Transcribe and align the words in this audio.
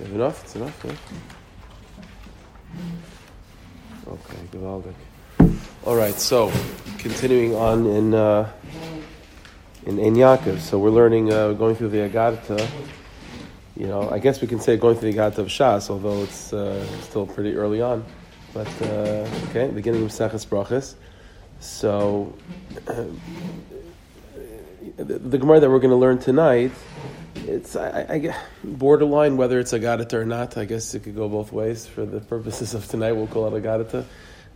Enough? 0.00 0.44
It's 0.44 0.56
enough, 0.56 0.84
yeah? 0.84 0.92
Okay, 4.06 4.36
gewaldig. 4.52 4.94
All 5.84 5.96
right, 5.96 6.14
so 6.14 6.52
continuing 6.98 7.54
on 7.54 7.86
in 7.86 8.12
uh, 8.12 8.52
in 9.86 9.98
Ein 9.98 10.14
Yaakov. 10.14 10.60
So 10.60 10.78
we're 10.78 10.90
learning, 10.90 11.32
uh, 11.32 11.52
going 11.52 11.76
through 11.76 11.88
the 11.88 12.08
Agadata. 12.08 12.68
You 13.74 13.86
know, 13.86 14.10
I 14.10 14.18
guess 14.18 14.42
we 14.42 14.48
can 14.48 14.60
say 14.60 14.76
going 14.76 14.96
through 14.96 15.12
the 15.12 15.18
Agadata 15.18 15.38
of 15.38 15.46
Shas, 15.46 15.88
although 15.88 16.22
it's 16.22 16.52
uh, 16.52 16.84
still 17.00 17.26
pretty 17.26 17.56
early 17.56 17.80
on. 17.80 18.04
But 18.52 18.68
uh, 18.82 19.26
okay, 19.48 19.68
beginning 19.68 20.04
of 20.04 20.12
Seches 20.12 20.44
Brachas. 20.44 20.94
So 21.60 22.34
the, 24.96 25.18
the 25.18 25.38
Gemara 25.38 25.60
that 25.60 25.70
we're 25.70 25.78
going 25.78 25.90
to 25.90 25.96
learn 25.96 26.18
tonight, 26.18 26.72
it's 27.48 27.76
I, 27.76 27.88
I, 27.88 28.14
I 28.14 28.36
borderline 28.64 29.36
whether 29.36 29.58
it's 29.58 29.72
Agadata 29.72 30.14
or 30.14 30.26
not. 30.26 30.56
I 30.56 30.64
guess 30.64 30.94
it 30.94 31.04
could 31.04 31.14
go 31.14 31.28
both 31.28 31.52
ways. 31.52 31.86
For 31.86 32.04
the 32.04 32.20
purposes 32.20 32.74
of 32.74 32.86
tonight, 32.88 33.12
we'll 33.12 33.26
call 33.26 33.54
it 33.54 33.62
Agadata. 33.62 34.04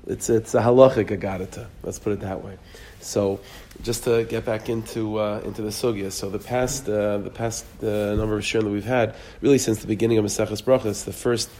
It's 0.06 0.30
it's 0.30 0.54
a 0.54 0.60
halachic 0.60 1.08
Agadata. 1.08 1.66
Let's 1.82 1.98
put 1.98 2.12
it 2.12 2.20
that 2.20 2.44
way. 2.44 2.58
So, 3.00 3.40
just 3.82 4.04
to 4.04 4.24
get 4.24 4.44
back 4.44 4.68
into 4.68 5.18
uh, 5.18 5.42
into 5.44 5.62
the 5.62 5.68
sugya. 5.68 6.10
So 6.12 6.30
the 6.30 6.38
past 6.38 6.88
uh, 6.88 7.18
the 7.18 7.30
past 7.30 7.64
uh, 7.82 8.14
number 8.14 8.36
of 8.36 8.42
shirim 8.42 8.64
that 8.64 8.70
we've 8.70 8.84
had, 8.84 9.14
really 9.40 9.58
since 9.58 9.80
the 9.80 9.86
beginning 9.86 10.18
of 10.18 10.24
Maseches 10.24 10.62
Brachas, 10.62 11.04
the 11.04 11.12
first 11.12 11.50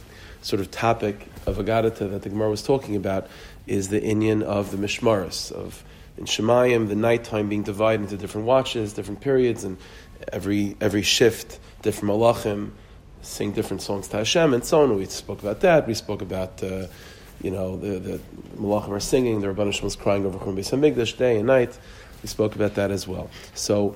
sort 0.41 0.59
of 0.59 0.71
topic 0.71 1.27
of 1.45 1.57
Agadata 1.57 2.09
that 2.11 2.23
the 2.23 2.29
Gemara 2.29 2.49
was 2.49 2.63
talking 2.63 2.95
about 2.95 3.27
is 3.67 3.89
the 3.89 4.01
inyan 4.01 4.41
of 4.41 4.71
the 4.71 4.77
Mishmaris 4.77 5.51
of 5.51 5.83
in 6.17 6.25
Shemayim, 6.25 6.87
the 6.87 6.95
nighttime 6.95 7.49
being 7.49 7.63
divided 7.63 8.03
into 8.03 8.17
different 8.17 8.47
watches, 8.47 8.93
different 8.93 9.21
periods, 9.21 9.63
and 9.63 9.77
every 10.31 10.75
every 10.81 11.01
shift, 11.01 11.59
different 11.81 12.13
malachim 12.13 12.71
sing 13.21 13.51
different 13.51 13.81
songs 13.81 14.07
to 14.09 14.17
Hashem 14.17 14.53
and 14.53 14.65
so 14.65 14.81
on. 14.81 14.95
We 14.97 15.05
spoke 15.05 15.41
about 15.41 15.61
that. 15.61 15.87
We 15.87 15.93
spoke 15.93 16.21
about 16.21 16.63
uh, 16.63 16.87
you 17.41 17.51
know 17.51 17.77
the 17.77 17.99
the 17.99 18.19
malachim 18.57 18.89
are 18.89 18.99
singing. 18.99 19.41
The 19.41 19.71
Shem 19.71 19.83
was 19.83 19.95
crying 19.95 20.25
over 20.25 20.37
Chum 20.39 20.55
Beis 20.55 21.17
day 21.17 21.37
and 21.37 21.47
night. 21.47 21.77
We 22.21 22.27
spoke 22.27 22.55
about 22.55 22.75
that 22.75 22.91
as 22.91 23.07
well. 23.07 23.29
So. 23.53 23.95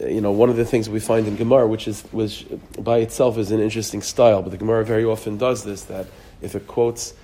You 0.00 0.20
know, 0.20 0.32
one 0.32 0.50
of 0.50 0.56
the 0.56 0.64
things 0.64 0.90
we 0.90 0.98
find 0.98 1.28
in 1.28 1.36
Gemara, 1.36 1.68
which 1.68 1.86
is 1.86 2.02
which 2.10 2.46
by 2.76 2.98
itself 2.98 3.38
is 3.38 3.52
an 3.52 3.60
interesting 3.60 4.02
style, 4.02 4.42
but 4.42 4.50
the 4.50 4.56
Gemara 4.56 4.84
very 4.84 5.04
often 5.04 5.36
does 5.36 5.62
this. 5.62 5.84
That 5.84 6.06
if 6.42 6.56
it 6.56 6.66
quotes 6.66 7.14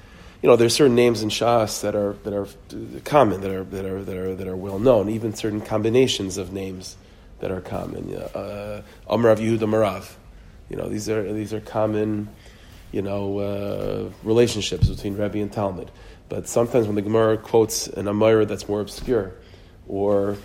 you 0.42 0.48
know, 0.48 0.56
there's 0.56 0.74
certain 0.74 0.94
names 0.94 1.22
in 1.22 1.28
Shas 1.28 1.83
that 1.83 1.94
are 1.94 2.14
that 2.24 2.33
are 2.33 2.48
common, 3.05 3.42
that 3.42 3.50
are 3.50 3.64
that 3.64 3.84
are 3.84 4.05
that 4.05 4.16
are 4.16 4.34
that 4.34 4.48
are 4.48 4.56
well 4.56 4.78
known. 4.78 5.11
Even 5.11 5.34
certain 5.34 5.61
combinations 5.61 6.38
of 6.38 6.52
names 6.52 6.96
that 7.41 7.50
are 7.50 7.60
common. 7.60 8.14
Uh, 8.14 8.83
Amrav 9.08 9.38
Yehuda 9.38 9.69
Marav. 9.69 10.12
You 10.69 10.77
know, 10.77 10.88
these 10.88 11.08
are 11.08 11.33
these 11.33 11.52
are 11.52 11.60
common, 11.60 12.28
you 12.92 13.02
know, 13.02 13.38
uh, 13.38 14.10
relationships 14.22 14.88
between 14.88 15.16
Rebbe 15.16 15.38
and 15.38 15.52
Talmud. 15.52 15.91
But 16.28 16.46
sometimes 16.46 16.86
when 16.86 16.94
the 16.94 17.02
Gemara 17.02 17.38
quotes 17.38 17.88
an 17.88 18.06
Amira 18.06 18.46
that's 18.46 18.68
more 18.68 18.80
obscure, 18.80 19.33
or 19.88 20.36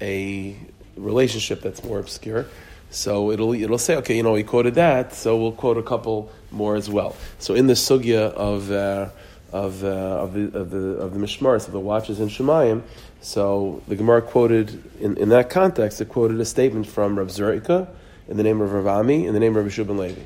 a 0.00 0.56
relationship 0.96 1.60
that's 1.60 1.84
more 1.84 1.98
obscure, 1.98 2.46
so 2.88 3.30
it'll 3.30 3.52
it'll 3.52 3.76
say, 3.76 3.96
okay, 3.96 4.16
you 4.16 4.22
know, 4.22 4.34
he 4.36 4.44
quoted 4.44 4.76
that, 4.76 5.12
so 5.12 5.36
we'll 5.36 5.52
quote 5.52 5.76
a 5.76 5.82
couple 5.82 6.30
more 6.50 6.76
as 6.76 6.88
well. 6.88 7.14
So 7.38 7.54
in 7.54 7.66
the 7.66 7.74
sugya 7.74 8.32
of 8.32 8.70
uh, 8.70 9.10
of, 9.54 9.84
uh, 9.84 9.86
of 9.86 10.34
the 10.34 10.58
of 10.58 10.70
the 10.70 10.78
of 10.78 11.14
the 11.14 11.20
mishmaris 11.20 11.66
of 11.68 11.72
the 11.72 11.78
watches 11.78 12.18
in 12.18 12.26
Shemayim. 12.28 12.82
So 13.20 13.82
the 13.86 13.94
Gemara 13.94 14.20
quoted 14.20 14.82
in, 15.00 15.16
in 15.16 15.28
that 15.28 15.48
context, 15.48 16.00
it 16.00 16.08
quoted 16.08 16.40
a 16.40 16.44
statement 16.44 16.88
from 16.88 17.16
Rav 17.16 17.28
Zerika 17.28 17.88
in 18.26 18.36
the 18.36 18.42
name 18.42 18.60
of 18.60 18.72
Rav 18.72 18.88
Ami 18.88 19.26
in 19.26 19.32
the 19.32 19.38
name 19.38 19.56
of 19.56 19.64
Rabbi 19.64 19.68
Shubin 19.68 19.96
Levi. 19.96 20.22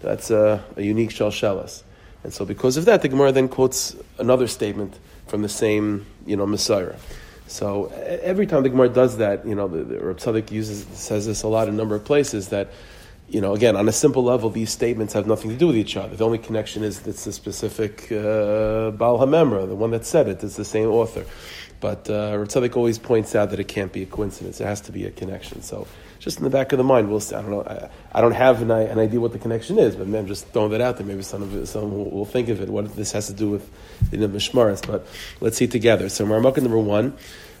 That's 0.00 0.30
a, 0.30 0.62
a 0.76 0.82
unique 0.82 1.10
shalshelas. 1.10 1.82
And 2.22 2.32
so 2.32 2.44
because 2.44 2.76
of 2.76 2.84
that, 2.84 3.02
the 3.02 3.08
Gemara 3.08 3.32
then 3.32 3.48
quotes 3.48 3.96
another 4.16 4.46
statement 4.46 4.96
from 5.26 5.42
the 5.42 5.48
same 5.48 6.06
you 6.24 6.36
know 6.36 6.46
Messiah. 6.46 6.94
So 7.48 7.86
every 7.96 8.46
time 8.46 8.62
the 8.62 8.68
Gemara 8.68 8.90
does 8.90 9.16
that, 9.16 9.44
you 9.44 9.56
know, 9.56 9.66
the, 9.66 9.82
the 9.82 9.98
Rav 9.98 10.18
Tzadok 10.18 10.52
uses 10.52 10.86
says 10.96 11.26
this 11.26 11.42
a 11.42 11.48
lot 11.48 11.66
in 11.66 11.74
a 11.74 11.76
number 11.76 11.96
of 11.96 12.04
places 12.04 12.50
that 12.50 12.68
you 13.28 13.40
know, 13.40 13.54
again, 13.54 13.76
on 13.76 13.88
a 13.88 13.92
simple 13.92 14.24
level, 14.24 14.48
these 14.48 14.70
statements 14.70 15.12
have 15.12 15.26
nothing 15.26 15.50
to 15.50 15.56
do 15.56 15.66
with 15.66 15.76
each 15.76 15.96
other. 15.96 16.16
The 16.16 16.24
only 16.24 16.38
connection 16.38 16.82
is 16.82 17.06
it's 17.06 17.24
the 17.24 17.32
specific 17.32 18.10
uh, 18.10 18.90
Baal 18.92 19.18
HaMemra, 19.18 19.68
the 19.68 19.74
one 19.74 19.90
that 19.90 20.06
said 20.06 20.28
it, 20.28 20.42
it's 20.42 20.56
the 20.56 20.64
same 20.64 20.88
author. 20.88 21.26
But 21.80 22.10
uh, 22.10 22.44
always 22.74 22.98
points 22.98 23.34
out 23.36 23.50
that 23.50 23.60
it 23.60 23.68
can't 23.68 23.92
be 23.92 24.02
a 24.02 24.06
coincidence. 24.06 24.60
It 24.60 24.64
has 24.64 24.80
to 24.82 24.92
be 24.92 25.04
a 25.04 25.10
connection. 25.10 25.62
So 25.62 25.86
just 26.18 26.38
in 26.38 26.44
the 26.44 26.50
back 26.50 26.72
of 26.72 26.78
the 26.78 26.84
mind, 26.84 27.08
we'll 27.08 27.20
see. 27.20 27.36
I 27.36 27.42
don't 27.42 27.50
know. 27.50 27.62
I, 27.62 27.88
I 28.18 28.20
don't 28.20 28.32
have 28.32 28.62
an, 28.62 28.70
an, 28.70 28.98
idea 28.98 29.20
what 29.20 29.32
the 29.32 29.38
connection 29.38 29.78
is, 29.78 29.94
but 29.94 30.08
man, 30.08 30.26
just 30.26 30.48
throwing 30.48 30.72
that 30.72 30.80
out 30.80 30.96
there. 30.96 31.06
Maybe 31.06 31.22
some 31.22 31.42
of 31.42 31.54
it, 31.54 31.66
someone 31.66 31.92
will, 31.92 32.10
will, 32.10 32.24
think 32.24 32.48
of 32.48 32.60
it. 32.60 32.68
What 32.68 32.96
this 32.96 33.12
has 33.12 33.28
to 33.28 33.32
do 33.32 33.48
with 33.48 33.70
the 34.10 34.16
Mishmaris. 34.16 34.84
But 34.84 35.06
let's 35.40 35.56
see 35.56 35.68
together. 35.68 36.08
So 36.08 36.26
Marmukah 36.26 36.62
number 36.62 36.78
one. 36.78 37.16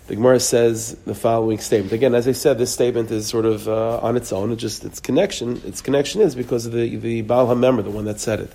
The 0.08 0.16
Gemara 0.16 0.40
says 0.40 0.94
the 1.04 1.14
following 1.14 1.58
statement. 1.58 1.92
Again, 1.92 2.14
as 2.14 2.26
I 2.26 2.32
said, 2.32 2.56
this 2.56 2.72
statement 2.72 3.10
is 3.10 3.26
sort 3.26 3.44
of 3.44 3.68
uh, 3.68 3.98
on 3.98 4.16
its 4.16 4.32
own. 4.32 4.50
It 4.52 4.56
just 4.56 4.82
its 4.86 5.00
connection. 5.00 5.60
Its 5.66 5.82
connection 5.82 6.22
is 6.22 6.34
because 6.34 6.64
of 6.64 6.72
the 6.72 6.96
the 6.96 7.20
Baal 7.20 7.46
Hamemra, 7.46 7.84
the 7.84 7.90
one 7.90 8.06
that 8.06 8.18
said 8.18 8.40
it. 8.40 8.50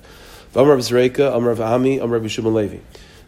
Amar 0.55 0.77
Zreika, 0.77 1.31
Amar 1.35 1.61
Ami, 1.61 1.99
Amar 1.99 2.19
Bishubin 2.19 2.55
Levi. 2.55 2.79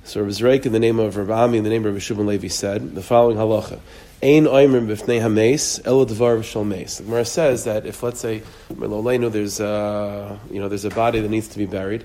So 0.06 0.22
Rav 0.22 0.30
Zreika, 0.30 0.66
in 0.66 0.72
the 0.72 0.80
name 0.80 1.00
of 1.00 1.18
Rav 1.18 1.30
Ami, 1.30 1.60
in 1.60 1.64
the 1.64 1.70
name 1.70 1.86
of 1.86 1.94
Bishubin 1.94 2.26
Levi, 2.26 2.48
said 2.48 2.96
the 2.96 3.04
following 3.04 3.38
halacha: 3.38 3.80
Ein 4.24 4.46
oimrim 4.46 4.88
b'fnei 4.88 5.22
hameis 5.22 5.86
elo 5.86 6.04
devar 6.04 6.38
v'shal. 6.38 6.98
The 6.98 7.04
Gemara 7.04 7.26
says 7.26 7.66
that 7.66 7.86
if 7.86 8.02
let's 8.02 8.22
say 8.22 8.42
there's 8.72 9.60
a, 9.60 10.40
you 10.50 10.60
know 10.60 10.68
there's 10.68 10.86
a 10.86 10.90
body 10.90 11.20
that 11.20 11.30
needs 11.30 11.50
to 11.50 11.60
be 11.60 11.68
buried, 11.68 12.04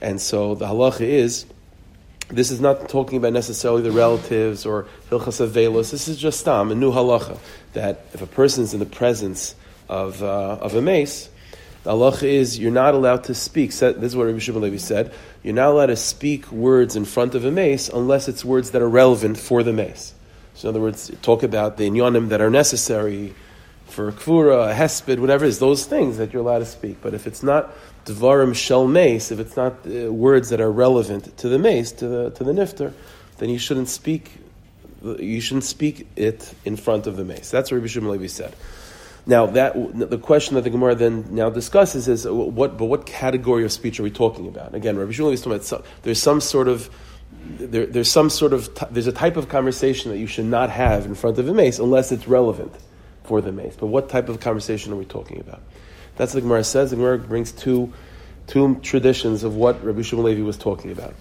and 0.00 0.18
so 0.18 0.54
the 0.54 0.64
halacha 0.64 1.02
is 1.02 1.44
this 2.28 2.50
is 2.50 2.60
not 2.60 2.88
talking 2.88 3.18
about 3.18 3.32
necessarily 3.32 3.82
the 3.82 3.90
relatives 3.90 4.66
or 4.66 4.86
hilchas 5.10 5.46
avelos. 5.46 5.90
This 5.90 6.08
is 6.08 6.18
just 6.18 6.44
tam, 6.44 6.70
a 6.70 6.74
new 6.74 6.92
halacha, 6.92 7.38
that 7.72 8.04
if 8.12 8.20
a 8.20 8.26
person 8.26 8.64
is 8.64 8.74
in 8.74 8.80
the 8.80 8.86
presence 8.86 9.54
of, 9.88 10.22
uh, 10.22 10.58
of 10.60 10.74
a 10.74 10.82
mace, 10.82 11.30
the 11.84 11.92
halacha 11.92 12.24
is 12.24 12.58
you're 12.58 12.70
not 12.70 12.94
allowed 12.94 13.24
to 13.24 13.34
speak. 13.34 13.70
This 13.70 13.96
is 13.96 14.16
what 14.16 14.26
Rabbi 14.26 14.38
Shimon 14.38 14.62
Levi 14.62 14.76
said. 14.76 15.12
You're 15.42 15.54
not 15.54 15.70
allowed 15.70 15.86
to 15.86 15.96
speak 15.96 16.50
words 16.52 16.96
in 16.96 17.06
front 17.06 17.34
of 17.34 17.44
a 17.44 17.50
mace 17.50 17.88
unless 17.88 18.28
it's 18.28 18.44
words 18.44 18.72
that 18.72 18.82
are 18.82 18.88
relevant 18.88 19.38
for 19.38 19.62
the 19.62 19.72
mace. 19.72 20.14
So 20.54 20.68
in 20.68 20.74
other 20.74 20.82
words, 20.82 21.10
talk 21.22 21.42
about 21.42 21.76
the 21.76 21.88
inyanim 21.88 22.28
that 22.28 22.40
are 22.40 22.50
necessary 22.50 23.34
for 23.88 24.12
kvura, 24.12 24.74
hesped, 24.74 25.18
whatever 25.18 25.44
it 25.44 25.48
is, 25.48 25.58
those 25.58 25.86
things 25.86 26.18
that 26.18 26.32
you're 26.32 26.42
allowed 26.42 26.60
to 26.60 26.66
speak. 26.66 26.98
But 27.00 27.14
if 27.14 27.26
it's 27.26 27.42
not 27.42 27.74
dvarim 28.04 28.54
shel 28.54 28.86
mace, 28.86 29.30
if 29.30 29.38
it's 29.40 29.56
not 29.56 29.74
uh, 29.86 30.12
words 30.12 30.50
that 30.50 30.60
are 30.60 30.70
relevant 30.70 31.36
to 31.38 31.48
the 31.48 31.58
mace, 31.58 31.92
to 31.92 32.08
the 32.08 32.30
to 32.30 32.44
the 32.44 32.52
nifter, 32.52 32.92
then 33.38 33.50
you 33.50 33.58
shouldn't 33.58 33.88
speak. 33.88 34.32
You 35.02 35.40
shouldn't 35.40 35.64
speak 35.64 36.08
it 36.16 36.52
in 36.64 36.76
front 36.76 37.06
of 37.06 37.16
the 37.16 37.24
mace. 37.24 37.50
That's 37.50 37.70
what 37.70 37.76
Rabbi 37.76 37.86
Shimon 37.86 38.10
Levi 38.10 38.26
said. 38.26 38.54
Now 39.26 39.46
that 39.46 39.74
the 40.10 40.18
question 40.18 40.56
that 40.56 40.62
the 40.62 40.70
Gemara 40.70 40.94
then 40.94 41.34
now 41.34 41.50
discusses 41.50 42.08
is 42.08 42.26
uh, 42.26 42.34
what, 42.34 42.76
but 42.76 42.86
what 42.86 43.06
category 43.06 43.64
of 43.64 43.72
speech 43.72 44.00
are 44.00 44.02
we 44.02 44.10
talking 44.10 44.48
about? 44.48 44.74
Again, 44.74 44.98
Rabbi 44.98 45.12
Shimon 45.12 45.30
Levi 45.30 45.34
is 45.34 45.42
talking 45.42 45.76
about 45.76 45.86
there's 46.02 46.20
some 46.20 46.40
sort 46.40 46.68
of 46.68 46.90
there, 47.58 47.86
there's 47.86 48.10
some 48.10 48.30
sort 48.30 48.52
of 48.52 48.70
there's 48.90 49.06
a 49.06 49.12
type 49.12 49.36
of 49.36 49.48
conversation 49.48 50.10
that 50.10 50.18
you 50.18 50.26
should 50.26 50.46
not 50.46 50.70
have 50.70 51.06
in 51.06 51.14
front 51.14 51.38
of 51.38 51.48
a 51.48 51.54
mace 51.54 51.78
unless 51.78 52.10
it's 52.10 52.26
relevant 52.26 52.74
for 53.28 53.40
the 53.40 53.52
mace. 53.52 53.76
But 53.78 53.86
what 53.86 54.08
type 54.08 54.28
of 54.28 54.40
conversation 54.40 54.92
are 54.92 54.96
we 54.96 55.04
talking 55.04 55.38
about? 55.40 55.60
That's 56.16 56.34
what 56.34 56.38
the 56.38 56.48
Gemara 56.48 56.64
says. 56.64 56.90
The 56.90 56.96
Gemara 56.96 57.18
brings 57.18 57.52
two, 57.52 57.92
two 58.48 58.76
traditions 58.76 59.44
of 59.44 59.54
what 59.54 59.84
Rabbi 59.84 60.02
Shimon 60.02 60.24
Levi 60.24 60.42
was 60.42 60.56
talking 60.56 60.90
about. 60.90 61.14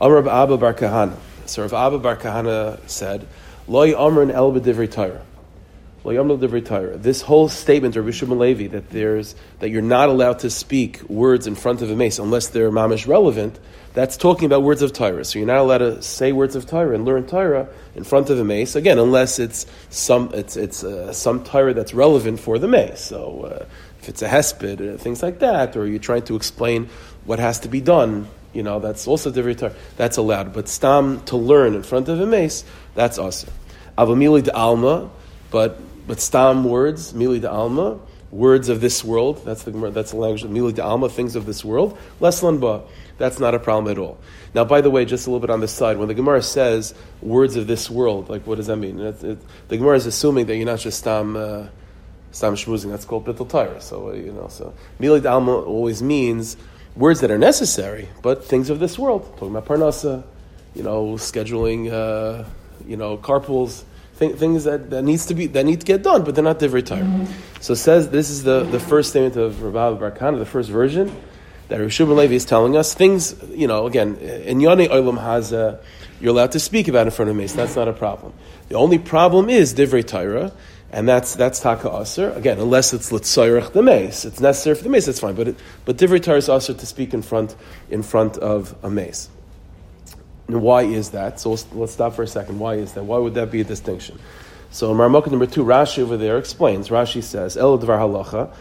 Amr 0.00 0.28
Abba 0.28 0.58
Bar 0.58 0.74
Kahana. 0.74 1.16
So 1.46 1.62
Rav 1.62 1.72
Abba 1.72 1.98
Bar 1.98 2.16
Kahana 2.16 2.78
said, 2.88 3.26
Loi 3.66 3.98
Amr 3.98 4.30
El 4.30 4.52
B'divrei 4.52 4.90
Torah. 4.92 5.22
This 6.98 7.22
whole 7.22 7.48
statement 7.48 7.96
of 7.96 8.04
Rabbi 8.04 8.14
Shimon 8.14 8.38
Levi 8.38 8.66
that 8.68 8.90
there's 8.90 9.34
that 9.60 9.70
you're 9.70 9.80
not 9.80 10.10
allowed 10.10 10.40
to 10.40 10.50
speak 10.50 11.02
words 11.08 11.46
in 11.46 11.54
front 11.54 11.80
of 11.80 11.90
a 11.90 11.96
mace 11.96 12.18
unless 12.18 12.48
they're 12.48 12.70
mamish 12.70 13.08
relevant. 13.08 13.58
That's 13.94 14.18
talking 14.18 14.44
about 14.44 14.62
words 14.62 14.82
of 14.82 14.92
Torah. 14.92 15.24
So 15.24 15.38
you're 15.38 15.48
not 15.48 15.58
allowed 15.58 15.78
to 15.78 16.02
say 16.02 16.32
words 16.32 16.56
of 16.56 16.66
Torah 16.66 16.94
and 16.94 17.06
learn 17.06 17.26
Torah 17.26 17.68
in 17.96 18.04
front 18.04 18.30
of 18.30 18.38
a 18.38 18.44
mace 18.44 18.74
again, 18.74 18.98
unless 18.98 19.38
it's 19.38 19.66
some 19.90 20.30
it's 20.34 20.56
it's 20.56 20.82
uh, 20.84 21.12
some 21.12 21.44
Torah 21.44 21.74
that's 21.74 21.94
relevant 21.94 22.40
for 22.40 22.58
the 22.58 22.68
mace. 22.68 23.00
So 23.00 23.42
uh, 23.42 23.66
if 24.00 24.08
it's 24.08 24.22
a 24.22 24.28
hesped, 24.28 24.94
uh, 24.94 24.98
things 24.98 25.22
like 25.22 25.38
that, 25.38 25.76
or 25.76 25.86
you're 25.86 25.98
trying 25.98 26.22
to 26.22 26.36
explain 26.36 26.88
what 27.24 27.38
has 27.38 27.60
to 27.60 27.68
be 27.68 27.80
done, 27.80 28.28
you 28.52 28.62
know, 28.62 28.78
that's 28.80 29.06
also 29.06 29.30
different. 29.30 29.74
That's 29.96 30.16
allowed. 30.16 30.52
But 30.52 30.68
stam 30.68 31.20
to 31.26 31.36
learn 31.36 31.74
in 31.74 31.82
front 31.82 32.08
of 32.08 32.20
a 32.20 32.26
mace, 32.26 32.64
that's 32.94 33.18
also. 33.18 33.48
Avamili 33.96 34.42
de 34.42 34.54
alma, 34.54 35.10
but 35.50 35.80
but 36.06 36.20
stam 36.20 36.64
words, 36.64 37.12
mili 37.12 37.40
de 37.40 37.50
alma, 37.50 37.98
words 38.30 38.68
of 38.68 38.80
this 38.80 39.04
world. 39.04 39.44
That's 39.44 39.62
the 39.62 39.70
that's 39.90 40.10
the 40.10 40.16
language 40.16 40.44
of 40.44 40.50
mili 40.50 40.74
de 40.74 40.82
alma, 40.82 41.08
things 41.08 41.36
of 41.36 41.46
this 41.46 41.64
world. 41.64 41.96
Leslan 42.20 42.60
ba, 42.60 42.82
that's 43.18 43.38
not 43.38 43.54
a 43.54 43.58
problem 43.58 43.90
at 43.90 43.98
all. 43.98 44.18
Now, 44.54 44.64
by 44.64 44.80
the 44.80 44.90
way, 44.90 45.04
just 45.04 45.26
a 45.26 45.30
little 45.30 45.40
bit 45.40 45.50
on 45.50 45.60
this 45.60 45.72
side, 45.72 45.96
when 45.98 46.08
the 46.08 46.14
Gemara 46.14 46.40
says 46.42 46.94
words 47.20 47.56
of 47.56 47.66
this 47.66 47.90
world, 47.90 48.28
like 48.28 48.46
what 48.46 48.56
does 48.56 48.68
that 48.68 48.76
mean? 48.76 49.00
It, 49.00 49.22
it, 49.24 49.38
the 49.68 49.76
Gemara 49.76 49.96
is 49.96 50.06
assuming 50.06 50.46
that 50.46 50.56
you're 50.56 50.66
not 50.66 50.78
just 50.78 50.98
stam. 50.98 51.36
Uh, 51.36 51.66
Stam 52.34 52.56
shmuzing, 52.56 52.90
that's 52.90 53.04
called 53.04 53.24
bittul 53.24 53.48
Torah. 53.48 53.80
So, 53.80 54.08
uh, 54.08 54.12
you 54.14 54.32
know, 54.32 54.48
so 54.48 54.74
Milik 54.98 55.24
Alma 55.24 55.54
always 55.54 56.02
means 56.02 56.56
words 56.96 57.20
that 57.20 57.30
are 57.30 57.38
necessary, 57.38 58.08
but 58.22 58.44
things 58.44 58.70
of 58.70 58.80
this 58.80 58.98
world. 58.98 59.22
Talking 59.38 59.54
about 59.54 59.66
Parnasa, 59.66 60.24
you 60.74 60.82
know, 60.82 61.12
scheduling, 61.12 61.92
uh, 61.92 62.44
you 62.88 62.96
know, 62.96 63.16
carpools, 63.16 63.84
th- 64.18 64.34
things 64.34 64.64
that, 64.64 64.90
that 64.90 65.02
needs 65.02 65.26
to 65.26 65.34
be 65.34 65.46
that 65.46 65.64
need 65.64 65.78
to 65.78 65.86
get 65.86 66.02
done, 66.02 66.24
but 66.24 66.34
they're 66.34 66.42
not 66.42 66.58
divrei 66.58 66.84
Torah. 66.84 67.02
Mm-hmm. 67.02 67.60
So 67.60 67.74
says 67.74 68.10
this 68.10 68.30
is 68.30 68.42
the, 68.42 68.64
the 68.64 68.80
first 68.80 69.10
statement 69.10 69.36
of 69.36 69.62
Rabbi 69.62 70.00
Barkana, 70.00 70.38
the 70.38 70.44
first 70.44 70.70
version 70.70 71.14
that 71.68 71.80
Rishub 71.80 72.14
Levi 72.14 72.34
is 72.34 72.44
telling 72.44 72.76
us. 72.76 72.94
Things, 72.94 73.34
you 73.50 73.66
know, 73.66 73.86
again, 73.86 74.16
in 74.16 74.60
Yoni 74.60 74.88
Olam 74.88 75.18
Haza, 75.18 75.80
you're 76.20 76.30
allowed 76.30 76.52
to 76.52 76.60
speak 76.60 76.88
about 76.88 77.06
in 77.06 77.12
front 77.12 77.30
of 77.30 77.36
Mace. 77.36 77.52
That's 77.52 77.76
not 77.76 77.88
a 77.88 77.92
problem. 77.92 78.32
The 78.68 78.76
only 78.76 78.98
problem 78.98 79.48
is 79.48 79.74
divrei 79.74 80.06
Torah 80.06 80.52
and 80.94 81.08
that's 81.08 81.34
that's 81.34 81.58
taka 81.58 81.90
aser 82.00 82.30
again, 82.30 82.60
unless 82.60 82.92
it's 82.92 83.10
litzayrich 83.10 83.72
the 83.72 83.82
mace. 83.82 84.24
It's 84.24 84.38
necessary 84.38 84.76
for 84.76 84.84
the 84.84 84.90
mace. 84.90 85.06
That's 85.06 85.18
fine, 85.18 85.34
but 85.34 85.48
it, 85.48 85.56
but 85.84 85.96
divrei 85.96 86.22
Torah 86.22 86.38
is 86.38 86.48
aser 86.48 86.72
to 86.72 86.86
speak 86.86 87.12
in 87.12 87.20
front 87.20 87.56
in 87.90 88.04
front 88.04 88.38
of 88.38 88.76
a 88.84 88.88
mace. 88.88 89.28
And 90.46 90.62
why 90.62 90.82
is 90.82 91.10
that? 91.10 91.40
So 91.40 91.50
let's, 91.50 91.66
let's, 91.72 91.92
stop 91.92 92.14
for 92.14 92.22
a 92.22 92.28
second. 92.28 92.60
Why 92.60 92.74
is 92.74 92.92
that? 92.92 93.02
Why 93.02 93.18
would 93.18 93.34
that 93.34 93.50
be 93.50 93.60
a 93.60 93.64
distinction? 93.64 94.20
So 94.70 94.92
in 94.92 94.98
Marmukah 94.98 95.30
number 95.30 95.46
two, 95.46 95.64
Rashi 95.64 96.00
over 96.00 96.16
there 96.16 96.38
explains. 96.38 96.90
Rashi 96.90 97.22
says, 97.22 97.56
El 97.56 97.78
Dvar 97.78 97.98
Halacha, 97.98 98.54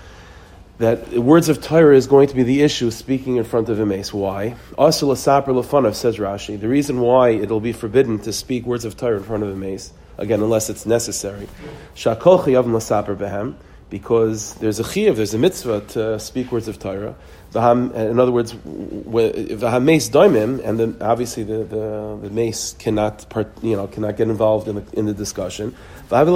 that 0.80 1.10
words 1.14 1.50
of 1.50 1.62
Torah 1.62 1.96
is 1.96 2.08
going 2.08 2.28
to 2.28 2.36
be 2.36 2.44
the 2.44 2.62
issue 2.62 2.90
speaking 2.92 3.38
in 3.38 3.44
front 3.44 3.70
of 3.70 3.78
mace. 3.88 4.14
Why? 4.14 4.56
Also, 4.78 5.14
Lasaper 5.14 5.48
Lafanav 5.48 5.96
says 5.96 6.18
Rashi. 6.18 6.60
The 6.60 6.68
reason 6.68 7.00
why 7.00 7.30
it'll 7.30 7.60
be 7.60 7.74
forbidden 7.74 8.20
to 8.20 8.34
speak 8.34 8.66
words 8.66 8.86
of 8.86 8.98
Torah 8.98 9.18
in 9.18 9.24
front 9.24 9.44
of 9.44 9.56
mace 9.58 9.94
again, 10.18 10.42
unless 10.42 10.70
it's 10.70 10.86
necessary. 10.86 11.48
Shakol 11.96 12.44
chayav 12.44 12.66
lasaper 12.66 13.16
behem, 13.16 13.56
because 13.90 14.56
there's 14.56 14.80
a 14.80 14.84
chiyav, 14.84 15.16
there's 15.16 15.34
a 15.34 15.38
mitzvah 15.38 15.82
to 15.90 16.20
speak 16.20 16.52
words 16.52 16.68
of 16.68 16.80
Torah. 16.80 17.16
In 17.56 18.20
other 18.20 18.32
words, 18.32 18.54
v'ham 18.54 19.84
mace 19.84 20.10
daimim, 20.10 20.60
and 20.64 20.80
then 20.80 20.98
obviously 21.02 21.44
the, 21.44 21.64
the, 21.64 22.18
the 22.24 22.30
mace 22.30 22.74
cannot 22.80 23.30
part, 23.30 23.52
you 23.62 23.76
know 23.76 23.88
cannot 23.88 24.18
get 24.18 24.28
involved 24.28 24.68
in 24.68 24.76
the, 24.76 24.84
in 24.94 25.06
the 25.06 25.14
discussion. 25.14 25.76
And 26.12 26.28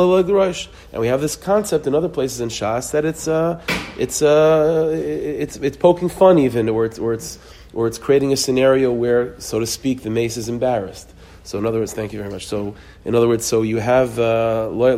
we 1.01 1.07
have 1.07 1.21
this 1.21 1.35
concept 1.35 1.87
in 1.87 1.93
other 1.95 2.09
places 2.09 2.39
in 2.39 2.49
Shas 2.49 2.91
that 2.91 3.05
it's 3.05 3.27
uh, 3.27 3.61
it's 3.97 4.21
uh, 4.21 4.91
it's 4.93 5.57
it's 5.57 5.77
poking 5.77 6.09
fun 6.09 6.39
even, 6.39 6.69
or 6.69 6.85
it's 6.85 6.99
or 6.99 7.13
it's 7.13 7.39
or 7.73 7.87
it's 7.87 7.97
creating 7.97 8.31
a 8.31 8.37
scenario 8.37 8.91
where, 8.91 9.39
so 9.39 9.59
to 9.59 9.65
speak, 9.65 10.01
the 10.01 10.09
mace 10.09 10.37
is 10.37 10.49
embarrassed. 10.49 11.09
So 11.43 11.57
in 11.57 11.65
other 11.65 11.79
words, 11.79 11.93
thank 11.93 12.11
you 12.11 12.19
very 12.19 12.31
much. 12.31 12.47
So 12.47 12.75
in 13.05 13.15
other 13.15 13.27
words, 13.27 13.45
so 13.45 13.61
you 13.61 13.77
have 13.77 14.19
uh, 14.19 14.69
so 14.69 14.95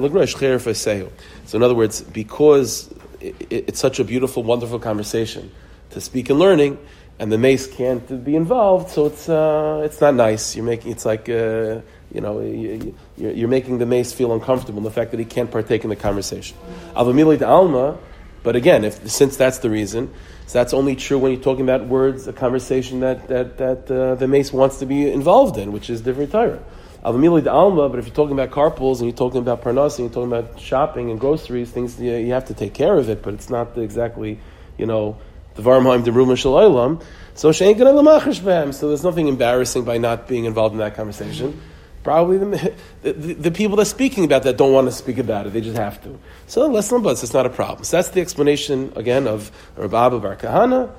in 1.54 1.64
other 1.64 1.76
words, 1.76 2.02
because 2.02 2.94
it, 3.22 3.36
it's 3.50 3.80
such 3.80 4.00
a 4.00 4.04
beautiful, 4.04 4.44
wonderful 4.44 4.80
conversation 4.80 5.52
to 5.92 6.02
speak 6.02 6.30
and 6.30 6.40
learning, 6.40 6.78
and 7.20 7.32
the 7.32 7.38
mace 7.38 7.68
can't 7.68 8.24
be 8.24 8.36
involved, 8.36 8.90
so 8.90 9.08
it's 9.08 9.28
uh, 9.28 9.82
it's 9.84 10.00
not 10.02 10.16
nice. 10.16 10.56
You're 10.56 10.66
making 10.66 10.92
it's 10.92 11.06
like 11.06 11.28
uh, 11.30 11.82
you 12.14 12.22
know 12.22 12.40
you're, 12.42 13.32
you're, 13.32 13.48
making 13.48 13.78
the 13.78 13.86
mace 13.86 14.14
feel 14.14 14.34
uncomfortable 14.34 14.80
in 14.80 14.84
the 14.84 14.92
fact 14.92 15.12
that 15.12 15.20
he 15.20 15.26
can't 15.26 15.52
partake 15.52 15.84
in 15.84 15.90
the 15.90 15.96
conversation. 15.96 16.58
Avamili 16.96 17.42
alma, 17.42 17.98
but 18.44 18.56
again, 18.56 18.84
if 18.86 19.10
since 19.10 19.38
that's 19.38 19.60
the 19.60 19.70
reason, 19.70 20.14
so 20.50 20.58
that's 20.58 20.74
only 20.74 20.96
true 20.96 21.20
when 21.20 21.32
you're 21.32 21.42
talking 21.42 21.64
about 21.64 21.86
words, 21.86 22.28
a 22.28 22.34
conversation 22.34 23.02
that, 23.02 23.28
that, 23.28 23.60
that 23.60 23.92
uh, 23.92 24.16
the 24.16 24.28
mace 24.28 24.52
wants 24.52 24.80
to 24.80 24.88
be 24.88 25.08
involved 25.08 25.60
in, 25.60 25.72
which 25.72 25.92
is 25.92 26.02
different 26.02 26.32
Torah. 26.32 26.60
Avamili 27.06 27.44
de 27.44 27.52
alma, 27.52 27.88
but 27.88 28.00
if 28.00 28.08
you're 28.08 28.16
talking 28.16 28.34
about 28.34 28.50
carpools 28.50 28.98
and 28.98 29.08
you're 29.08 29.16
talking 29.16 29.42
about 29.42 29.62
parnas 29.62 30.00
and 30.00 30.06
you're 30.06 30.10
talking 30.10 30.34
about 30.34 30.60
shopping 30.60 31.12
and 31.12 31.20
groceries, 31.20 31.70
things 31.70 32.02
you, 32.02 32.16
you 32.16 32.34
have 32.34 32.46
to 32.46 32.56
take 32.56 32.74
care 32.74 32.98
of 32.98 33.10
it, 33.10 33.22
but 33.22 33.36
it's 33.36 33.52
not 33.52 33.78
exactly, 33.78 34.40
you 34.80 34.88
know, 34.88 35.18
the 35.60 35.70
varmheim 35.70 36.04
ruma 36.06 36.34
shalaylam. 36.34 37.04
So 37.36 37.52
she 37.52 37.66
ain't 37.66 37.78
gonna 37.78 37.92
lamachish 37.92 38.40
behem. 38.40 38.74
So 38.74 38.88
there's 38.88 39.04
nothing 39.04 39.28
embarrassing 39.28 39.84
by 39.84 39.98
not 39.98 40.28
being 40.28 40.46
involved 40.46 40.74
in 40.74 40.80
that 40.80 40.96
conversation. 40.96 41.60
Probably 42.04 42.38
the, 42.38 42.74
the, 43.02 43.12
the, 43.12 43.52
people 43.52 43.76
that 43.78 43.84
are 43.84 43.86
speaking 43.86 44.24
about 44.24 44.44
that 44.44 44.58
don't 44.58 44.74
want 44.74 44.88
to 44.88 44.92
speak 44.92 45.18
about 45.18 45.48
it. 45.48 45.54
They 45.54 45.62
just 45.62 45.78
have 45.78 46.02
to. 46.04 46.18
So 46.48 46.68
less 46.68 46.90
than 46.90 47.06
it's 47.06 47.34
not 47.34 47.46
a 47.46 47.50
problem. 47.50 47.84
So 47.84 47.98
that's 47.98 48.10
the 48.10 48.22
explanation, 48.22 48.94
again, 48.96 49.28
of 49.28 49.52
Rabbi 49.76 50.10
Bar 50.18 50.36
Kahana, 50.38 50.92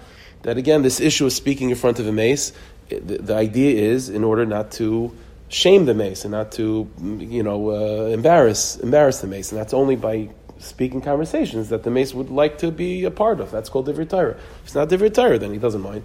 that 0.42 0.58
again, 0.58 0.82
this 0.82 1.00
issue 1.00 1.26
of 1.26 1.32
speaking 1.32 1.70
in 1.70 1.76
front 1.76 1.98
of 1.98 2.06
a 2.06 2.12
mace, 2.12 2.52
the, 2.88 3.18
the, 3.18 3.34
idea 3.34 3.80
is 3.92 4.08
in 4.08 4.24
order 4.24 4.44
not 4.44 4.72
to 4.72 5.16
shame 5.48 5.84
the 5.84 5.94
mace 5.94 6.24
and 6.24 6.32
not 6.32 6.52
to, 6.52 6.90
you 7.00 7.42
know, 7.42 7.70
uh, 7.70 8.06
embarrass, 8.06 8.76
embarrass 8.76 9.20
the 9.20 9.26
mace. 9.26 9.52
And 9.52 9.60
that's 9.60 9.74
only 9.74 9.96
by 9.96 10.30
speaking 10.60 11.00
conversations 11.00 11.70
that 11.70 11.82
the 11.82 11.90
mace 11.90 12.14
would 12.14 12.30
like 12.30 12.58
to 12.58 12.70
be 12.70 13.04
a 13.04 13.10
part 13.10 13.40
of. 13.40 13.50
That's 13.50 13.68
called 13.68 13.88
Divrei 13.88 14.08
Torah. 14.08 14.32
If 14.32 14.64
it's 14.64 14.74
not 14.74 14.88
Divrei 14.88 15.12
Torah, 15.12 15.38
then 15.38 15.52
he 15.52 15.58
doesn't 15.58 15.80
mind. 15.80 16.04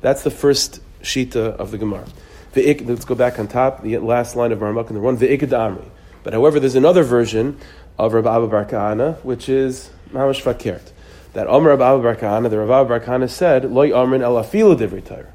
That's 0.00 0.22
the 0.22 0.30
first 0.30 0.80
shita 1.02 1.56
of 1.56 1.70
the 1.70 1.78
Gemara 1.78 2.06
let's 2.54 3.04
go 3.04 3.14
back 3.14 3.38
on 3.38 3.48
top, 3.48 3.82
the 3.82 3.98
last 3.98 4.36
line 4.36 4.52
of 4.52 4.58
Ramak 4.58 4.88
in 4.88 4.94
the 4.94 5.00
one, 5.00 5.16
Ve'ikad 5.16 5.50
Amri. 5.50 5.84
But 6.22 6.32
however, 6.32 6.60
there's 6.60 6.74
another 6.74 7.02
version 7.02 7.58
of 7.98 8.12
Rabbi 8.12 8.34
Abba 8.34 8.48
Bar 8.48 8.64
Kahana, 8.64 9.22
which 9.24 9.48
is 9.48 9.90
Mamash 10.12 10.42
Fakert. 10.42 10.92
That 11.32 11.46
Omer 11.46 11.70
Rabbi 11.70 11.92
Abba 11.92 12.02
Bar 12.02 12.16
Kahana, 12.16 12.50
the 12.50 12.58
Rabbi 12.58 12.80
Abba 12.80 12.88
Bar 12.88 13.00
Kahana 13.00 13.30
said, 13.30 13.70
Loi 13.70 13.90
Amrin 13.90 14.22
El 14.22 14.34
Divrei 14.34 15.04
Torah. 15.04 15.32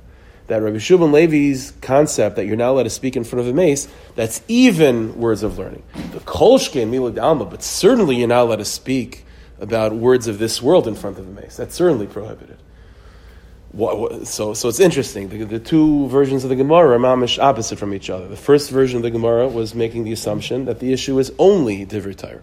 That 0.47 0.61
Rabbi 0.61 0.77
Shubin 0.77 1.11
Levi's 1.11 1.71
concept 1.81 2.35
that 2.35 2.45
you're 2.45 2.55
not 2.55 2.69
allowed 2.69 2.83
to 2.83 2.89
speak 2.89 3.15
in 3.15 3.23
front 3.23 3.41
of 3.41 3.47
a 3.47 3.53
mace, 3.53 3.87
that's 4.15 4.41
even 4.47 5.17
words 5.19 5.41
of 5.41 5.57
learning. 5.57 5.83
The 6.11 6.19
Kolshke 6.19 6.81
and 6.81 6.91
Mila 6.91 7.11
Dalma, 7.11 7.49
but 7.49 7.63
certainly 7.63 8.17
you're 8.17 8.27
not 8.27 8.43
allowed 8.43 8.57
to 8.57 8.65
speak 8.65 9.25
about 9.59 9.93
words 9.93 10.27
of 10.27 10.37
this 10.37 10.61
world 10.61 10.87
in 10.87 10.95
front 10.95 11.17
of 11.17 11.27
a 11.27 11.31
mace. 11.31 11.57
That's 11.57 11.73
certainly 11.73 12.07
prohibited. 12.07 12.57
So, 13.75 14.53
so 14.53 14.69
it's 14.69 14.79
interesting. 14.79 15.27
The, 15.29 15.43
the, 15.43 15.59
two 15.59 16.07
versions 16.07 16.45
of 16.45 16.49
the 16.49 16.55
Gemara 16.55 16.95
are 16.95 16.99
mamish 16.99 17.37
opposite 17.39 17.77
from 17.77 17.93
each 17.93 18.09
other. 18.09 18.25
The 18.27 18.37
first 18.37 18.69
version 18.71 18.97
of 18.97 19.03
the 19.03 19.11
Gemara 19.11 19.49
was 19.49 19.75
making 19.75 20.05
the 20.05 20.13
assumption 20.13 20.65
that 20.65 20.79
the 20.79 20.93
issue 20.93 21.19
is 21.19 21.33
only 21.37 21.85
divrei. 21.85 22.39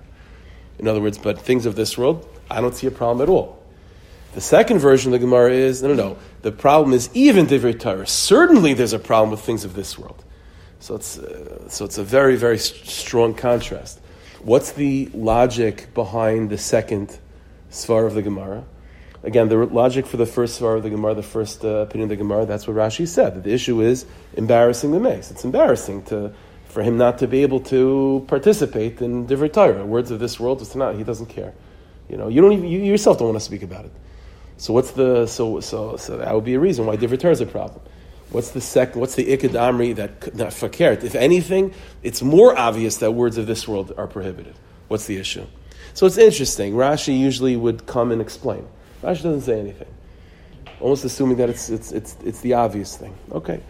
In 0.79 0.89
other 0.89 1.01
words, 1.01 1.17
but 1.17 1.41
things 1.41 1.65
of 1.65 1.75
this 1.75 1.97
world, 1.97 2.29
I 2.51 2.61
don't 2.61 2.75
see 2.75 2.87
a 2.87 2.91
problem 2.91 3.23
at 3.23 3.31
all. 3.31 3.62
The 4.33 4.41
second 4.41 4.79
version 4.79 5.13
of 5.13 5.21
the 5.21 5.27
Gemara 5.27 5.53
is 5.53 5.83
no, 5.83 5.89
no, 5.89 5.95
no. 5.95 6.19
The 6.41 6.53
problem 6.53 6.95
is 6.95 7.11
even 7.13 7.47
divrei 7.47 7.79
Torah. 7.79 8.07
Certainly, 8.07 8.75
there's 8.75 8.95
a 8.95 8.99
problem 8.99 9.31
with 9.31 9.41
things 9.41 9.65
of 9.65 9.75
this 9.75 9.99
world. 9.99 10.25
So 10.81 10.95
it's 10.95 11.19
uh, 11.19 11.69
so 11.69 11.85
it's 11.85 11.99
a 11.99 12.05
very 12.05 12.37
very 12.37 12.59
strong 12.59 13.35
contrast. 13.35 14.01
What's 14.43 14.73
the 14.73 15.11
logic 15.15 15.93
behind 15.95 16.51
the 16.51 16.59
second 16.59 17.19
svar 17.71 18.07
of 18.07 18.15
the 18.15 18.23
Gemara? 18.23 18.65
Again, 19.23 19.49
the 19.49 19.59
logic 19.59 20.07
for 20.07 20.17
the 20.17 20.27
first 20.27 20.61
svar 20.61 20.77
of 20.77 20.83
the 20.83 20.91
Gemara, 20.91 21.15
the 21.15 21.23
first 21.23 21.65
uh, 21.65 21.87
opinion 21.87 22.07
of 22.07 22.09
the 22.09 22.17
Gemara, 22.17 22.47
that's 22.47 22.67
what 22.67 22.77
Rashi 22.77 23.07
said. 23.07 23.37
That 23.37 23.45
the 23.45 23.53
issue 23.53 23.83
is 23.83 24.07
embarrassing 24.35 24.91
the 24.91 24.99
mace. 24.99 25.31
It's 25.31 25.45
embarrassing 25.45 26.05
to 26.05 26.33
for 26.65 26.83
him 26.83 26.97
not 26.97 27.19
to 27.19 27.29
be 27.29 27.43
able 27.43 27.61
to 27.61 28.25
participate 28.29 29.03
in 29.03 29.27
divrei 29.27 29.53
Torah. 29.53 29.85
Words 29.85 30.11
of 30.11 30.21
this 30.21 30.41
world, 30.41 30.63
it's 30.63 30.75
not. 30.75 30.97
He 30.97 31.05
doesn't 31.05 31.27
care. 31.27 31.53
You 32.09 32.17
know, 32.17 32.29
you 32.29 32.41
don't 32.41 32.53
even 32.53 32.67
you 32.67 32.81
yourself 32.81 33.19
don't 33.19 33.29
want 33.29 33.39
to 33.39 33.45
speak 33.45 33.63
about 33.63 33.85
it. 33.85 33.93
So 34.57 34.73
what's 34.73 34.93
the 34.93 35.27
so 35.27 35.61
so 35.61 35.97
so 35.97 36.19
that 36.19 36.35
would 36.35 36.45
be 36.45 36.55
a 36.55 36.61
reason 36.61 36.87
why 36.87 36.97
divrei 36.97 37.19
Torah 37.19 37.33
is 37.33 37.41
a 37.41 37.47
problem. 37.47 37.81
What's 38.31 38.53
the 38.53 38.61
second? 38.61 39.01
What's 39.01 39.15
the 39.15 39.27
ikad 39.27 39.51
amri 39.51 39.95
that 39.97 40.35
not 40.35 40.49
fakert? 40.49 41.05
If 41.05 41.15
anything, 41.15 41.75
it's 42.03 42.23
more 42.23 42.57
obvious 42.57 42.97
that 42.99 43.13
words 43.13 43.37
of 43.37 43.47
this 43.47 43.69
world 43.69 43.93
are 43.97 44.07
prohibited. 44.07 44.55
What's 44.89 45.07
the 45.07 45.19
issue? 45.19 45.47
So 45.95 46.07
it's 46.07 46.17
interesting. 46.17 46.73
Rashi 46.73 47.19
usually 47.19 47.57
would 47.57 47.87
come 47.87 48.11
and 48.13 48.23
explain. 48.23 48.67
Rashi 49.03 49.23
doesn't 49.23 49.43
say 49.43 49.61
anything. 49.61 49.89
Almost 50.81 51.05
assuming 51.05 51.37
that 51.37 51.51
it's, 51.51 51.69
it's, 51.69 51.93
it's, 51.93 52.17
it's 52.25 52.41
the 52.41 52.55
obvious 52.55 52.97
thing. 52.97 53.15
Okay. 53.31 53.61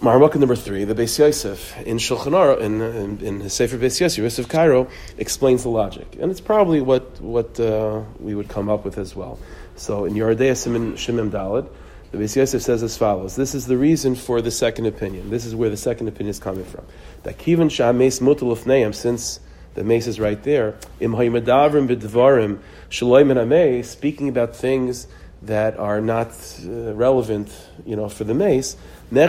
Maharmaka 0.00 0.36
number 0.36 0.56
three, 0.56 0.84
the 0.84 0.94
Beis 0.94 1.18
Yosef 1.18 1.80
in 1.86 1.96
Shulchan 1.96 2.32
Aruch, 2.32 2.60
in, 2.60 2.80
in, 2.80 3.20
in 3.20 3.40
his 3.40 3.54
Sefer 3.54 3.78
Beis 3.78 4.00
Yosef, 4.00 4.22
Yosef 4.22 4.48
Karo, 4.48 4.88
explains 5.16 5.62
the 5.62 5.70
logic. 5.70 6.16
And 6.20 6.30
it's 6.30 6.40
probably 6.40 6.80
what, 6.80 7.20
what 7.20 7.58
uh, 7.58 8.02
we 8.18 8.34
would 8.34 8.48
come 8.48 8.68
up 8.68 8.84
with 8.84 8.98
as 8.98 9.16
well. 9.16 9.38
So 9.76 10.04
in 10.04 10.14
Yeridei 10.14 10.52
Shemim 10.52 11.30
Dalad, 11.30 11.68
the 12.12 12.18
Beis 12.18 12.36
Yosef 12.36 12.62
says 12.62 12.82
as 12.82 12.96
follows. 12.96 13.34
This 13.34 13.54
is 13.54 13.66
the 13.66 13.76
reason 13.76 14.14
for 14.14 14.40
the 14.40 14.52
second 14.52 14.86
opinion. 14.86 15.30
This 15.30 15.44
is 15.44 15.54
where 15.54 15.68
the 15.68 15.76
second 15.76 16.06
opinion 16.06 16.30
is 16.30 16.38
coming 16.38 16.64
from. 16.64 16.84
That 17.24 17.38
Kivan 17.38 17.70
Shah 17.70 17.92
Meis 17.92 18.20
Mutal 18.20 18.94
since 18.94 19.40
the 19.74 19.82
mace 19.82 20.06
is 20.06 20.20
right 20.20 20.40
there. 20.44 20.76
Im 21.00 21.12
ha'imadavrim 21.14 21.88
b'dvarim 21.88 22.60
shaloim 22.88 23.84
speaking 23.84 24.28
about 24.28 24.54
things 24.54 25.08
that 25.42 25.76
are 25.78 26.00
not 26.00 26.28
uh, 26.64 26.94
relevant, 26.94 27.50
you 27.84 27.96
know, 27.96 28.08
for 28.08 28.24
the 28.24 28.34
mace. 28.34 28.76
It 29.10 29.20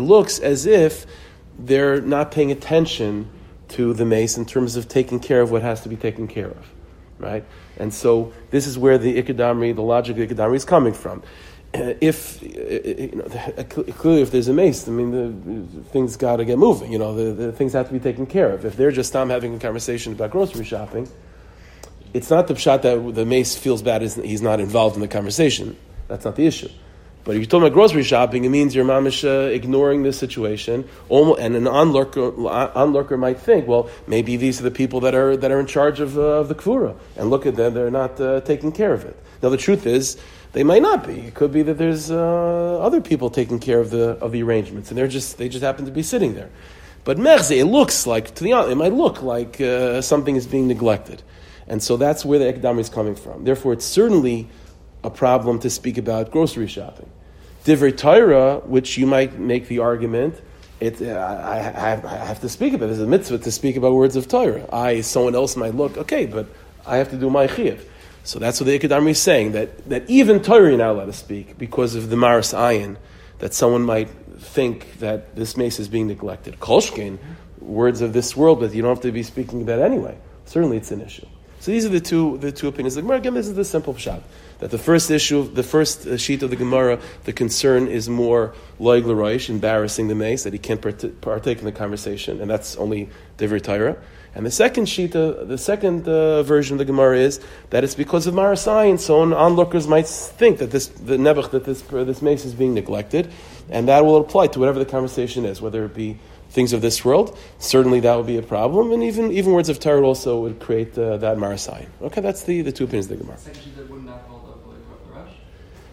looks 0.00 0.38
as 0.38 0.66
if 0.66 1.06
they're 1.58 2.00
not 2.00 2.30
paying 2.32 2.50
attention 2.50 3.30
to 3.68 3.92
the 3.92 4.04
mace 4.04 4.36
in 4.38 4.46
terms 4.46 4.76
of 4.76 4.88
taking 4.88 5.20
care 5.20 5.40
of 5.42 5.50
what 5.50 5.62
has 5.62 5.82
to 5.82 5.88
be 5.88 5.96
taken 5.96 6.26
care 6.26 6.48
of, 6.48 6.66
right? 7.18 7.44
And 7.78 7.94
so 7.94 8.32
this 8.50 8.66
is 8.66 8.76
where 8.76 8.98
the 8.98 9.22
ikadamri, 9.22 9.74
the 9.74 9.82
logic 9.82 10.18
of 10.18 10.28
the 10.28 10.34
ikadamri 10.34 10.56
is 10.56 10.64
coming 10.64 10.92
from. 10.92 11.22
Uh, 11.74 11.92
if 12.00 12.42
uh, 12.42 12.46
uh, 12.46 13.02
you 13.02 13.12
know, 13.14 13.92
clearly 13.92 14.22
if 14.22 14.30
there's 14.30 14.48
a 14.48 14.54
mace, 14.54 14.88
I 14.88 14.90
mean, 14.90 15.10
the, 15.10 15.82
things 15.90 16.16
got 16.16 16.36
to 16.36 16.44
get 16.44 16.58
moving. 16.58 16.90
You 16.90 16.98
know, 16.98 17.14
the, 17.14 17.32
the, 17.32 17.52
things 17.52 17.74
have 17.74 17.88
to 17.88 17.92
be 17.92 18.00
taken 18.00 18.26
care 18.26 18.50
of. 18.50 18.64
If 18.64 18.76
they're 18.76 18.90
just 18.90 19.12
Tom 19.12 19.28
having 19.28 19.54
a 19.54 19.58
conversation 19.58 20.14
about 20.14 20.30
grocery 20.30 20.64
shopping, 20.64 21.08
it's 22.14 22.30
not 22.30 22.48
the 22.48 22.56
shot 22.56 22.82
that 22.82 23.14
the 23.14 23.26
mace 23.26 23.54
feels 23.54 23.82
bad. 23.82 24.00
He's 24.00 24.40
not 24.40 24.60
involved 24.60 24.96
in 24.96 25.02
the 25.02 25.08
conversation. 25.08 25.76
That's 26.08 26.24
not 26.24 26.36
the 26.36 26.46
issue. 26.46 26.70
But 27.28 27.36
if 27.36 27.42
you're 27.42 27.50
talking 27.50 27.66
about 27.66 27.74
grocery 27.74 28.04
shopping, 28.04 28.44
it 28.46 28.48
means 28.48 28.74
you're 28.74 28.86
mamish 28.86 29.22
uh, 29.22 29.50
ignoring 29.50 30.02
this 30.02 30.16
situation. 30.16 30.88
And 31.10 31.56
an 31.56 31.68
onlooker, 31.68 32.32
onlooker 32.74 33.18
might 33.18 33.38
think, 33.38 33.68
well, 33.68 33.90
maybe 34.06 34.38
these 34.38 34.60
are 34.60 34.62
the 34.62 34.70
people 34.70 35.00
that 35.00 35.14
are 35.14 35.36
that 35.36 35.50
are 35.50 35.60
in 35.60 35.66
charge 35.66 36.00
of, 36.00 36.16
uh, 36.16 36.22
of 36.22 36.48
the 36.48 36.54
kfura, 36.54 36.96
and 37.18 37.28
look 37.28 37.44
at 37.44 37.54
them; 37.54 37.74
they're 37.74 37.90
not 37.90 38.18
uh, 38.18 38.40
taking 38.40 38.72
care 38.72 38.94
of 38.94 39.04
it. 39.04 39.14
Now, 39.42 39.50
the 39.50 39.58
truth 39.58 39.84
is, 39.84 40.16
they 40.52 40.64
might 40.64 40.80
not 40.80 41.06
be. 41.06 41.20
It 41.20 41.34
could 41.34 41.52
be 41.52 41.60
that 41.64 41.76
there's 41.76 42.10
uh, 42.10 42.80
other 42.80 43.02
people 43.02 43.28
taking 43.28 43.58
care 43.58 43.78
of 43.78 43.90
the 43.90 44.16
of 44.24 44.32
the 44.32 44.42
arrangements, 44.42 44.88
and 44.88 44.96
they're 44.96 45.06
just 45.06 45.36
they 45.36 45.50
just 45.50 45.62
happen 45.62 45.84
to 45.84 45.92
be 45.92 46.02
sitting 46.02 46.34
there. 46.34 46.48
But 47.04 47.18
merze, 47.18 47.50
it 47.50 47.66
looks 47.66 48.06
like 48.06 48.36
to 48.36 48.42
the 48.42 48.52
it 48.52 48.74
might 48.76 48.94
look 48.94 49.20
like 49.20 49.60
uh, 49.60 50.00
something 50.00 50.34
is 50.34 50.46
being 50.46 50.66
neglected, 50.66 51.22
and 51.66 51.82
so 51.82 51.98
that's 51.98 52.24
where 52.24 52.38
the 52.38 52.50
ekdam 52.50 52.78
is 52.78 52.88
coming 52.88 53.16
from. 53.16 53.44
Therefore, 53.44 53.74
it's 53.74 53.84
certainly 53.84 54.48
a 55.04 55.10
problem 55.10 55.58
to 55.58 55.68
speak 55.68 55.98
about 55.98 56.30
grocery 56.30 56.66
shopping. 56.66 57.10
Divrei 57.68 57.94
Torah, 57.94 58.60
which 58.64 58.96
you 58.96 59.06
might 59.06 59.38
make 59.38 59.68
the 59.68 59.80
argument, 59.80 60.40
it, 60.80 61.02
uh, 61.02 61.06
I, 61.06 61.58
I, 61.58 61.92
I, 61.92 62.24
have 62.24 62.40
to 62.40 62.48
speak 62.48 62.72
about. 62.72 62.86
There's 62.86 63.00
a 63.00 63.06
mitzvah 63.06 63.38
to 63.38 63.50
speak 63.50 63.76
about 63.76 63.92
words 63.92 64.16
of 64.16 64.26
Torah. 64.26 64.66
I, 64.72 65.02
someone 65.02 65.34
else 65.34 65.54
might 65.54 65.74
look 65.74 65.98
okay, 65.98 66.24
but 66.24 66.46
I 66.86 66.96
have 66.96 67.10
to 67.10 67.16
do 67.16 67.28
my 67.28 67.46
chiyuv. 67.46 67.78
So 68.24 68.38
that's 68.38 68.58
what 68.58 68.68
the 68.68 68.78
Ikadami 68.78 69.10
is 69.10 69.20
saying 69.20 69.52
that, 69.52 69.86
that 69.90 70.08
even 70.08 70.40
Torah 70.40 70.70
you're 70.70 70.78
not 70.78 70.92
allowed 70.92 71.06
to 71.06 71.12
speak 71.12 71.58
because 71.58 71.94
of 71.94 72.08
the 72.08 72.16
Maris 72.16 72.54
Ayin, 72.54 72.96
that 73.40 73.52
someone 73.52 73.82
might 73.82 74.08
think 74.38 74.98
that 75.00 75.36
this 75.36 75.56
mace 75.58 75.78
is 75.78 75.88
being 75.88 76.06
neglected. 76.06 76.58
Kolshkin, 76.60 77.18
words 77.60 78.00
of 78.00 78.14
this 78.14 78.34
world, 78.34 78.60
but 78.60 78.72
you 78.72 78.80
don't 78.80 78.94
have 78.94 79.02
to 79.02 79.12
be 79.12 79.22
speaking 79.22 79.66
that 79.66 79.80
anyway. 79.80 80.16
Certainly, 80.46 80.78
it's 80.78 80.90
an 80.90 81.02
issue. 81.02 81.26
So 81.60 81.70
these 81.70 81.84
are 81.84 81.90
the 81.90 82.00
two 82.00 82.38
the 82.38 82.52
two 82.52 82.68
opinions. 82.68 82.94
The 82.94 83.02
Gemara 83.02 83.18
again, 83.18 83.34
this 83.34 83.48
is 83.48 83.54
the 83.54 83.64
simple 83.64 83.94
shot 83.96 84.22
that 84.60 84.70
the 84.70 84.78
first 84.78 85.10
issue, 85.10 85.48
the 85.52 85.62
first 85.62 86.18
sheet 86.18 86.42
of 86.42 86.50
the 86.50 86.56
Gemara, 86.56 86.98
the 87.24 87.32
concern 87.32 87.86
is 87.86 88.08
more 88.08 88.54
loig 88.80 89.04
l'roish, 89.04 89.48
embarrassing 89.48 90.08
the 90.08 90.14
mace 90.14 90.44
that 90.44 90.52
he 90.52 90.58
can't 90.58 90.82
part- 90.82 91.20
partake 91.20 91.58
in 91.58 91.64
the 91.64 91.72
conversation, 91.72 92.40
and 92.40 92.50
that's 92.50 92.76
only 92.76 93.08
divrei 93.38 93.62
Torah. 93.62 93.96
And 94.34 94.44
the 94.46 94.50
second 94.50 94.88
sheet, 94.88 95.16
uh, 95.16 95.44
the 95.44 95.58
second 95.58 96.06
uh, 96.06 96.42
version 96.42 96.74
of 96.74 96.78
the 96.78 96.84
Gemara 96.84 97.18
is 97.18 97.40
that 97.70 97.82
it's 97.82 97.94
because 97.94 98.26
of 98.26 98.34
Marasai, 98.34 98.98
so 99.00 99.20
onlookers 99.34 99.88
might 99.88 100.06
think 100.06 100.58
that 100.58 100.70
this 100.70 100.86
the 100.88 101.16
nebuch 101.16 101.50
that 101.50 101.64
this 101.64 101.82
uh, 101.92 102.04
this 102.04 102.22
mace 102.22 102.44
is 102.44 102.54
being 102.54 102.74
neglected, 102.74 103.32
and 103.70 103.88
that 103.88 104.04
will 104.04 104.18
apply 104.18 104.48
to 104.48 104.60
whatever 104.60 104.78
the 104.78 104.86
conversation 104.86 105.44
is, 105.44 105.60
whether 105.60 105.84
it 105.84 105.94
be 105.94 106.18
things 106.50 106.72
of 106.72 106.82
this 106.82 107.04
world. 107.04 107.36
Certainly, 107.58 108.00
that 108.00 108.16
would 108.16 108.26
be 108.26 108.36
a 108.36 108.42
problem, 108.42 108.92
and 108.92 109.02
even 109.02 109.32
even 109.32 109.52
words 109.52 109.70
of 109.70 109.80
Torah 109.80 110.06
also 110.06 110.40
would 110.42 110.60
create 110.60 110.96
uh, 110.96 111.16
that 111.16 111.38
Marasai. 111.38 111.86
Okay, 112.02 112.20
that's 112.20 112.44
the, 112.44 112.62
the 112.62 112.70
two 112.70 112.84
opinions 112.84 113.10
of 113.10 113.18
the 113.18 113.24
Gemara. 113.24 113.38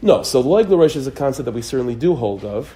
No, 0.05 0.21
so 0.21 0.39
loig 0.39 0.69
l'rosh 0.69 0.95
is 0.95 1.07
a 1.07 1.12
concept 1.12 1.45
that 1.45 1.53
we 1.53 1.63
certainly 1.63 1.95
do 1.95 2.13
hold 2.13 2.45
of, 2.45 2.71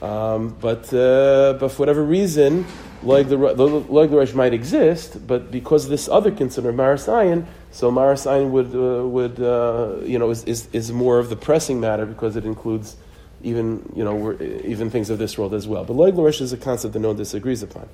um, 0.00 0.56
but 0.60 0.94
uh, 0.94 1.54
but 1.58 1.70
for 1.70 1.78
whatever 1.80 2.04
reason, 2.04 2.64
loig 3.02 3.28
l'rosh 3.28 4.32
might 4.32 4.54
exist, 4.54 5.26
but 5.26 5.50
because 5.50 5.88
this 5.88 6.08
other 6.08 6.30
concern 6.30 6.66
of 6.66 6.76
marasayin, 6.76 7.46
so 7.72 7.90
marasayin 7.90 8.50
would 8.50 8.72
uh, 8.76 9.04
would 9.08 9.40
uh, 9.40 9.96
you 10.04 10.20
know 10.20 10.30
is, 10.30 10.44
is, 10.44 10.68
is 10.72 10.92
more 10.92 11.18
of 11.18 11.30
the 11.30 11.34
pressing 11.34 11.80
matter 11.80 12.06
because 12.06 12.36
it 12.36 12.44
includes 12.44 12.94
even 13.42 13.82
you 13.96 14.04
know 14.04 14.40
even 14.40 14.88
things 14.88 15.10
of 15.10 15.18
this 15.18 15.36
world 15.36 15.54
as 15.54 15.66
well. 15.66 15.84
But 15.84 15.96
loig 15.96 16.14
l'rosh 16.14 16.40
is 16.40 16.52
a 16.52 16.56
concept 16.56 16.92
that 16.92 17.00
no 17.00 17.08
one 17.08 17.16
disagrees 17.16 17.64
upon. 17.64 17.88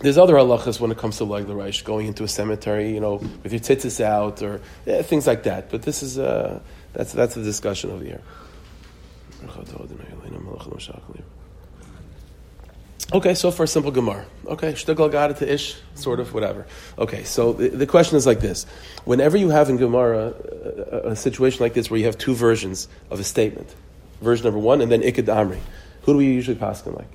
There's 0.00 0.16
other 0.16 0.34
halachas 0.34 0.78
when 0.78 0.92
it 0.92 0.98
comes 0.98 1.16
to 1.16 1.24
loig 1.24 1.48
l'rosh, 1.48 1.82
going 1.82 2.06
into 2.06 2.22
a 2.22 2.28
cemetery, 2.28 2.94
you 2.94 3.00
know, 3.00 3.16
with 3.42 3.50
your 3.50 3.60
tzitzis 3.60 4.00
out 4.00 4.42
or 4.42 4.60
yeah, 4.86 5.02
things 5.02 5.26
like 5.26 5.42
that. 5.42 5.70
But 5.70 5.82
this 5.82 6.04
is. 6.04 6.20
Uh, 6.20 6.60
that's 6.92 7.12
that's 7.12 7.34
the 7.34 7.42
discussion 7.42 7.90
over 7.90 8.04
here. 8.04 8.22
Okay, 13.10 13.32
so 13.32 13.50
for 13.50 13.62
a 13.62 13.66
simple 13.66 13.90
Gemara. 13.90 14.26
Okay, 14.46 14.74
shtugal 14.74 15.10
got 15.10 15.30
it 15.30 15.38
to 15.38 15.50
ish, 15.50 15.76
sort 15.94 16.20
of, 16.20 16.34
whatever. 16.34 16.66
Okay, 16.98 17.24
so 17.24 17.54
the, 17.54 17.70
the, 17.70 17.86
question 17.86 18.18
is 18.18 18.26
like 18.26 18.40
this. 18.40 18.66
Whenever 19.06 19.38
you 19.38 19.48
have 19.48 19.70
in 19.70 19.78
Gemara 19.78 20.34
uh, 20.34 20.98
a, 21.08 21.10
a, 21.12 21.16
situation 21.16 21.60
like 21.60 21.72
this 21.72 21.90
where 21.90 21.98
you 21.98 22.04
have 22.04 22.18
two 22.18 22.34
versions 22.34 22.86
of 23.10 23.18
a 23.18 23.24
statement, 23.24 23.74
version 24.20 24.44
number 24.44 24.58
one 24.58 24.82
and 24.82 24.92
then 24.92 25.00
Ikad 25.00 25.24
Amri, 25.24 25.58
who 26.02 26.12
do 26.12 26.18
we 26.18 26.26
usually 26.26 26.58
pass 26.58 26.86
on 26.86 26.96
like? 26.96 27.08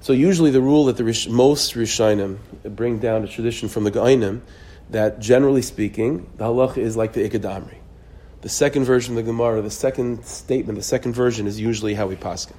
So 0.00 0.14
usually 0.14 0.50
the 0.50 0.62
rule 0.62 0.86
that 0.86 0.96
the 0.96 1.04
rish, 1.04 1.28
most 1.28 1.74
Rishonim 1.74 2.38
bring 2.64 3.00
down 3.00 3.22
a 3.22 3.28
tradition 3.28 3.68
from 3.68 3.84
the 3.84 3.90
Gainim 3.90 4.40
that 4.88 5.20
generally 5.20 5.60
speaking, 5.60 6.26
the 6.36 6.44
halach 6.44 6.78
is 6.78 6.96
like 6.96 7.12
the 7.12 7.28
Ikad 7.28 7.42
Amri. 7.42 7.79
The 8.42 8.48
second 8.48 8.84
version 8.84 9.16
of 9.16 9.24
the 9.24 9.30
Gemara, 9.30 9.60
the 9.60 9.70
second 9.70 10.24
statement, 10.24 10.78
the 10.78 10.82
second 10.82 11.12
version 11.12 11.46
is 11.46 11.60
usually 11.60 11.94
how 11.94 12.06
we 12.06 12.16
paskin. 12.16 12.56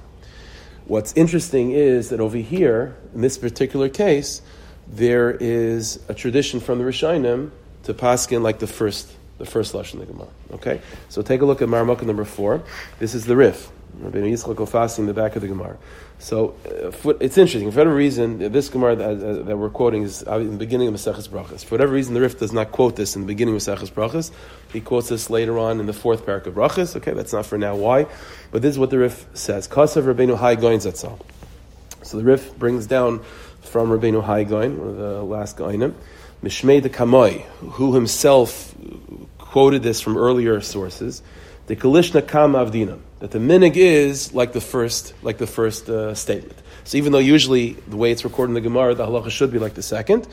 What's 0.86 1.12
interesting 1.14 1.72
is 1.72 2.10
that 2.10 2.20
over 2.20 2.38
here, 2.38 2.96
in 3.14 3.20
this 3.20 3.38
particular 3.38 3.88
case, 3.88 4.42
there 4.86 5.30
is 5.30 5.98
a 6.08 6.14
tradition 6.14 6.60
from 6.60 6.78
the 6.78 6.84
Rishonim 6.84 7.50
to 7.84 7.94
paskin 7.94 8.42
like 8.42 8.60
the 8.60 8.66
first, 8.66 9.12
the 9.38 9.46
first 9.46 9.74
lashon 9.74 9.94
of 9.94 10.00
the 10.00 10.06
Gemara. 10.06 10.28
Okay, 10.52 10.80
so 11.08 11.22
take 11.22 11.40
a 11.40 11.44
look 11.44 11.62
at 11.62 11.68
Marmukah 11.68 12.02
number 12.02 12.24
four. 12.24 12.62
This 12.98 13.14
is 13.14 13.26
the 13.26 13.36
Rif. 13.36 13.70
Rabbi 13.98 14.18
Alfasi 14.18 15.00
in 15.00 15.06
the 15.06 15.14
back 15.14 15.36
of 15.36 15.42
the 15.42 15.48
Gemara. 15.48 15.76
So 16.22 16.54
uh, 16.64 17.14
it's 17.20 17.36
interesting. 17.36 17.68
For 17.72 17.78
whatever 17.78 17.96
reason, 17.96 18.38
this 18.52 18.68
Gemara 18.68 18.94
that, 18.94 19.10
uh, 19.10 19.42
that 19.42 19.56
we're 19.56 19.70
quoting 19.70 20.04
is 20.04 20.22
in 20.22 20.52
the 20.52 20.56
beginning 20.56 20.86
of 20.86 20.94
Maseches 20.94 21.28
Brachas. 21.28 21.64
For 21.64 21.74
whatever 21.74 21.92
reason, 21.92 22.14
the 22.14 22.20
Rif 22.20 22.38
does 22.38 22.52
not 22.52 22.70
quote 22.70 22.94
this 22.94 23.16
in 23.16 23.22
the 23.22 23.26
beginning 23.26 23.56
of 23.56 23.60
Maseches 23.60 23.90
Brachas. 23.90 24.30
He 24.72 24.80
quotes 24.80 25.08
this 25.08 25.30
later 25.30 25.58
on 25.58 25.80
in 25.80 25.86
the 25.86 25.92
fourth 25.92 26.24
parak 26.24 26.46
of 26.46 26.54
Brachas. 26.54 26.94
Okay, 26.94 27.12
that's 27.12 27.32
not 27.32 27.44
for 27.44 27.58
now. 27.58 27.74
Why? 27.74 28.06
But 28.52 28.62
this 28.62 28.70
is 28.70 28.78
what 28.78 28.90
the 28.90 28.98
Rif 28.98 29.26
says. 29.34 29.66
Kasav 29.66 30.04
Rabbeinu 30.04 30.36
Hai 30.36 30.54
Goin. 30.54 30.80
So 30.80 32.16
the 32.16 32.22
Rif 32.22 32.56
brings 32.56 32.86
down 32.86 33.24
from 33.62 33.88
Rabbeinu 33.88 34.22
Hai 34.22 34.44
Goin, 34.44 34.78
one 34.78 34.88
of 34.90 34.98
the 34.98 35.22
last 35.24 35.56
Goinim, 35.56 35.92
Mishmei 36.40 36.80
de 36.80 36.88
Kamoi, 36.88 37.42
who 37.72 37.96
himself 37.96 38.72
quoted 39.38 39.82
this 39.82 40.00
from 40.00 40.16
earlier 40.16 40.60
sources. 40.60 41.20
The 41.66 41.74
Kalishna 41.74 42.26
Kam 42.28 42.52
Avdinam 42.52 43.00
that 43.22 43.30
the 43.30 43.38
minig 43.38 43.76
is 43.76 44.34
like 44.34 44.52
the 44.52 44.60
first, 44.60 45.14
like 45.22 45.38
the 45.38 45.46
first 45.46 45.88
uh, 45.88 46.12
statement. 46.12 46.58
So 46.82 46.98
even 46.98 47.12
though 47.12 47.20
usually 47.20 47.74
the 47.86 47.96
way 47.96 48.10
it's 48.10 48.24
recorded 48.24 48.50
in 48.50 48.54
the 48.54 48.60
Gemara, 48.60 48.96
the 48.96 49.06
halacha 49.06 49.30
should 49.30 49.52
be 49.52 49.60
like 49.60 49.74
the 49.74 49.82
second, 49.82 50.26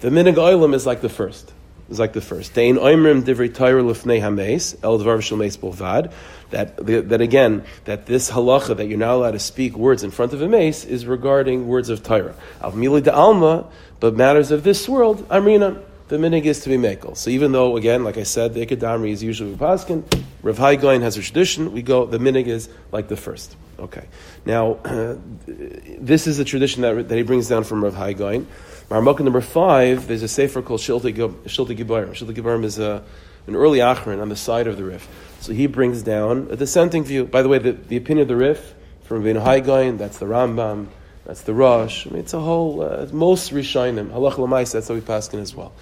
the 0.00 0.10
minig 0.10 0.34
oilam 0.34 0.74
is 0.74 0.84
like 0.84 1.00
the 1.00 1.08
first. 1.08 1.50
Is 1.88 1.98
like 1.98 2.12
the 2.12 2.20
first. 2.20 2.52
Dein 2.52 2.76
oimrim 2.76 3.22
divrei 3.22 3.54
Torah 3.54 3.82
lifnei 3.82 4.20
hameis 4.20 4.76
el 4.82 4.98
dvar 4.98 5.38
meis 5.38 5.56
bolvad. 5.56 6.12
That 6.50 6.76
that 7.08 7.22
again 7.22 7.64
that 7.86 8.04
this 8.04 8.30
halacha 8.30 8.76
that 8.76 8.86
you're 8.86 8.98
not 8.98 9.14
allowed 9.14 9.30
to 9.30 9.38
speak 9.38 9.74
words 9.74 10.02
in 10.02 10.10
front 10.10 10.34
of 10.34 10.42
a 10.42 10.48
mace 10.48 10.84
is 10.84 11.06
regarding 11.06 11.66
words 11.66 11.88
of 11.88 12.02
Torah. 12.02 12.34
Al 12.60 12.72
mili 12.72 13.10
alma, 13.10 13.66
but 13.98 14.14
matters 14.14 14.50
of 14.50 14.62
this 14.62 14.86
world, 14.86 15.26
amrina 15.30 15.82
the 16.08 16.16
minig 16.16 16.44
is 16.44 16.60
to 16.60 16.68
be 16.68 16.76
mekel. 16.76 17.16
So 17.16 17.30
even 17.30 17.52
though, 17.52 17.76
again, 17.76 18.04
like 18.04 18.16
I 18.16 18.22
said, 18.22 18.54
the 18.54 18.64
ikadamri 18.64 19.10
is 19.10 19.22
usually 19.22 19.54
paskin, 19.56 20.04
Rav 20.42 20.58
Haigoin 20.58 21.02
has 21.02 21.16
a 21.16 21.22
tradition. 21.22 21.72
We 21.72 21.82
go. 21.82 22.06
The 22.06 22.18
minig 22.18 22.46
is 22.46 22.68
like 22.92 23.08
the 23.08 23.16
first. 23.16 23.56
Okay. 23.78 24.06
Now, 24.44 24.74
uh, 24.84 25.16
this 25.46 26.26
is 26.26 26.38
a 26.38 26.44
tradition 26.44 26.82
that, 26.82 27.08
that 27.08 27.16
he 27.16 27.22
brings 27.22 27.48
down 27.48 27.64
from 27.64 27.82
Rav 27.82 27.94
Haigoin. 27.94 28.46
Marmukah 28.88 29.20
number 29.20 29.40
five. 29.40 30.06
There's 30.06 30.22
a 30.22 30.28
sefer 30.28 30.62
called 30.62 30.80
Shilta 30.80 31.12
Gibarim. 31.12 31.42
Shilta 31.44 32.34
Gibarim 32.34 32.64
is 32.64 32.78
a, 32.78 33.02
an 33.48 33.56
early 33.56 33.80
achron 33.80 34.22
on 34.22 34.28
the 34.28 34.36
side 34.36 34.68
of 34.68 34.76
the 34.76 34.84
Rif. 34.84 35.08
So 35.40 35.52
he 35.52 35.66
brings 35.66 36.02
down 36.02 36.48
a 36.50 36.56
dissenting 36.56 37.02
view. 37.02 37.24
By 37.24 37.42
the 37.42 37.48
way, 37.48 37.58
the, 37.58 37.72
the 37.72 37.96
opinion 37.96 38.22
of 38.22 38.28
the 38.28 38.36
Rif 38.36 38.74
from 39.02 39.24
Rabbeinu 39.24 39.42
Haigoin. 39.42 39.98
That's 39.98 40.18
the 40.18 40.26
Rambam. 40.26 40.86
That's 41.26 41.42
the 41.42 41.54
Rosh. 41.54 42.06
I 42.06 42.10
mean, 42.10 42.20
it's 42.20 42.34
a 42.34 42.40
whole, 42.40 42.82
uh, 42.82 43.08
most 43.12 43.52
Rishonim. 43.52 44.10
Halach 44.10 44.34
Lamais, 44.34 44.72
that's 44.72 44.86
how 44.86 44.94
we 44.94 45.00
pass 45.00 45.32
in 45.34 45.40
as 45.40 45.56
well. 45.56 45.72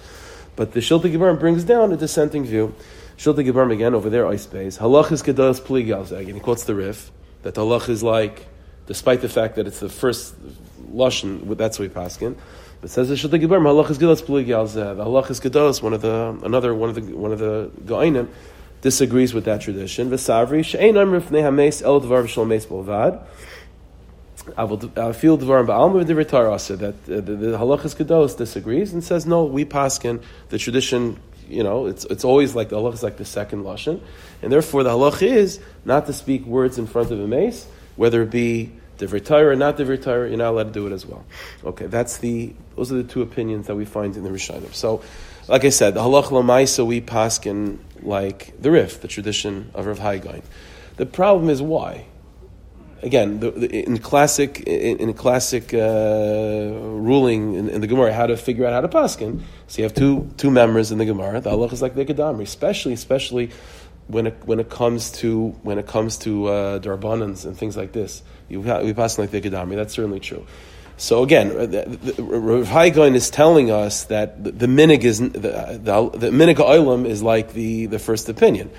But 0.55 0.71
the 0.71 0.79
Shilta 0.79 1.03
Gibarim 1.03 1.39
brings 1.39 1.63
down 1.63 1.91
a 1.91 1.97
dissenting 1.97 2.45
view. 2.45 2.73
Shilta 3.17 3.45
Gibarim 3.45 3.71
again 3.71 3.93
over 3.93 4.09
there, 4.09 4.25
ice 4.27 4.47
base. 4.47 4.79
Halach 4.79 5.11
is 5.11 5.21
Gedas 5.21 5.61
Pligal 5.61 6.33
He 6.33 6.39
quotes 6.39 6.63
the 6.63 6.73
Rif 6.73 7.11
that 7.43 7.53
halach 7.53 7.89
is 7.89 8.01
like, 8.01 8.47
despite 8.87 9.21
the 9.21 9.29
fact 9.29 9.55
that 9.57 9.67
it's 9.67 9.79
the 9.79 9.89
first 9.89 10.33
Lashon, 10.91 11.55
that's 11.57 11.77
what 11.77 11.89
we 11.89 11.93
pass 11.93 12.19
in. 12.19 12.35
But 12.81 12.89
says 12.89 13.09
the 13.09 13.13
Shilta 13.13 13.39
Gibarim, 13.39 13.65
Halach 13.65 13.91
is 13.91 13.99
Gedas 13.99 14.23
Pligal 14.23 14.73
The 14.73 14.95
Halach 14.95 15.29
is 15.29 15.39
Gedas, 15.39 15.79
one 15.79 15.93
of 15.93 16.01
the, 16.01 16.39
another, 16.43 16.73
one 16.73 16.89
of 16.89 16.95
the, 16.95 17.15
one 17.15 17.31
of 17.31 17.37
the 17.37 17.69
Goinim, 17.83 18.29
disagrees 18.81 19.35
with 19.35 19.45
that 19.45 19.61
tradition. 19.61 20.09
Vesavri, 20.09 20.65
She'ein 20.65 20.97
Amr 20.97 21.21
Fnei 21.21 21.43
HaMeis 21.43 21.83
El 21.83 22.01
Dvar 22.01 22.23
V'Shol 22.23 22.47
Meis 22.47 22.65
Bolvad. 22.65 23.23
I 24.57 24.63
will 24.63 24.77
feel 24.77 25.37
Dvarim 25.37 25.67
Ba'alma 25.67 26.05
V'Divrei 26.05 26.77
that 26.77 26.93
uh, 26.93 26.93
the, 27.07 27.21
the 27.21 27.57
Halachas 27.57 27.95
Kedos 27.95 28.37
disagrees 28.37 28.93
and 28.93 29.03
says 29.03 29.25
no. 29.25 29.45
We 29.45 29.65
paskin 29.65 30.21
the 30.49 30.57
tradition 30.57 31.19
you 31.49 31.63
know, 31.63 31.85
it's, 31.85 32.05
it's 32.05 32.23
always 32.23 32.55
like 32.55 32.69
the 32.69 32.77
halach 32.77 32.93
is 32.93 33.03
like 33.03 33.17
the 33.17 33.25
second 33.25 33.63
lashon, 33.63 34.01
and 34.41 34.51
therefore 34.51 34.83
the 34.83 34.89
halach 34.89 35.21
is 35.21 35.59
not 35.83 36.05
to 36.07 36.13
speak 36.13 36.45
words 36.45 36.77
in 36.77 36.87
front 36.87 37.11
of 37.11 37.19
a 37.19 37.27
mace, 37.27 37.67
whether 37.95 38.23
it 38.23 38.31
be 38.31 38.71
divrei 38.97 39.23
Torah 39.23 39.51
or 39.51 39.55
not 39.55 39.77
divrei 39.77 40.01
Torah, 40.01 40.27
you're 40.27 40.37
not 40.37 40.51
allowed 40.51 40.63
to 40.65 40.71
do 40.71 40.87
it 40.87 40.93
as 40.93 41.05
well. 41.05 41.25
Okay, 41.63 41.87
that's 41.87 42.17
the 42.17 42.53
those 42.75 42.91
are 42.91 42.95
the 42.95 43.03
two 43.03 43.21
opinions 43.21 43.67
that 43.67 43.75
we 43.75 43.85
find 43.85 44.15
in 44.15 44.23
the 44.23 44.29
Rishonim. 44.29 44.73
So, 44.73 45.01
like 45.47 45.65
I 45.65 45.69
said, 45.69 45.93
the 45.93 46.01
halach 46.01 46.25
lamaisa 46.25 46.85
we 46.85 47.01
paskin 47.01 47.79
like 48.01 48.59
the 48.61 48.71
Rif, 48.71 49.01
the 49.01 49.07
tradition 49.07 49.71
of 49.73 49.85
Rav 49.85 49.99
Hai 49.99 50.41
The 50.97 51.05
problem 51.05 51.49
is 51.49 51.61
why 51.61 52.05
again, 53.05 53.39
the, 53.39 53.51
the, 53.51 53.85
in 53.85 53.99
classic 53.99 54.61
in, 54.61 54.97
in 54.97 55.13
classic 55.13 55.73
uh, 55.73 55.77
ruling 55.79 57.53
in, 57.53 57.69
in, 57.69 57.81
the 57.81 57.87
Gemara, 57.87 58.11
how 58.11 58.25
to 58.25 58.35
figure 58.35 58.65
out 58.65 58.73
how 58.73 58.81
to 58.81 58.89
paskin. 58.89 59.41
So 59.67 59.77
you 59.77 59.83
have 59.83 59.93
two 59.93 60.29
two 60.37 60.51
members 60.51 60.91
in 60.91 60.97
the 60.97 61.05
Gemara. 61.05 61.39
The 61.39 61.51
Allah 61.51 61.67
is 61.67 61.81
like 61.81 61.95
the 61.95 62.05
Kedamri, 62.05 62.43
especially 62.43 62.93
especially 62.93 63.51
when 64.07 64.27
it 64.27 64.37
when 64.45 64.59
it 64.59 64.69
comes 64.69 65.11
to 65.19 65.49
when 65.61 65.77
it 65.77 65.87
comes 65.87 66.17
to 66.19 66.47
uh, 66.47 66.79
darbanans 66.79 67.45
and 67.45 67.57
things 67.57 67.77
like 67.77 67.91
this. 67.91 68.23
You 68.49 68.59
we 68.59 68.93
pass 68.93 69.17
like 69.17 69.31
the 69.31 69.41
Kedamri. 69.41 69.75
That's 69.75 69.93
certainly 69.93 70.19
true. 70.19 70.45
So 70.97 71.23
again, 71.23 71.49
Rav 71.53 72.67
Haigain 72.67 73.15
is 73.15 73.29
telling 73.29 73.69
us 73.69 74.05
that 74.05 74.41
the, 74.41 74.51
the 74.51 74.67
minig 74.67 75.03
is 75.03 75.19
the, 75.19 75.29
the, 75.29 76.09
the 76.17 76.29
minig 76.29 77.05
is 77.05 77.21
like 77.21 77.51
the, 77.51 77.87
the 77.87 77.99
first 77.99 78.29
opinion. 78.29 78.71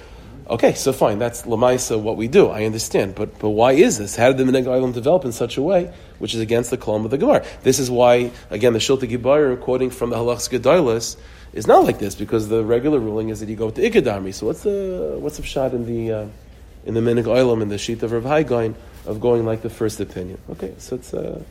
Okay, 0.48 0.74
so 0.74 0.92
fine, 0.92 1.18
that's 1.18 1.42
Lamaisa, 1.42 2.00
what 2.00 2.16
we 2.16 2.28
do. 2.28 2.48
I 2.48 2.64
understand. 2.64 3.16
But, 3.16 3.36
but 3.40 3.50
why 3.50 3.72
is 3.72 3.98
this? 3.98 4.14
How 4.14 4.32
did 4.32 4.46
the 4.46 4.70
Island 4.70 4.94
develop 4.94 5.24
in 5.24 5.32
such 5.32 5.56
a 5.56 5.62
way, 5.62 5.92
which 6.20 6.34
is 6.34 6.40
against 6.40 6.70
the 6.70 6.78
Kalam 6.78 7.04
of 7.04 7.10
the 7.10 7.18
Gemara? 7.18 7.44
This 7.64 7.80
is 7.80 7.90
why, 7.90 8.30
again, 8.50 8.72
the 8.72 8.78
Shilta 8.78 9.10
Gibayr, 9.10 9.60
quoting 9.60 9.90
from 9.90 10.10
the 10.10 10.16
Halachs 10.16 10.48
Gedoilis, 10.48 11.16
is 11.52 11.66
not 11.66 11.82
like 11.84 11.98
this, 11.98 12.14
because 12.14 12.48
the 12.48 12.64
regular 12.64 13.00
ruling 13.00 13.30
is 13.30 13.40
that 13.40 13.48
you 13.48 13.56
go 13.56 13.70
to 13.70 13.80
Ikadami. 13.80 14.32
So 14.32 14.46
what's 14.46 14.62
the, 14.62 15.16
what's 15.18 15.36
the 15.36 15.42
shot 15.42 15.74
in 15.74 15.84
the, 15.84 16.12
uh, 16.12 16.26
in 16.84 16.94
the 16.94 17.00
Mineg 17.00 17.26
Island, 17.26 17.62
in 17.62 17.68
the 17.68 17.78
sheet 17.78 18.04
of 18.04 18.12
Rav 18.12 18.22
Haigain, 18.22 18.76
of 19.04 19.20
going 19.20 19.44
like 19.44 19.62
the 19.62 19.70
first 19.70 19.98
opinion? 19.98 20.38
Okay, 20.50 20.74
so 20.78 20.94
it's, 20.94 21.12
uh, 21.12 21.42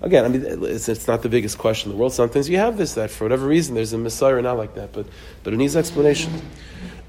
again, 0.00 0.24
I 0.24 0.28
mean, 0.28 0.64
it's, 0.64 0.88
it's, 0.88 1.06
not 1.06 1.22
the 1.22 1.28
biggest 1.28 1.58
question 1.58 1.92
in 1.92 1.96
the 1.96 2.00
world. 2.00 2.12
Sometimes 2.12 2.48
you 2.48 2.56
have 2.56 2.76
this, 2.76 2.94
that 2.94 3.10
for 3.10 3.24
whatever 3.24 3.46
reason, 3.46 3.76
there's 3.76 3.92
a 3.92 3.98
Messiah 3.98 4.42
not 4.42 4.56
like 4.56 4.74
that, 4.74 4.92
but, 4.92 5.06
but 5.44 5.52
it 5.52 5.58
needs 5.58 5.76
explanation. 5.76 6.32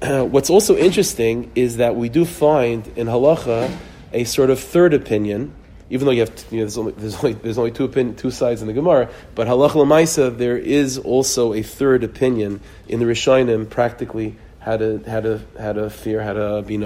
what's 0.00 0.50
also 0.50 0.76
interesting 0.76 1.50
is 1.54 1.78
that 1.78 1.96
we 1.96 2.08
do 2.08 2.24
find 2.24 2.86
in 2.96 3.06
halacha 3.06 3.74
a 4.12 4.24
sort 4.24 4.50
of 4.50 4.60
third 4.60 4.94
opinion, 4.94 5.54
even 5.90 6.06
though 6.06 6.12
you 6.12 6.20
have 6.20 6.44
you 6.50 6.58
know, 6.58 6.64
there's 6.64 6.78
only 6.78 6.92
there's 6.92 7.16
only, 7.16 7.32
there's 7.34 7.58
only 7.58 7.70
two 7.70 7.84
opinion, 7.84 8.16
two 8.16 8.30
sides 8.30 8.60
in 8.60 8.66
the 8.66 8.72
Gemara, 8.72 9.10
but 9.34 9.46
halacha 9.46 9.72
lemaisa 9.72 10.36
there 10.36 10.58
is 10.58 10.98
also 10.98 11.52
a 11.52 11.62
third 11.62 12.04
opinion 12.04 12.60
in 12.88 13.00
the 13.00 13.06
Rishonim 13.06 13.68
practically 13.68 14.36
how 14.60 14.76
to 14.76 15.02
how 15.06 15.20
to 15.20 15.40
how 15.58 15.72
to 15.72 15.90
fear 15.90 16.22
how 16.22 16.32
to 16.32 16.62
be 16.62 16.76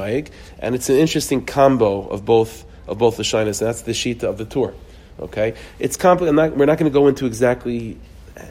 and 0.59 0.75
it's 0.75 0.89
an 0.89 0.97
interesting 0.97 1.45
combo 1.45 2.09
of 2.09 2.25
both 2.25 2.65
of 2.89 2.99
both 2.99 3.17
the 3.17 3.23
shinas. 3.23 3.61
That's 3.61 3.83
the 3.83 3.93
shita 3.93 4.25
of 4.25 4.39
the 4.39 4.45
Tur. 4.45 4.75
Okay, 5.21 5.55
it's 5.79 5.97
complicated. 5.97 6.37
We're 6.57 6.67
not 6.67 6.79
going 6.79 6.91
to 6.91 6.95
go 6.97 7.07
into 7.07 7.27
exactly 7.27 7.99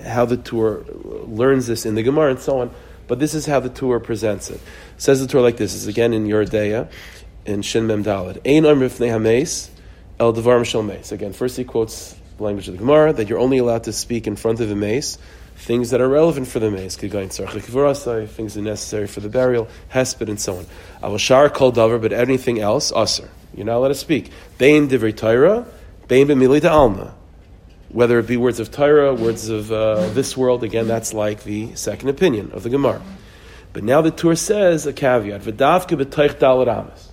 how 0.06 0.26
the 0.26 0.38
Tur 0.38 0.84
learns 1.28 1.68
this 1.68 1.86
in 1.86 1.96
the 1.96 2.04
Gemara 2.04 2.32
and 2.32 2.40
so 2.40 2.62
on. 2.62 2.72
But 3.08 3.20
this 3.20 3.34
is 3.34 3.46
how 3.46 3.60
the 3.60 3.70
Tur 3.70 4.00
presents 4.00 4.50
it. 4.50 4.60
Says 4.98 5.22
the 5.22 5.28
Tur 5.28 5.42
like 5.42 5.58
this. 5.58 5.74
is 5.74 5.88
again 5.88 6.14
in 6.14 6.26
Yordeya, 6.28 6.90
in 7.46 7.62
Shin 7.62 7.88
Mem 7.88 8.04
Dalad. 8.04 8.38
Ein 8.46 8.64
Amrifnei 8.64 9.10
Hames, 9.10 9.70
El 10.20 10.34
Devar 10.34 10.60
Mishal 10.60 10.86
Mace. 10.86 11.12
Again, 11.12 11.34
first 11.34 11.58
he 11.58 11.64
quotes 11.64 12.16
the 12.38 12.44
language 12.44 12.68
of 12.68 12.74
the 12.74 12.80
Gemara, 12.80 13.14
that 13.14 13.30
you're 13.30 13.40
only 13.40 13.58
allowed 13.58 13.86
to 13.86 13.94
speak 13.94 14.28
in 14.28 14.36
front 14.36 14.60
of 14.60 14.70
the 14.70 14.76
mace, 14.76 15.18
things 15.56 15.90
that 15.90 16.02
are 16.02 16.10
relevant 16.10 16.48
for 16.48 16.60
the 16.60 16.70
mace, 16.70 16.96
things 16.96 17.16
that 17.16 18.60
are 18.60 18.62
necessary 18.62 19.08
for 19.08 19.20
the 19.22 19.30
burial, 19.30 19.68
hesped, 19.92 20.30
and 20.30 20.40
so 20.40 20.58
on. 20.58 20.66
Avashar 21.02 21.52
kol 21.54 21.72
davar, 21.72 22.00
but 22.00 22.14
anything 22.14 22.60
else, 22.60 22.92
aser. 22.92 23.30
You're 23.56 23.66
not 23.66 23.78
allowed 23.78 23.88
to 23.88 23.96
speak. 23.96 24.32
Bein 24.60 24.88
divrei 24.88 25.16
Torah, 25.16 25.66
bein 26.08 26.28
b'milita 26.28 26.70
alma 26.70 27.16
whether 27.98 28.20
it 28.20 28.28
be 28.28 28.38
words 28.38 28.60
of 28.60 28.70
Torah, 28.70 29.12
words 29.12 29.50
of 29.50 29.72
uh, 29.72 30.08
this 30.10 30.38
world, 30.38 30.64
again, 30.64 30.88
that's 30.88 31.16
like 31.16 31.42
the 31.46 31.74
second 31.74 32.10
opinion 32.10 32.52
of 32.52 32.62
the 32.62 32.70
Gemara. 32.70 33.02
But 33.74 33.84
now 33.84 34.02
the 34.02 34.12
Tur 34.12 34.36
says 34.36 34.86
a 34.86 34.94
caveat, 34.94 35.42
V'davke 35.42 36.00
b'toich 36.00 36.36
dalaramas. 36.36 37.08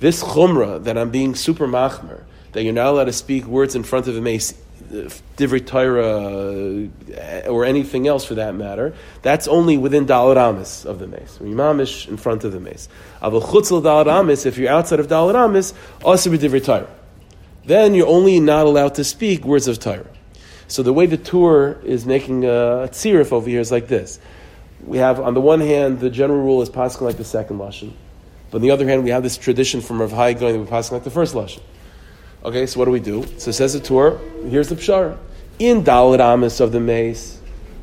This 0.00 0.20
chumrah, 0.20 0.82
that 0.82 0.98
I'm 0.98 1.10
being 1.12 1.36
super 1.36 1.68
machmer, 1.68 2.24
that 2.50 2.64
you're 2.64 2.72
not 2.72 2.88
allowed 2.88 3.04
to 3.04 3.12
speak 3.12 3.44
words 3.44 3.76
in 3.76 3.84
front 3.84 4.08
of 4.08 4.16
a 4.16 4.20
mace, 4.20 4.52
divrei 5.36 5.64
Torah, 5.64 7.46
uh, 7.46 7.48
or 7.48 7.64
anything 7.64 8.08
else 8.08 8.24
for 8.24 8.34
that 8.34 8.56
matter, 8.56 8.92
that's 9.22 9.46
only 9.46 9.78
within 9.78 10.06
dalaramas 10.06 10.84
of 10.86 10.98
the 10.98 11.06
mace. 11.06 11.38
Imamish 11.40 12.08
in 12.08 12.16
front 12.16 12.42
of 12.42 12.50
the 12.50 12.58
mace. 12.58 12.88
Avol 13.22 13.44
chutzel 13.44 13.80
dalaramas, 13.80 14.44
if 14.44 14.58
you're 14.58 14.72
outside 14.72 14.98
of 14.98 15.06
dalaramas, 15.06 15.72
also 16.02 16.30
b'divrei 16.30 16.64
Torah 16.64 16.88
then 17.64 17.94
you're 17.94 18.06
only 18.06 18.40
not 18.40 18.66
allowed 18.66 18.94
to 18.96 19.04
speak 19.04 19.44
words 19.44 19.68
of 19.68 19.78
Torah. 19.78 20.06
So 20.68 20.82
the 20.82 20.92
way 20.92 21.06
the 21.06 21.16
Tur 21.16 21.80
is 21.84 22.06
making 22.06 22.44
a 22.44 22.88
tzirif 22.90 23.32
over 23.32 23.48
here 23.48 23.60
is 23.60 23.72
like 23.72 23.88
this. 23.88 24.20
We 24.84 24.98
have, 24.98 25.20
on 25.20 25.34
the 25.34 25.40
one 25.40 25.60
hand, 25.60 26.00
the 26.00 26.10
general 26.10 26.40
rule 26.40 26.62
is 26.62 26.70
passing 26.70 27.04
like 27.04 27.16
the 27.16 27.24
second 27.24 27.58
lashon. 27.58 27.92
But 28.50 28.58
on 28.58 28.62
the 28.62 28.70
other 28.70 28.86
hand, 28.88 29.04
we 29.04 29.10
have 29.10 29.22
this 29.22 29.36
tradition 29.36 29.80
from 29.80 30.00
Rav 30.00 30.12
Hai 30.12 30.32
going 30.32 30.54
that 30.54 30.60
we're 30.60 30.66
passing 30.66 30.94
like 30.94 31.04
the 31.04 31.10
first 31.10 31.34
lashon. 31.34 31.60
Okay, 32.44 32.66
so 32.66 32.78
what 32.78 32.86
do 32.86 32.90
we 32.90 33.00
do? 33.00 33.26
So 33.36 33.50
says 33.50 33.74
the 33.74 33.80
Tur, 33.80 34.18
here's 34.48 34.68
the 34.68 34.76
pshara. 34.76 35.18
In 35.58 35.84
Dalit 35.84 36.20
Amis 36.20 36.60
of 36.60 36.72
the 36.72 36.80
mace, 36.80 37.40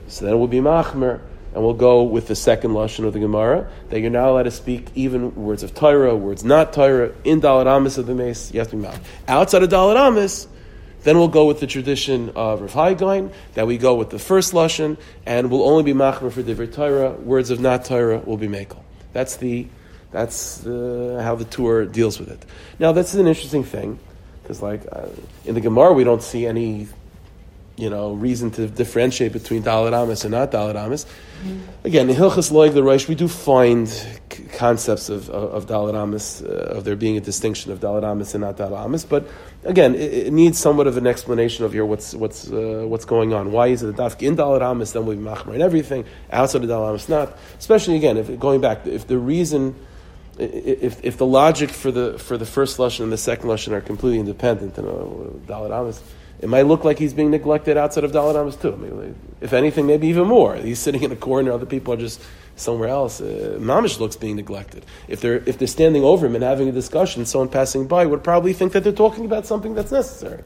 so 0.08 0.26
then 0.26 0.34
it 0.34 0.38
will 0.38 0.48
be 0.48 0.60
machmer 0.60 1.22
and 1.58 1.65
we'll 1.65 1.74
go 1.74 2.04
with 2.04 2.28
the 2.28 2.36
second 2.36 2.74
lashon 2.74 3.04
of 3.04 3.13
the 3.13 3.20
Gemara 3.20 3.67
that 3.89 4.00
you're 4.00 4.12
not 4.12 4.30
allowed 4.30 4.43
to 4.43 4.52
speak 4.52 4.89
even 4.93 5.34
words 5.34 5.63
of 5.63 5.74
Torah, 5.74 6.15
words 6.15 6.43
not 6.43 6.72
Torah 6.72 7.12
in 7.24 7.41
Dalit 7.41 7.65
Amis 7.65 7.98
of 7.98 8.06
the 8.06 8.13
Mace. 8.13 8.52
To 8.52 8.63
be 8.63 8.78
mouth. 8.78 9.00
Outside 9.28 9.63
of 9.63 9.70
Dalit 9.72 9.96
Amis, 9.96 10.48
then 11.02 11.17
we'll 11.17 11.30
go 11.30 11.48
with 11.48 11.60
the 11.60 11.65
tradition 11.65 12.30
of 12.36 12.62
Rav 12.62 12.74
Haigain, 12.74 13.34
that 13.56 13.65
we 13.65 13.80
go 13.80 13.96
with 13.96 14.12
the 14.12 14.20
first 14.20 14.54
lashon, 14.54 15.00
and 15.26 15.50
we'll 15.50 15.67
only 15.67 15.82
be 15.82 15.93
machmer 15.93 16.32
for 16.32 16.43
divrei 16.43 16.72
Torah. 16.72 17.10
Words 17.13 17.50
of 17.50 17.60
not 17.60 17.86
Torah 17.86 18.20
will 18.20 18.38
be 18.38 18.48
makel. 18.48 18.84
That's 19.13 19.38
the 19.38 19.65
that's 20.12 20.60
the, 20.60 21.20
how 21.24 21.34
the 21.34 21.46
Tur 21.46 21.86
deals 21.86 22.20
with 22.20 22.30
it. 22.30 22.46
Now 22.78 22.91
that's 22.91 23.15
an 23.15 23.26
interesting 23.26 23.63
thing 23.63 23.98
because, 24.43 24.62
like 24.62 24.82
uh, 24.91 25.08
in 25.43 25.56
the 25.56 25.62
Gemara, 25.62 25.91
we 25.93 26.04
don't 26.04 26.22
see 26.22 26.46
any 26.46 26.88
you 27.78 27.92
know, 27.92 28.13
reason 28.13 28.50
to 28.52 28.68
differentiate 28.68 29.32
between 29.32 29.62
Dalit 29.62 29.94
Amis 29.94 30.24
and 30.24 30.32
not 30.32 30.52
Dalit 30.52 30.76
Amis. 30.76 31.06
Mm-hmm. 31.06 31.60
Again, 31.86 32.10
in 32.10 32.16
Hilchas 32.16 32.52
Loig 32.52 32.74
the 32.74 32.82
Reish, 32.82 33.08
we 33.08 33.13
do 33.13 33.28
find 33.28 33.88
c- 33.88 34.16
concepts 34.54 35.10
of, 35.10 35.30
of, 35.30 35.52
of 35.54 35.66
Dalit 35.68 35.96
Amis, 35.96 36.42
uh, 36.42 36.74
of 36.76 36.86
there 36.86 36.96
being 36.96 37.18
a 37.18 37.22
distinction 37.22 37.72
of 37.72 37.80
Dalit 37.80 38.04
Amis 38.04 38.34
and 38.34 38.42
not 38.42 38.58
Dalit 38.58 38.84
Amis, 38.84 39.06
but 39.06 39.30
again, 39.63 39.94
it, 39.94 40.28
it, 40.28 40.34
needs 40.34 40.58
somewhat 40.58 40.88
of 40.88 40.98
an 40.98 41.06
explanation 41.06 41.66
of 41.66 41.74
here 41.74 41.86
what's, 41.86 42.16
what's, 42.16 42.52
uh, 42.52 42.84
what's 42.88 43.06
going 43.06 43.32
on. 43.32 43.52
Why 43.52 43.68
is 43.68 43.84
it 43.84 43.96
that 43.96 44.18
Dafk 44.18 44.28
in 44.28 44.36
Dalit 44.36 44.63
Amis, 44.63 44.94
then 44.94 45.06
we 45.06 45.16
Machmer 45.16 45.54
and 45.54 45.62
everything, 45.62 46.04
outside 46.32 46.63
of 46.63 46.70
Dalit 46.70 46.90
Amis 46.90 47.08
not? 47.08 47.38
Especially 47.60 47.96
again, 47.96 48.18
if 48.18 48.40
going 48.40 48.60
back, 48.60 48.88
if 48.88 49.06
the 49.06 49.20
reason 49.20 49.76
if, 50.40 51.04
if 51.04 51.18
the 51.18 51.26
logic 51.26 51.72
for 51.72 51.92
the 51.92 52.20
for 52.20 52.38
the 52.38 52.46
first 52.46 52.78
lesson 52.78 53.04
and 53.04 53.12
the 53.12 53.18
second 53.18 53.50
lesson 53.50 53.74
are 53.74 53.82
completely 53.82 54.20
independent, 54.20 54.78
you 54.78 54.84
know, 54.84 55.42
Dalit 55.48 55.72
Amis, 55.72 56.02
it 56.39 56.50
might 56.50 56.63
look 56.63 56.84
like 56.84 57.00
he's 57.00 57.13
being 57.13 57.32
neglected 57.32 57.78
outside 57.78 58.04
of 58.04 58.15
Amos 58.15 58.56
too. 58.56 58.73
I 58.73 58.76
mean, 58.76 59.15
if 59.41 59.54
anything, 59.54 59.88
maybe 59.88 60.08
even 60.08 60.28
more. 60.28 60.56
He's 60.56 60.80
sitting 60.80 61.02
in 61.02 61.12
a 61.12 61.15
corner, 61.15 61.52
other 61.52 61.65
people 61.65 61.93
are 61.93 61.97
just 61.97 62.21
somewhere 62.56 62.89
else. 62.89 63.19
Uh, 63.21 63.58
Mamish 63.60 64.00
looks 64.00 64.15
being 64.15 64.36
neglected. 64.36 64.86
If 65.08 65.21
they're, 65.21 65.41
if 65.47 65.58
they're 65.58 65.67
standing 65.67 66.04
over 66.04 66.28
him 66.28 66.36
and 66.36 66.43
having 66.43 66.69
a 66.69 66.71
discussion, 66.71 67.26
someone 67.26 67.50
passing 67.50 67.88
by 67.88 68.06
would 68.06 68.23
probably 68.23 68.54
think 68.54 68.73
that 68.73 68.84
they're 68.84 68.93
talking 68.93 69.26
about 69.26 69.47
something 69.47 69.73
that's 69.73 69.91
necessary. 69.91 70.43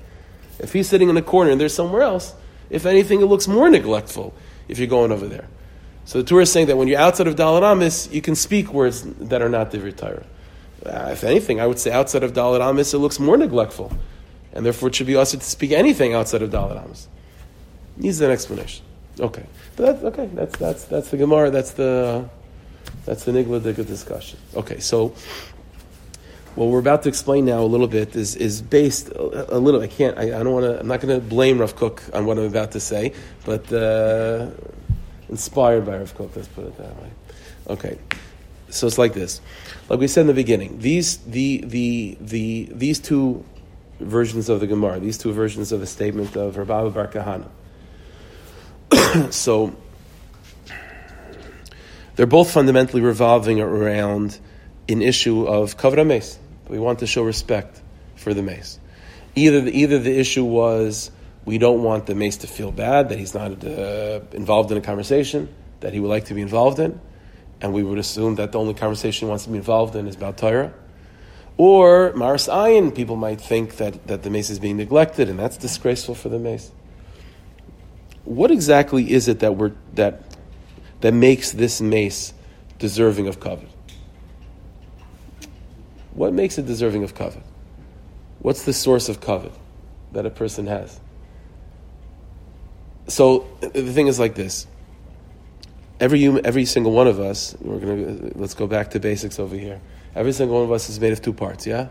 If 0.60 0.72
he's 0.72 0.88
sitting 0.88 1.10
in 1.10 1.18
a 1.18 1.22
corner 1.22 1.52
and 1.52 1.60
there's 1.60 1.74
somewhere 1.74 2.04
else, 2.04 2.36
if 2.70 2.86
anything, 2.86 3.22
it 3.22 3.26
looks 3.26 3.48
more 3.48 3.70
neglectful 3.70 4.34
if 4.70 4.80
you're 4.80 4.88
going 4.88 5.12
over 5.12 5.28
there. 5.28 5.48
So 6.06 6.22
the 6.22 6.28
Torah 6.28 6.44
is 6.44 6.52
saying 6.52 6.68
that 6.68 6.78
when 6.78 6.88
you're 6.88 7.00
outside 7.00 7.28
of 7.28 7.40
Amos, 7.40 8.10
you 8.12 8.22
can 8.22 8.36
speak 8.36 8.72
words 8.72 9.04
that 9.04 9.42
are 9.42 9.50
not 9.50 9.72
Divrei 9.72 9.96
Torah. 9.96 10.26
Uh, 10.86 11.10
if 11.12 11.24
anything, 11.24 11.60
I 11.60 11.68
would 11.68 11.80
say 11.80 11.92
outside 11.92 12.24
of 12.24 12.38
Amos, 12.38 12.94
it 12.94 12.98
looks 12.98 13.20
more 13.20 13.38
neglectful 13.38 13.92
and 14.54 14.66
therefore 14.66 14.90
it 14.90 14.96
should 14.96 15.08
be 15.08 15.16
also 15.16 15.38
to 15.38 15.44
speak 15.44 15.72
anything 15.72 16.14
outside 16.14 16.42
of 16.42 16.50
Dalit 16.50 16.84
Amos. 16.84 17.08
Needs 17.98 18.22
an 18.22 18.32
explanation. 18.32 18.86
Okay, 19.20 19.46
but 19.76 19.86
that's 19.86 20.04
okay. 20.04 20.30
That's 20.34 20.58
that's 20.58 20.86
that's 20.86 21.10
the 21.10 21.18
Gemara. 21.18 21.52
That's 21.52 21.72
the 21.72 22.30
that's 23.06 23.26
the 23.26 23.32
Nigla 23.32 23.60
Digga 23.60 23.86
discussion. 23.86 24.40
Okay, 24.56 24.80
so 24.80 25.14
what 26.56 26.68
we're 26.68 26.80
about 26.80 27.04
to 27.04 27.10
explain 27.10 27.46
now 27.46 27.62
a 27.62 27.66
little 27.66 27.88
bit 27.88 28.16
is 28.16 28.36
is 28.36 28.62
based 28.62 29.10
a, 29.10 29.58
a 29.58 29.60
little. 29.60 29.82
I 29.82 29.88
can't. 29.88 30.18
I, 30.18 30.24
I 30.24 30.44
don't 30.44 30.54
want 30.54 30.66
to. 30.66 30.80
I'm 30.80 30.88
not 30.88 31.02
going 31.02 31.20
to 31.20 31.26
blame 31.26 31.60
Rav 31.60 31.76
Kook 31.76 32.04
on 32.14 32.26
what 32.26 32.38
I'm 32.38 32.46
about 32.46 32.72
to 32.72 32.80
say, 32.80 33.14
but 33.46 33.72
uh, 33.72 34.50
inspired 35.30 35.86
by 35.86 35.98
Rav 35.98 36.16
Kook. 36.16 36.36
Let's 36.36 36.48
put 36.48 36.66
it 36.66 36.78
that 36.78 36.96
way. 37.02 37.10
Okay, 37.70 38.00
so 38.70 38.88
it's 38.88 38.98
like 38.98 39.14
this. 39.14 39.40
Like 39.90 40.00
we 40.00 40.08
said 40.08 40.22
in 40.22 40.28
the 40.28 40.34
beginning, 40.34 40.80
these 40.80 41.18
the 41.18 41.64
the 41.66 42.18
the 42.20 42.70
these 42.72 43.00
two 43.00 43.46
versions 44.04 44.50
of 44.50 44.60
the 44.60 44.68
Gemara, 44.68 45.00
these 45.00 45.18
two 45.18 45.32
versions 45.32 45.72
of 45.72 45.82
a 45.82 45.88
statement 45.88 46.36
of 46.36 46.58
Rabbi 46.58 46.90
Bar 46.90 47.08
Kahana. 47.08 47.50
so, 49.34 49.76
they're 52.16 52.26
both 52.26 52.52
fundamentally 52.52 53.02
revolving 53.02 53.62
around 53.62 54.38
an 54.90 55.02
issue 55.02 55.46
of 55.46 55.78
kavra 55.78 56.06
mace. 56.06 56.38
We 56.68 56.80
want 56.80 57.00
to 57.00 57.08
show 57.08 57.24
respect 57.24 57.82
for 58.16 58.34
the 58.34 58.42
mace. 58.42 58.80
Either 59.36 59.62
the, 59.62 59.72
either 59.72 60.00
the 60.00 60.20
issue 60.20 60.44
was 60.44 61.12
we 61.46 61.58
don't 61.58 61.84
want 61.84 62.06
the 62.06 62.16
mace 62.16 62.38
to 62.38 62.48
feel 62.48 62.72
bad 62.72 63.10
that 63.10 63.18
he's 63.18 63.34
not 63.34 63.64
uh, 63.64 64.20
involved 64.34 64.72
in 64.72 64.78
a 64.78 64.82
conversation 64.82 65.50
that 65.80 65.94
he 65.94 66.00
would 66.00 66.10
like 66.10 66.26
to 66.26 66.34
be 66.34 66.42
involved 66.42 66.80
in, 66.80 67.00
and 67.60 67.74
we 67.74 67.84
would 67.84 67.98
assume 67.98 68.36
that 68.36 68.52
the 68.52 68.60
only 68.60 68.74
conversation 68.74 69.28
he 69.28 69.30
wants 69.30 69.46
to 69.46 69.50
be 69.50 69.58
involved 69.58 69.96
in 69.96 70.08
is 70.08 70.16
about 70.16 70.38
Torah. 70.38 70.74
Or 71.58 72.14
Maris 72.14 72.48
Ayin, 72.48 72.96
people 72.96 73.16
might 73.16 73.40
think 73.40 73.78
that, 73.78 74.08
that 74.08 74.24
the 74.24 74.30
mace 74.30 74.50
is 74.50 74.60
being 74.60 74.78
neglected, 74.78 75.30
and 75.30 75.38
that's 75.38 75.58
disgraceful 75.58 76.16
for 76.16 76.30
the 76.30 76.40
mace. 76.40 76.72
What 78.24 78.52
exactly 78.52 79.12
is 79.12 79.28
it 79.28 79.40
that 79.40 79.56
we're 79.58 79.74
that 79.94 80.24
that 81.02 81.14
makes 81.14 81.52
this 81.52 81.82
mace 81.82 82.34
deserving 82.80 83.28
of 83.28 83.40
covet? 83.40 83.68
What 86.14 86.34
makes 86.34 86.58
it 86.58 86.66
deserving 86.66 87.04
of 87.04 87.16
covet? 87.16 87.44
What's 88.40 88.64
the 88.64 88.74
source 88.74 89.10
of 89.10 89.22
covet 89.22 89.54
that 90.12 90.26
a 90.26 90.30
person 90.30 90.68
has? 90.68 91.00
So 93.08 93.48
the 93.60 93.92
thing 93.92 94.08
is 94.08 94.20
like 94.20 94.36
this. 94.36 94.68
Every 96.00 96.26
every 96.44 96.66
single 96.66 96.92
one 96.92 97.08
of 97.08 97.20
us, 97.20 97.56
we're 97.60 97.80
gonna 97.80 98.32
let's 98.36 98.54
go 98.54 98.68
back 98.68 98.92
to 98.92 99.00
basics 99.00 99.40
over 99.40 99.56
here. 99.56 99.82
Every 100.16 100.34
single 100.34 100.58
one 100.58 100.66
of 100.66 100.72
us 100.72 100.90
is 100.90 101.00
made 101.00 101.14
of 101.14 101.22
two 101.22 101.34
parts, 101.34 101.66
yeah? 101.66 101.88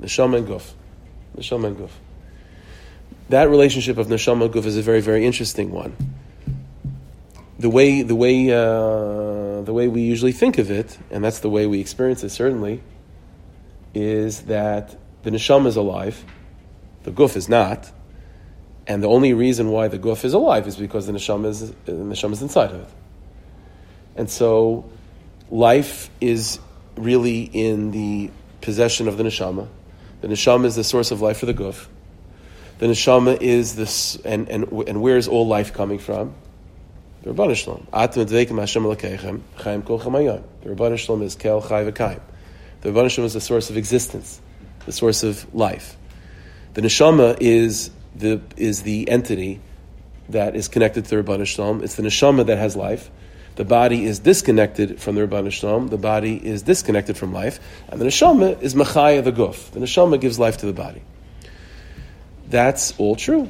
Neshama 0.00 0.38
and 0.38 0.48
guf. 0.48 0.72
Neshama 1.36 1.68
and 1.68 1.76
guf. 1.78 1.90
That 3.30 3.48
relationship 3.48 3.96
of 3.96 4.08
neshama 4.08 4.44
and 4.44 4.54
guf 4.54 4.66
is 4.66 4.76
a 4.76 4.82
very, 4.82 5.00
very 5.00 5.24
interesting 5.24 5.70
one. 5.70 5.96
The 7.58 7.70
way, 7.70 8.02
the 8.02 8.14
way, 8.14 8.50
uh, 8.50 9.62
the 9.62 9.72
way 9.72 9.88
we 9.88 10.02
usually 10.02 10.32
think 10.32 10.58
of 10.58 10.70
it, 10.70 10.98
and 11.10 11.24
that's 11.24 11.38
the 11.38 11.48
way 11.48 11.66
we 11.66 11.80
experience 11.80 12.22
it, 12.22 12.30
certainly, 12.30 12.82
is 13.94 14.42
that 14.42 14.96
the 15.22 15.30
neshama 15.30 15.66
is 15.68 15.76
alive, 15.76 16.24
the 17.04 17.10
guf 17.10 17.36
is 17.36 17.48
not, 17.48 17.90
and 18.86 19.02
the 19.02 19.08
only 19.08 19.32
reason 19.32 19.70
why 19.70 19.88
the 19.88 19.98
guf 19.98 20.24
is 20.24 20.34
alive 20.34 20.66
is 20.66 20.76
because 20.76 21.06
the 21.06 21.12
neshama 21.12 21.46
is, 21.46 21.70
the 21.86 21.92
neshama 21.92 22.32
is 22.32 22.42
inside 22.42 22.72
of 22.72 22.82
it. 22.82 22.90
And 24.16 24.30
so, 24.30 24.84
life 25.50 26.10
is 26.20 26.58
really 26.96 27.42
in 27.42 27.90
the 27.90 28.30
possession 28.60 29.08
of 29.08 29.16
the 29.16 29.24
neshama. 29.24 29.68
The 30.20 30.28
neshama 30.28 30.66
is 30.66 30.74
the 30.74 30.84
source 30.84 31.10
of 31.10 31.20
life 31.20 31.38
for 31.38 31.46
the 31.46 31.54
guf. 31.54 31.86
The 32.78 32.86
neshama 32.86 33.40
is 33.40 33.76
this, 33.76 34.16
and, 34.24 34.48
and, 34.48 34.70
and 34.88 35.00
where 35.00 35.16
is 35.16 35.28
all 35.28 35.46
life 35.46 35.72
coming 35.72 35.98
from? 35.98 36.34
The 37.22 37.32
Rabban 37.32 37.54
Shalom. 37.56 37.86
Atem 37.92 38.26
dveikim 38.26 38.58
Hashem 38.58 38.84
lekechem, 38.84 39.40
chaim 39.56 39.82
kol 39.82 40.00
chamayim. 40.00 40.42
The 40.62 40.70
Rabban 40.70 40.98
Shalom 40.98 41.22
is 41.22 41.34
kel 41.34 41.62
chai 41.62 41.84
v'kaim. 41.84 42.20
The 42.80 42.90
Rabban 42.90 43.10
Shalom 43.10 43.26
is 43.26 43.32
the 43.32 43.40
source 43.40 43.70
of 43.70 43.76
existence, 43.76 44.40
the 44.84 44.92
source 44.92 45.22
of 45.22 45.54
life. 45.54 45.96
The 46.74 46.82
neshama 46.82 47.38
is 47.40 47.90
the, 48.14 48.42
is 48.56 48.82
the 48.82 49.08
entity 49.08 49.60
that 50.28 50.56
is 50.56 50.68
connected 50.68 51.04
to 51.06 51.16
the 51.16 51.22
Rabban 51.22 51.46
Shalom. 51.46 51.82
It's 51.82 51.94
the 51.94 52.02
neshama 52.02 52.46
that 52.46 52.58
has 52.58 52.76
life. 52.76 53.10
The 53.56 53.64
body 53.64 54.04
is 54.04 54.18
disconnected 54.18 55.00
from 55.00 55.14
the 55.14 55.26
Rabban 55.26 55.52
Shalom. 55.52 55.88
The 55.88 55.98
body 55.98 56.44
is 56.44 56.62
disconnected 56.62 57.16
from 57.16 57.32
life. 57.32 57.60
And 57.88 58.00
the 58.00 58.06
neshama 58.06 58.60
is 58.60 58.74
machaya 58.74 59.22
the 59.22 59.32
guf. 59.32 59.70
The 59.70 59.80
neshama 59.80 60.20
gives 60.20 60.38
life 60.38 60.58
to 60.58 60.66
the 60.66 60.72
body. 60.72 61.02
That's 62.48 62.98
all 62.98 63.16
true. 63.16 63.48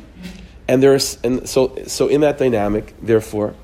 And 0.69 0.83
there's 0.83 1.19
and 1.23 1.49
so 1.49 1.85
so 1.87 2.09
in 2.09 2.21
that 2.23 2.39
dynamic, 2.39 2.95
therefore, 3.01 3.55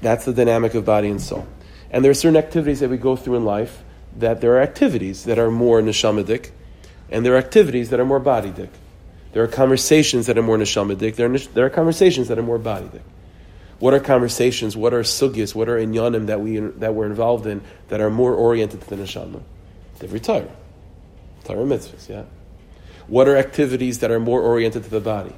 that's 0.00 0.24
the 0.24 0.32
dynamic 0.32 0.74
of 0.74 0.84
body 0.84 1.08
and 1.08 1.20
soul. 1.20 1.46
And 1.90 2.04
there 2.04 2.10
are 2.10 2.14
certain 2.14 2.36
activities 2.36 2.80
that 2.80 2.90
we 2.90 2.96
go 2.96 3.16
through 3.16 3.36
in 3.36 3.44
life 3.44 3.82
that 4.18 4.40
there 4.40 4.52
are 4.56 4.60
activities 4.60 5.24
that 5.24 5.38
are 5.38 5.50
more 5.50 5.80
neshamadik, 5.80 6.50
and 7.10 7.24
there 7.24 7.34
are 7.34 7.38
activities 7.38 7.90
that 7.90 8.00
are 8.00 8.04
more 8.04 8.20
bodydik. 8.20 8.70
There 9.32 9.42
are 9.42 9.48
conversations 9.48 10.26
that 10.26 10.38
are 10.38 10.42
more 10.42 10.56
neshamadik. 10.56 11.16
There 11.16 11.32
are, 11.32 11.38
there 11.38 11.66
are 11.66 11.70
conversations 11.70 12.28
that 12.28 12.38
are 12.38 12.42
more 12.42 12.58
bodydik. 12.58 13.02
What 13.78 13.92
are 13.92 14.00
conversations? 14.00 14.76
What 14.76 14.94
are 14.94 15.02
sugyas? 15.02 15.54
What 15.54 15.68
are 15.68 15.76
inyanim 15.76 16.26
that 16.26 16.40
we 16.40 16.58
that 16.58 16.94
we're 16.94 17.06
involved 17.06 17.46
in 17.46 17.62
that 17.88 18.00
are 18.00 18.10
more 18.10 18.34
oriented 18.34 18.80
to 18.80 18.88
the 18.88 18.96
neshama? 18.96 19.42
Every 20.00 20.20
Torah, 20.20 20.54
Torah 21.44 21.64
mitzvahs, 21.64 22.08
yeah. 22.08 22.24
What 23.06 23.28
are 23.28 23.36
activities 23.36 24.00
that 24.00 24.10
are 24.10 24.20
more 24.20 24.40
oriented 24.40 24.84
to 24.84 24.90
the 24.90 25.00
body? 25.00 25.32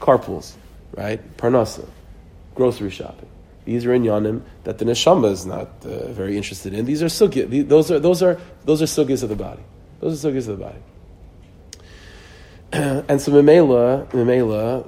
Carpools, 0.00 0.54
right? 0.92 1.20
Parnasa, 1.36 1.86
grocery 2.54 2.90
shopping. 2.90 3.28
These 3.64 3.84
are 3.86 3.90
inyanim 3.90 4.42
that 4.64 4.78
the 4.78 4.84
neshama 4.84 5.30
is 5.32 5.46
not 5.46 5.68
uh, 5.84 6.08
very 6.12 6.36
interested 6.36 6.74
in. 6.74 6.84
These 6.86 7.02
are 7.02 7.06
sugyas. 7.06 7.68
Those 7.68 7.90
are 7.90 7.98
those 7.98 8.22
are 8.22 8.40
those 8.64 8.82
are 8.82 8.86
sugyas 8.86 9.22
of 9.22 9.28
the 9.28 9.36
body. 9.36 9.62
Those 10.00 10.24
are 10.24 10.30
sugyas 10.30 10.48
of 10.48 10.58
the 10.58 10.64
body. 10.64 10.78
and 13.08 13.20
so 13.20 13.32
Mimela, 13.32 14.06
Mimela, 14.10 14.86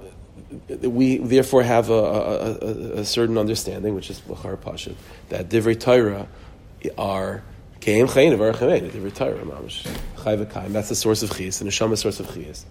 we 0.81 1.19
therefore 1.19 1.63
have 1.63 1.91
a, 1.91 1.93
a, 1.93 3.01
a, 3.01 3.05
certain 3.05 3.39
understanding, 3.39 3.95
which 3.95 4.11
is 4.11 4.21
Lachar 4.23 4.61
Pasha, 4.61 4.95
that 5.29 5.49
Divrei 5.49 5.79
Torah 5.79 6.29
are 6.99 7.43
Keim 7.81 8.07
Chayin 8.07 8.33
of 8.33 8.41
Archamein, 8.41 8.91
Divrei 8.91 9.15
Torah, 9.15 9.39
Mamash, 9.39 10.73
That's 10.73 10.89
the 10.89 10.95
source 10.95 11.23
of 11.23 11.31
Chiyas, 11.31 11.59
the 11.59 11.65
Neshama 11.65 11.97
source 11.97 12.21
of 12.21 12.27
Chiyas. 12.27 12.65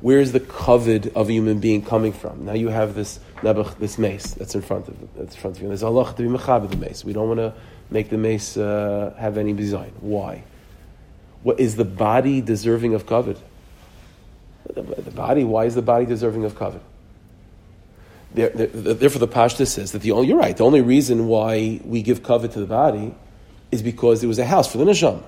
Where 0.00 0.18
is 0.18 0.32
the 0.32 0.40
covet 0.40 1.14
of 1.14 1.28
a 1.28 1.32
human 1.32 1.60
being 1.60 1.82
coming 1.82 2.12
from? 2.12 2.44
Now 2.44 2.54
you 2.54 2.68
have 2.68 2.94
this 2.94 3.20
nebuch, 3.36 3.78
this 3.78 3.98
mace 3.98 4.34
that's 4.34 4.56
in 4.56 4.60
front 4.60 4.88
of 4.88 4.96
that's 5.14 5.36
in 5.36 5.40
front 5.40 5.56
of 5.56 5.62
you. 5.62 5.68
And 5.68 5.70
there's 5.70 5.84
Allah 5.84 6.12
to 6.16 6.22
be 6.22 6.28
mechaber 6.28 6.68
the 6.68 6.76
mace. 6.76 7.04
We 7.04 7.12
don't 7.12 7.28
want 7.28 7.38
to 7.38 7.54
make 7.88 8.10
the 8.10 8.18
mace 8.18 8.56
uh, 8.56 9.14
have 9.16 9.38
any 9.38 9.52
design. 9.52 9.92
Why? 10.00 10.42
What 11.44 11.60
is 11.60 11.76
the 11.76 11.84
body 11.84 12.40
deserving 12.40 12.94
of 12.94 13.06
covet? 13.06 13.38
The, 14.74 14.82
the 14.82 15.10
body. 15.12 15.44
Why 15.44 15.66
is 15.66 15.76
the 15.76 15.82
body 15.82 16.04
deserving 16.04 16.44
of 16.44 16.56
covet? 16.56 16.82
Therefore, 18.34 19.18
the 19.18 19.28
Pashta 19.28 19.66
says 19.66 19.92
that 19.92 20.02
the 20.02 20.12
only, 20.12 20.28
you're 20.28 20.38
right, 20.38 20.56
the 20.56 20.64
only 20.64 20.80
reason 20.80 21.26
why 21.26 21.80
we 21.84 22.02
give 22.02 22.22
cover 22.22 22.48
to 22.48 22.60
the 22.60 22.66
body 22.66 23.14
is 23.70 23.82
because 23.82 24.24
it 24.24 24.26
was 24.26 24.38
a 24.38 24.44
house 24.44 24.70
for 24.70 24.78
the 24.78 24.84
neshama. 24.84 25.22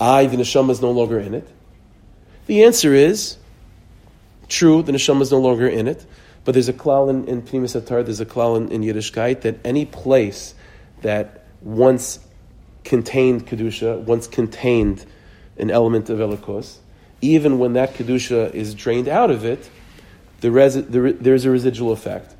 I, 0.00 0.26
the 0.26 0.36
neshama, 0.36 0.70
is 0.70 0.82
no 0.82 0.90
longer 0.90 1.18
in 1.18 1.34
it. 1.34 1.48
The 2.46 2.64
answer 2.64 2.92
is 2.92 3.38
true, 4.48 4.82
the 4.82 4.92
neshama 4.92 5.22
is 5.22 5.32
no 5.32 5.40
longer 5.40 5.66
in 5.66 5.88
it, 5.88 6.04
but 6.44 6.52
there's 6.52 6.68
a 6.68 6.72
klal 6.72 7.10
in, 7.10 7.26
in 7.26 7.42
Pnimis 7.42 7.80
Atar, 7.80 8.04
there's 8.04 8.20
a 8.20 8.26
klal 8.26 8.56
in, 8.56 8.70
in 8.70 8.82
Yiddishkeit 8.82 9.40
that 9.40 9.58
any 9.64 9.84
place 9.84 10.54
that 11.02 11.46
once 11.62 12.20
contained 12.84 13.46
Kedusha, 13.46 14.00
once 14.02 14.26
contained 14.26 15.04
an 15.58 15.70
element 15.70 16.10
of 16.10 16.18
Elikos, 16.18 16.76
even 17.20 17.58
when 17.58 17.72
that 17.72 17.94
Kedusha 17.94 18.52
is 18.54 18.74
drained 18.74 19.08
out 19.08 19.30
of 19.30 19.44
it, 19.44 19.68
the 20.40 20.50
the 20.88 21.00
re- 21.00 21.12
there's 21.12 21.44
a 21.44 21.50
residual 21.50 21.92
effect. 21.92 22.34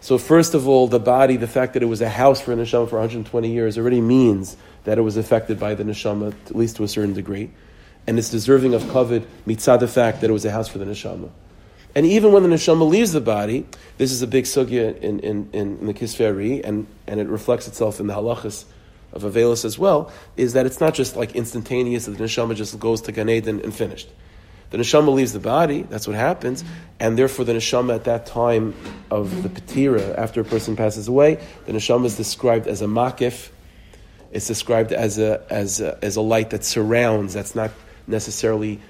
So 0.00 0.18
first 0.18 0.52
of 0.52 0.68
all, 0.68 0.86
the 0.86 1.00
body, 1.00 1.38
the 1.38 1.48
fact 1.48 1.72
that 1.72 1.82
it 1.82 1.86
was 1.86 2.02
a 2.02 2.10
house 2.10 2.38
for 2.38 2.52
a 2.52 2.56
neshama 2.56 2.90
for 2.90 2.96
120 2.96 3.50
years 3.50 3.78
already 3.78 4.02
means 4.02 4.54
that 4.84 4.98
it 4.98 5.00
was 5.00 5.16
affected 5.16 5.58
by 5.58 5.74
the 5.74 5.82
neshama, 5.82 6.34
at 6.46 6.54
least 6.54 6.76
to 6.76 6.84
a 6.84 6.88
certain 6.88 7.14
degree. 7.14 7.50
And 8.06 8.18
it's 8.18 8.28
deserving 8.28 8.74
of 8.74 8.86
covet 8.90 9.26
mitzad 9.46 9.80
the 9.80 9.88
fact 9.88 10.20
that 10.20 10.28
it 10.28 10.32
was 10.34 10.44
a 10.44 10.50
house 10.50 10.68
for 10.68 10.76
the 10.76 10.84
neshama. 10.84 11.30
And 11.94 12.04
even 12.04 12.32
when 12.32 12.42
the 12.42 12.50
neshama 12.50 12.86
leaves 12.86 13.12
the 13.12 13.20
body, 13.20 13.66
this 13.96 14.12
is 14.12 14.20
a 14.20 14.26
big 14.26 14.44
sugya 14.44 14.98
in, 14.98 15.20
in, 15.20 15.48
in, 15.52 15.78
in 15.80 15.86
the 15.86 15.94
Kisvei 15.94 16.28
Ari, 16.28 16.64
and, 16.64 16.86
and 17.06 17.20
it 17.20 17.28
reflects 17.28 17.68
itself 17.68 18.00
in 18.00 18.06
the 18.06 18.14
halachas 18.14 18.64
of 19.12 19.22
Avelis 19.22 19.64
as 19.64 19.78
well, 19.78 20.12
is 20.36 20.52
that 20.54 20.66
it's 20.66 20.80
not 20.80 20.92
just 20.92 21.16
like 21.16 21.34
instantaneous, 21.34 22.06
that 22.06 22.18
the 22.18 22.24
neshama 22.24 22.54
just 22.56 22.78
goes 22.78 23.00
to 23.02 23.12
Gan 23.12 23.30
Eden 23.30 23.60
and 23.60 23.74
finished. 23.74 24.08
The 24.74 24.80
neshama 24.80 25.14
leaves 25.14 25.32
the 25.32 25.38
body, 25.38 25.82
that's 25.82 26.08
what 26.08 26.16
happens, 26.16 26.64
and 26.98 27.16
therefore 27.16 27.44
the 27.44 27.52
neshama 27.52 27.94
at 27.94 28.04
that 28.06 28.26
time 28.26 28.74
of 29.08 29.44
the 29.44 29.48
patira, 29.48 30.18
after 30.18 30.40
a 30.40 30.44
person 30.44 30.74
passes 30.74 31.06
away, 31.06 31.36
the 31.66 31.72
neshama 31.72 32.06
is 32.06 32.16
described 32.16 32.66
as 32.66 32.82
a 32.82 32.86
makif, 32.86 33.50
it's 34.32 34.48
described 34.48 34.92
as 34.92 35.16
a, 35.16 35.46
as 35.48 35.80
a, 35.80 35.96
as 36.02 36.16
a 36.16 36.20
light 36.20 36.50
that 36.50 36.64
surrounds, 36.64 37.34
that's 37.34 37.54
not 37.54 37.70
necessarily 38.08 38.80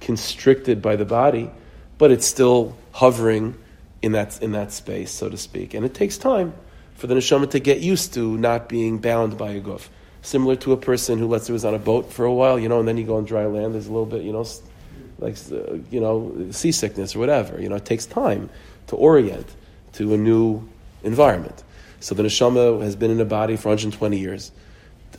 constricted 0.00 0.80
by 0.80 0.94
the 0.94 1.06
body, 1.06 1.50
but 1.98 2.12
it's 2.12 2.24
still 2.24 2.76
hovering 2.92 3.56
in 4.00 4.12
that, 4.12 4.40
in 4.40 4.52
that 4.52 4.70
space, 4.70 5.10
so 5.10 5.28
to 5.28 5.36
speak. 5.36 5.74
And 5.74 5.84
it 5.84 5.92
takes 5.92 6.16
time 6.16 6.54
for 6.94 7.08
the 7.08 7.16
neshama 7.16 7.50
to 7.50 7.58
get 7.58 7.80
used 7.80 8.14
to 8.14 8.38
not 8.38 8.68
being 8.68 8.98
bound 8.98 9.36
by 9.36 9.50
a 9.50 9.60
guf 9.60 9.88
similar 10.22 10.56
to 10.56 10.72
a 10.72 10.76
person 10.76 11.18
who, 11.18 11.26
let's 11.26 11.46
say, 11.46 11.52
was 11.52 11.64
on 11.64 11.74
a 11.74 11.78
boat 11.78 12.12
for 12.12 12.24
a 12.24 12.32
while, 12.32 12.58
you 12.58 12.68
know, 12.68 12.78
and 12.78 12.88
then 12.88 12.96
you 12.96 13.04
go 13.04 13.16
on 13.16 13.24
dry 13.24 13.44
land. 13.44 13.74
There's 13.74 13.88
a 13.88 13.92
little 13.92 14.06
bit, 14.06 14.22
you 14.22 14.32
know, 14.32 14.46
like 15.18 15.36
you 15.90 16.00
know, 16.00 16.48
seasickness 16.50 17.14
or 17.14 17.18
whatever. 17.18 17.60
You 17.60 17.68
know, 17.68 17.76
it 17.76 17.84
takes 17.84 18.06
time 18.06 18.48
to 18.86 18.96
orient 18.96 19.46
to 19.94 20.14
a 20.14 20.16
new 20.16 20.68
environment. 21.02 21.62
So 22.00 22.14
the 22.14 22.22
neshama 22.22 22.82
has 22.82 22.96
been 22.96 23.10
in 23.10 23.20
a 23.20 23.24
body 23.24 23.56
for 23.56 23.68
120 23.68 24.18
years. 24.18 24.50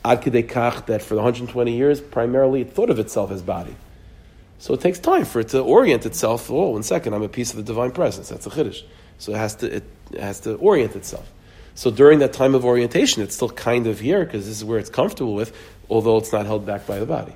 Ad 0.03 0.21
kach 0.21 0.85
that 0.87 1.01
for 1.01 1.15
the 1.15 1.21
120 1.21 1.75
years, 1.75 2.01
primarily 2.01 2.61
it 2.61 2.73
thought 2.73 2.89
of 2.89 2.99
itself 2.99 3.31
as 3.31 3.41
body. 3.41 3.75
So 4.59 4.73
it 4.73 4.81
takes 4.81 4.99
time 4.99 5.25
for 5.25 5.39
it 5.39 5.49
to 5.49 5.61
orient 5.61 6.05
itself. 6.05 6.49
Oh, 6.49 6.69
one 6.69 6.83
second, 6.83 7.13
I'm 7.13 7.21
a 7.21 7.29
piece 7.29 7.51
of 7.51 7.57
the 7.57 7.63
divine 7.63 7.91
presence. 7.91 8.29
That's 8.29 8.47
a 8.47 8.49
chiddush. 8.49 8.83
So 9.17 9.33
it 9.33 9.37
has 9.37 9.55
to 9.55 9.75
it 9.75 9.83
has 10.19 10.41
to 10.41 10.55
orient 10.55 10.95
itself. 10.95 11.31
So 11.75 11.89
during 11.89 12.19
that 12.19 12.33
time 12.33 12.53
of 12.55 12.65
orientation, 12.65 13.23
it's 13.23 13.35
still 13.35 13.49
kind 13.49 13.87
of 13.87 13.99
here 13.99 14.23
because 14.23 14.45
this 14.45 14.57
is 14.57 14.65
where 14.65 14.77
it's 14.77 14.89
comfortable 14.89 15.33
with, 15.33 15.55
although 15.89 16.17
it's 16.17 16.31
not 16.31 16.45
held 16.45 16.65
back 16.65 16.85
by 16.85 16.99
the 16.99 17.05
body. 17.05 17.33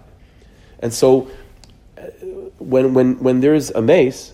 And 0.79 0.93
so 0.93 1.29
uh, 1.97 2.01
when, 2.59 2.93
when, 2.93 3.19
when 3.19 3.39
there's 3.41 3.71
a 3.71 3.81
mace, 3.81 4.33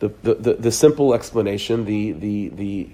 the, 0.00 0.08
the, 0.22 0.34
the, 0.34 0.54
the 0.54 0.72
simple 0.72 1.14
explanation, 1.14 1.86
the, 1.86 2.12
the, 2.12 2.48
the, 2.48 2.90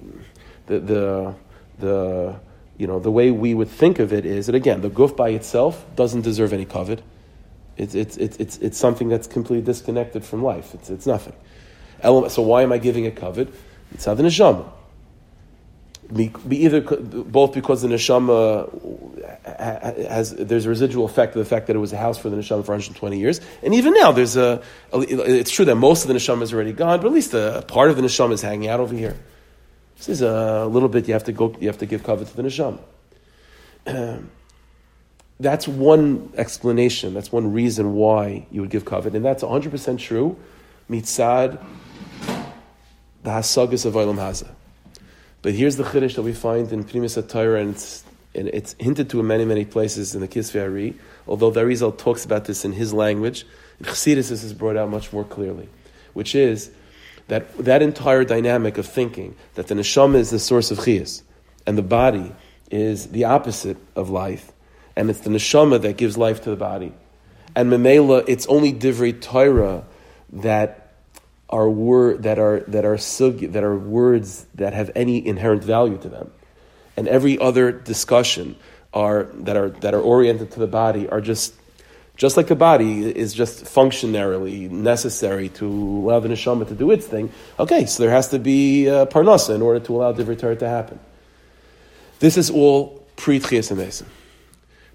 the, 0.66 0.78
the, 0.78 1.34
the, 1.80 2.40
you 2.78 2.86
know, 2.86 3.00
the 3.00 3.10
way 3.10 3.32
we 3.32 3.54
would 3.54 3.68
think 3.68 3.98
of 3.98 4.12
it 4.12 4.24
is 4.24 4.46
that 4.46 4.54
again, 4.54 4.80
the 4.80 4.88
goof 4.88 5.16
by 5.16 5.30
itself 5.30 5.84
doesn't 5.96 6.22
deserve 6.22 6.52
any 6.52 6.64
covet. 6.64 7.02
It's, 7.76 7.96
it's, 7.96 8.16
it's, 8.16 8.36
it's, 8.36 8.58
it's 8.58 8.78
something 8.78 9.08
that's 9.08 9.26
completely 9.26 9.64
disconnected 9.64 10.24
from 10.24 10.44
life. 10.44 10.72
It's, 10.74 10.88
it's 10.88 11.06
nothing. 11.06 11.34
So 12.02 12.42
why 12.42 12.62
am 12.62 12.72
I 12.72 12.78
giving 12.78 13.04
it 13.06 13.16
covet? 13.16 13.48
It's 13.92 14.06
not 14.06 14.16
the 14.16 14.22
neshama 14.22 14.70
be, 16.12 16.32
either 16.50 16.80
both 16.80 17.54
because 17.54 17.82
the 17.82 17.88
neshama 17.88 18.68
has 20.08 20.34
there's 20.34 20.66
a 20.66 20.68
residual 20.68 21.04
effect 21.04 21.34
of 21.34 21.38
the 21.38 21.48
fact 21.48 21.66
that 21.68 21.76
it 21.76 21.78
was 21.78 21.92
a 21.92 21.96
house 21.96 22.18
for 22.18 22.28
the 22.28 22.36
neshama 22.36 22.64
for 22.64 22.72
120 22.72 23.18
years, 23.18 23.40
and 23.62 23.74
even 23.74 23.94
now 23.94 24.12
there's 24.12 24.36
a, 24.36 24.62
a 24.92 24.98
it's 25.00 25.50
true 25.50 25.64
that 25.64 25.76
most 25.76 26.02
of 26.02 26.08
the 26.08 26.14
neshama 26.14 26.42
is 26.42 26.52
already 26.52 26.72
gone, 26.72 26.98
but 27.00 27.06
at 27.06 27.12
least 27.12 27.34
a 27.34 27.64
part 27.68 27.90
of 27.90 27.96
the 27.96 28.02
neshama 28.02 28.32
is 28.32 28.42
hanging 28.42 28.68
out 28.68 28.80
over 28.80 28.94
here. 28.94 29.16
This 29.96 30.08
is 30.08 30.22
a 30.22 30.66
little 30.66 30.88
bit 30.88 31.06
you 31.06 31.14
have 31.14 31.24
to 31.24 31.32
go 31.32 31.54
you 31.60 31.68
have 31.68 31.78
to 31.78 31.86
give 31.86 32.02
cover 32.02 32.24
to 32.24 32.36
the 32.36 32.42
neshama. 32.42 32.80
that's 35.40 35.66
one 35.66 36.32
explanation. 36.36 37.14
That's 37.14 37.32
one 37.32 37.52
reason 37.52 37.94
why 37.94 38.46
you 38.50 38.60
would 38.60 38.70
give 38.70 38.84
covet, 38.84 39.14
and 39.14 39.24
that's 39.24 39.42
100 39.42 39.70
percent 39.70 40.00
true. 40.00 40.36
Mitzad 40.90 41.64
the 43.22 43.30
hasagas 43.30 43.86
of 43.86 43.94
Olam 43.94 44.16
Hazah 44.16 44.50
but 45.42 45.52
here's 45.52 45.76
the 45.76 45.84
chiddush 45.84 46.14
that 46.14 46.22
we 46.22 46.32
find 46.32 46.72
in 46.72 46.84
Primus 46.84 47.18
Torah, 47.28 47.60
and 47.60 47.70
it's, 47.70 48.04
and 48.34 48.48
it's 48.48 48.74
hinted 48.78 49.10
to 49.10 49.20
in 49.20 49.26
many, 49.26 49.44
many 49.44 49.64
places 49.64 50.14
in 50.14 50.20
the 50.20 50.28
Kisvei 50.28 50.62
Ari, 50.62 50.94
although 51.26 51.50
the 51.50 51.92
talks 51.92 52.24
about 52.24 52.44
this 52.44 52.64
in 52.64 52.72
his 52.72 52.92
language. 52.94 53.44
In 53.80 53.86
Chassidus, 53.86 54.28
this 54.28 54.44
is 54.44 54.54
brought 54.54 54.76
out 54.76 54.88
much 54.88 55.12
more 55.12 55.24
clearly, 55.24 55.68
which 56.12 56.34
is 56.36 56.70
that 57.28 57.56
that 57.58 57.82
entire 57.82 58.24
dynamic 58.24 58.78
of 58.78 58.86
thinking 58.86 59.34
that 59.54 59.66
the 59.66 59.74
neshama 59.74 60.16
is 60.16 60.30
the 60.30 60.38
source 60.38 60.70
of 60.70 60.78
chiyas, 60.78 61.22
and 61.66 61.76
the 61.76 61.82
body 61.82 62.32
is 62.70 63.08
the 63.08 63.24
opposite 63.24 63.76
of 63.96 64.10
life, 64.10 64.52
and 64.96 65.10
it's 65.10 65.20
the 65.20 65.30
neshama 65.30 65.80
that 65.82 65.96
gives 65.96 66.16
life 66.16 66.42
to 66.42 66.50
the 66.50 66.56
body. 66.56 66.92
And 67.54 67.70
memela, 67.70 68.24
it's 68.28 68.46
only 68.46 68.72
divrei 68.72 69.20
Torah 69.20 69.84
that 70.32 70.81
are 71.52 71.68
word 71.68 72.22
that 72.22 72.38
are 72.38 72.60
that 72.68 72.84
are 72.84 72.96
sug, 72.96 73.40
that 73.40 73.62
are 73.62 73.76
words 73.76 74.46
that 74.54 74.72
have 74.72 74.90
any 74.96 75.24
inherent 75.24 75.62
value 75.62 75.98
to 75.98 76.08
them, 76.08 76.32
and 76.96 77.06
every 77.06 77.38
other 77.38 77.70
discussion 77.70 78.56
are 78.94 79.24
that 79.34 79.56
are 79.56 79.68
that 79.68 79.92
are 79.92 80.00
oriented 80.00 80.50
to 80.50 80.58
the 80.58 80.66
body 80.66 81.08
are 81.08 81.20
just 81.20 81.54
just 82.16 82.36
like 82.36 82.46
the 82.46 82.56
body 82.56 83.04
is 83.04 83.34
just 83.34 83.64
functionarily 83.64 84.70
necessary 84.70 85.48
to 85.50 85.66
allow 85.66 86.20
the 86.20 86.28
neshama 86.28 86.66
to 86.68 86.74
do 86.74 86.90
its 86.90 87.06
thing. 87.06 87.30
Okay, 87.58 87.86
so 87.86 88.02
there 88.02 88.12
has 88.12 88.28
to 88.28 88.38
be 88.38 88.88
uh, 88.88 89.06
parnasa 89.06 89.54
in 89.54 89.62
order 89.62 89.80
to 89.80 89.96
allow 89.96 90.12
the 90.12 90.24
return 90.24 90.56
to 90.58 90.68
happen. 90.68 90.98
This 92.18 92.36
is 92.38 92.50
all 92.50 93.04
pre 93.16 93.40
tchias 93.40 94.04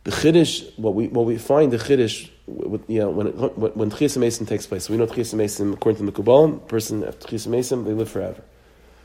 The 0.04 0.12
chiddush, 0.12 0.78
what 0.78 0.96
we 0.96 1.08
what 1.08 1.26
we 1.26 1.38
find 1.38 1.72
the 1.72 1.78
chiddush 1.78 2.30
you 2.48 3.00
know, 3.00 3.10
when 3.10 3.28
when 3.28 3.92
Tchias 3.92 4.18
Mason 4.18 4.46
takes 4.46 4.66
place, 4.66 4.86
so 4.86 4.94
we 4.94 4.98
know 4.98 5.08
Tchias 5.08 5.34
Mason, 5.34 5.74
according 5.74 6.00
to 6.00 6.06
the 6.06 6.12
Kabbalah, 6.12 6.58
person 6.58 7.04
after 7.04 7.28
Tchias 7.28 7.48
Mason, 7.48 7.84
they 7.84 7.94
live 7.94 8.10
forever. 8.10 8.42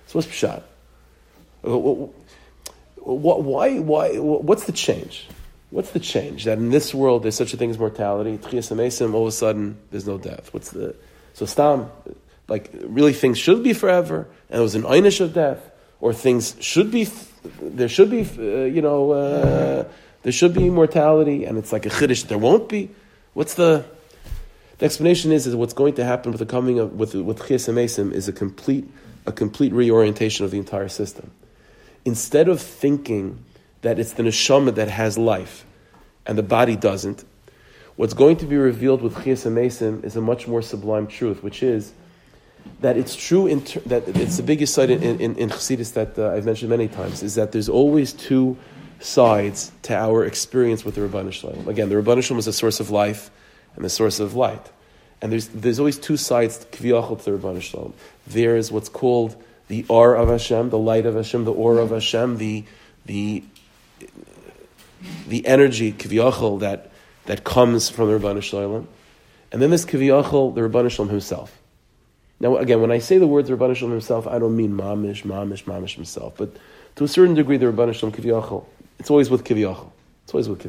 So 0.06 0.18
what's 0.18 0.28
Pshat? 0.28 0.62
What, 1.62 3.42
why, 3.42 3.78
why, 3.80 4.18
what's 4.18 4.64
the 4.64 4.72
change? 4.72 5.26
What's 5.70 5.90
the 5.90 6.00
change? 6.00 6.44
That 6.44 6.58
in 6.58 6.70
this 6.70 6.94
world 6.94 7.24
there's 7.24 7.34
such 7.34 7.52
a 7.52 7.56
thing 7.56 7.70
as 7.70 7.78
mortality, 7.78 8.38
Tchias 8.38 8.74
Mason, 8.76 9.12
all 9.12 9.22
of 9.22 9.28
a 9.28 9.32
sudden 9.32 9.78
there's 9.90 10.06
no 10.06 10.18
death. 10.18 10.52
What's 10.54 10.70
the, 10.70 10.94
so 11.34 11.46
Stam, 11.46 11.90
like, 12.46 12.70
really 12.84 13.12
things 13.12 13.38
should 13.38 13.64
be 13.64 13.72
forever, 13.72 14.28
and 14.50 14.60
it 14.60 14.62
was 14.62 14.74
an 14.74 14.82
einish 14.82 15.20
of 15.20 15.34
death, 15.34 15.58
or 16.00 16.12
things 16.12 16.54
should 16.60 16.90
be, 16.90 17.08
there 17.60 17.88
should 17.88 18.10
be, 18.10 18.20
uh, 18.20 18.66
you 18.66 18.82
know, 18.82 19.10
uh, 19.12 19.84
there 20.22 20.32
should 20.32 20.54
be 20.54 20.70
mortality, 20.70 21.44
and 21.44 21.58
it's 21.58 21.72
like 21.72 21.86
a 21.86 21.90
chiddush, 21.90 22.28
there 22.28 22.38
won't 22.38 22.68
be. 22.68 22.90
What's 23.34 23.54
the 23.54 23.84
the 24.78 24.86
explanation 24.86 25.30
is, 25.30 25.46
is 25.46 25.54
what's 25.54 25.74
going 25.74 25.94
to 25.94 26.04
happen 26.04 26.32
with 26.32 26.40
the 26.40 26.46
coming 26.46 26.78
of 26.78 26.94
with 26.94 27.14
with 27.14 27.38
Chias 27.38 27.68
is 28.12 28.28
a 28.28 28.32
complete 28.32 28.88
a 29.26 29.32
complete 29.32 29.72
reorientation 29.72 30.44
of 30.44 30.50
the 30.50 30.58
entire 30.58 30.88
system. 30.88 31.30
Instead 32.04 32.48
of 32.48 32.60
thinking 32.60 33.44
that 33.82 33.98
it's 33.98 34.14
the 34.14 34.22
neshama 34.24 34.74
that 34.74 34.88
has 34.88 35.16
life 35.16 35.64
and 36.26 36.36
the 36.36 36.42
body 36.42 36.76
doesn't, 36.76 37.24
what's 37.96 38.14
going 38.14 38.36
to 38.36 38.46
be 38.46 38.56
revealed 38.56 39.02
with 39.02 39.14
Chias 39.14 40.04
is 40.04 40.16
a 40.16 40.20
much 40.20 40.48
more 40.48 40.62
sublime 40.62 41.06
truth, 41.06 41.42
which 41.42 41.62
is 41.62 41.92
that 42.80 42.96
it's 42.96 43.14
true 43.14 43.46
in 43.46 43.62
ter- 43.62 43.80
that 43.86 44.08
it's 44.08 44.36
the 44.36 44.42
biggest 44.42 44.74
side 44.74 44.90
in, 44.90 45.02
in, 45.02 45.36
in 45.36 45.48
Chassidus 45.48 45.92
that 45.94 46.18
uh, 46.18 46.32
I've 46.32 46.44
mentioned 46.44 46.70
many 46.70 46.88
times 46.88 47.22
is 47.22 47.34
that 47.36 47.52
there's 47.52 47.68
always 47.68 48.12
two 48.12 48.56
sides 49.04 49.72
to 49.82 49.94
our 49.94 50.24
experience 50.24 50.84
with 50.84 50.94
the 50.94 51.00
Rabban 51.00 51.32
Shalom. 51.32 51.68
Again, 51.68 51.88
the 51.88 51.96
Rabban 51.96 52.22
Shalom 52.22 52.38
is 52.38 52.46
a 52.46 52.52
source 52.52 52.80
of 52.80 52.90
life 52.90 53.30
and 53.74 53.84
the 53.84 53.90
source 53.90 54.20
of 54.20 54.34
light. 54.34 54.70
And 55.20 55.32
there's, 55.32 55.48
there's 55.48 55.78
always 55.78 55.98
two 55.98 56.16
sides 56.16 56.58
to 56.58 56.66
the 56.70 56.88
Rabban 56.88 57.62
Shalom. 57.62 57.94
There 58.26 58.56
is 58.56 58.70
what's 58.72 58.88
called 58.88 59.36
the 59.68 59.84
Ar 59.88 60.16
of 60.16 60.28
Hashem, 60.28 60.70
the 60.70 60.78
light 60.78 61.06
of 61.06 61.14
Hashem, 61.14 61.44
the 61.44 61.52
Or 61.52 61.78
of 61.78 61.90
Hashem, 61.90 62.38
the, 62.38 62.64
the, 63.06 63.44
the 65.28 65.46
energy, 65.46 65.92
Kviyachal, 65.92 66.60
that, 66.60 66.90
that 67.26 67.44
comes 67.44 67.88
from 67.88 68.08
the 68.08 68.18
Rabban 68.18 68.42
Shalom. 68.42 68.88
And 69.50 69.60
then 69.60 69.70
there's 69.70 69.86
Kviyachal, 69.86 70.54
the 70.54 70.60
Rabban 70.62 70.90
Shalom 70.90 71.10
himself. 71.10 71.58
Now, 72.40 72.56
again, 72.56 72.80
when 72.80 72.90
I 72.90 72.98
say 72.98 73.18
the 73.18 73.26
words 73.26 73.48
Rabban 73.48 73.76
Shalom 73.76 73.92
himself, 73.92 74.26
I 74.26 74.38
don't 74.38 74.56
mean 74.56 74.72
Mamish, 74.72 75.22
Mamish, 75.22 75.64
Mamish 75.64 75.94
himself, 75.94 76.34
but 76.36 76.56
to 76.96 77.04
a 77.04 77.08
certain 77.08 77.34
degree, 77.34 77.56
the 77.56 77.66
Rabban 77.66 77.94
Shalom 77.94 78.12
Kviyachal 78.12 78.66
it's 78.98 79.10
always 79.10 79.30
with 79.30 79.44
Kiviyachal. 79.44 79.90
It's 80.24 80.34
always 80.34 80.48
with 80.48 80.62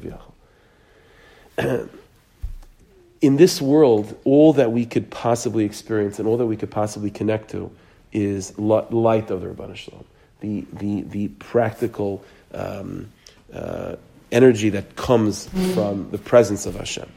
Kiviyachal. 1.57 1.89
In 3.21 3.37
this 3.37 3.61
world, 3.61 4.17
all 4.25 4.53
that 4.53 4.71
we 4.71 4.85
could 4.85 5.09
possibly 5.09 5.63
experience 5.63 6.19
and 6.19 6.27
all 6.27 6.37
that 6.37 6.45
we 6.45 6.57
could 6.57 6.71
possibly 6.71 7.09
connect 7.09 7.51
to 7.51 7.71
is 8.11 8.57
light 8.59 9.31
of 9.31 9.41
the 9.41 9.47
Rabban 9.47 9.75
Shalom, 9.75 10.03
the, 10.41 10.65
the, 10.73 11.01
the 11.03 11.27
practical 11.29 12.23
um, 12.53 13.09
uh, 13.53 13.95
energy 14.31 14.69
that 14.69 14.95
comes 14.95 15.47
from 15.73 16.09
the 16.11 16.17
presence 16.17 16.65
of 16.65 16.75
Hashem. 16.75 17.09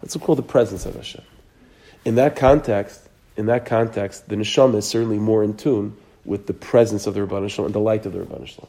That's 0.00 0.16
what 0.16 0.22
we 0.22 0.26
call 0.26 0.36
the 0.36 0.42
presence 0.42 0.86
of 0.86 0.94
Hashem. 0.94 1.22
In 2.04 2.16
that 2.16 2.36
context, 2.36 3.08
in 3.36 3.46
that 3.46 3.66
context, 3.66 4.28
the 4.28 4.36
neshama 4.36 4.76
is 4.76 4.88
certainly 4.88 5.18
more 5.18 5.44
in 5.44 5.56
tune 5.56 5.96
with 6.24 6.46
the 6.46 6.54
presence 6.54 7.06
of 7.06 7.14
the 7.14 7.20
Rabban 7.20 7.50
Shalom 7.50 7.66
and 7.66 7.74
the 7.74 7.80
light 7.80 8.06
of 8.06 8.12
the 8.12 8.20
Rabban 8.20 8.46
Shalom. 8.46 8.68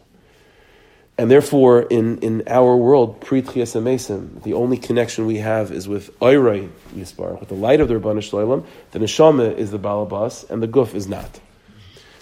And 1.17 1.29
therefore, 1.29 1.83
in, 1.83 2.17
in 2.19 2.43
our 2.47 2.75
world, 2.75 3.21
pre 3.21 3.43
Mesim, 3.43 4.41
the 4.41 4.53
only 4.53 4.77
connection 4.77 5.27
we 5.27 5.37
have 5.37 5.71
is 5.71 5.87
with 5.87 6.17
Oirei 6.19 6.69
Yisbar, 6.95 7.39
with 7.39 7.49
the 7.49 7.55
light 7.55 7.79
of 7.79 7.87
the 7.87 7.93
Rabbanu 7.95 8.17
Shloim. 8.17 8.65
The 8.91 8.99
Neshama 8.99 9.55
is 9.55 9.69
the 9.69 9.77
Balabas, 9.77 10.49
and 10.49 10.63
the 10.63 10.67
Guf 10.67 10.95
is 10.95 11.07
not. 11.07 11.39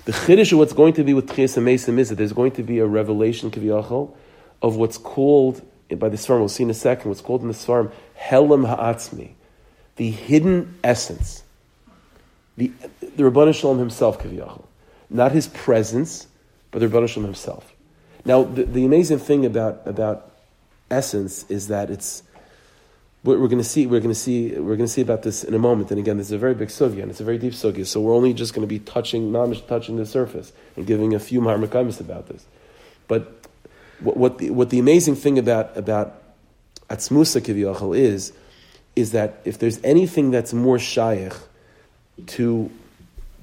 The 0.04 0.12
Chiddush 0.12 0.52
of 0.52 0.58
what's 0.58 0.74
going 0.74 0.94
to 0.94 1.04
be 1.06 1.14
with 1.14 1.28
Tchias 1.28 1.62
Mesim 1.62 2.00
is 2.00 2.10
that 2.10 2.16
there's 2.16 2.34
going 2.34 2.52
to 2.54 2.64
be 2.64 2.80
a 2.80 2.86
revelation, 2.86 3.50
Kiviyachal, 3.50 4.14
of 4.62 4.76
what's 4.76 4.98
called, 4.98 5.62
by 5.90 6.10
the 6.10 6.18
Svarm, 6.18 6.40
we'll 6.40 6.50
see 6.50 6.64
in 6.64 6.70
a 6.70 6.74
second, 6.74 7.10
what's 7.10 7.22
called 7.22 7.42
in 7.44 7.48
the 7.48 7.54
Svarm, 7.54 7.92
Helam 8.20 8.68
Ha'atzmi, 8.68 9.32
the 9.96 10.12
hidden 10.12 10.78
essence. 10.84 11.44
The, 12.58 12.72
the 13.00 13.24
Rabbanu 13.24 13.56
Shalom 13.56 13.80
himself, 13.80 14.22
Kiviyachal. 14.22 14.66
Not 15.10 15.32
his 15.32 15.48
presence, 15.48 16.28
but 16.72 16.80
the 16.80 16.88
Rabbanu 16.88 17.08
Shalom 17.08 17.26
himself. 17.26 17.74
Now, 18.26 18.44
the, 18.44 18.64
the 18.64 18.86
amazing 18.86 19.20
thing 19.20 19.46
about, 19.46 19.82
about 19.86 20.32
essence 20.90 21.46
is 21.50 21.68
that 21.70 21.90
it's 21.90 22.24
we're, 23.24 23.38
going 23.38 23.58
to 23.58 23.64
see 23.64 23.86
we're 23.86 24.00
going 24.00 24.14
to 24.14 24.20
see 24.20 24.52
we're 24.58 24.76
going 24.76 24.80
to 24.80 24.88
see 24.88 25.02
about 25.02 25.24
this 25.24 25.44
in 25.44 25.54
a 25.54 25.60
moment. 25.60 25.92
And 25.92 26.00
again, 26.00 26.18
this 26.18 26.28
is 26.28 26.34
a 26.34 26.38
very 26.38 26.56
big 26.56 26.70
sugya 26.70 27.04
and 27.04 27.12
it's 27.12 27.20
a 27.20 27.24
very 27.24 27.38
deep 27.38 27.54
sugya. 27.54 27.86
So 27.86 28.02
we're 28.02 28.16
only 28.16 28.34
just 28.34 28.54
going 28.54 28.64
to 28.64 28.68
be 28.68 28.80
touching, 28.80 29.32
not 29.32 29.68
touching 29.68 29.98
the 29.98 30.06
surface 30.06 30.52
and 30.76 30.88
giving 30.88 31.14
a 31.14 31.20
few 31.20 31.40
marmakamis 31.40 32.00
about 32.00 32.28
this. 32.28 32.46
But 33.08 33.46
what, 34.00 34.18
what 34.18 34.38
the, 34.40 34.50
what 34.50 34.72
the 34.72 34.80
amazing 34.80 35.16
thing 35.16 35.38
about 35.38 35.76
about 35.78 36.22
atzmusa 36.90 37.42
kiviyachal 37.42 37.98
is 37.98 38.34
is 38.96 39.12
that 39.12 39.40
if 39.46 39.58
there's 39.60 39.80
anything 39.84 40.32
that's 40.32 40.54
more 40.54 40.80
shaykh 40.80 41.34
to 42.26 42.72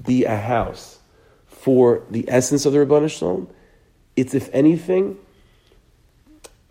be 0.05 0.25
a 0.25 0.37
house 0.37 0.99
for 1.47 2.03
the 2.09 2.25
essence 2.27 2.65
of 2.65 2.73
the 2.73 2.79
Rabbanah 2.79 3.09
Shalom, 3.09 3.47
it's, 4.19 4.33
if 4.33 4.49
anything, 4.53 5.17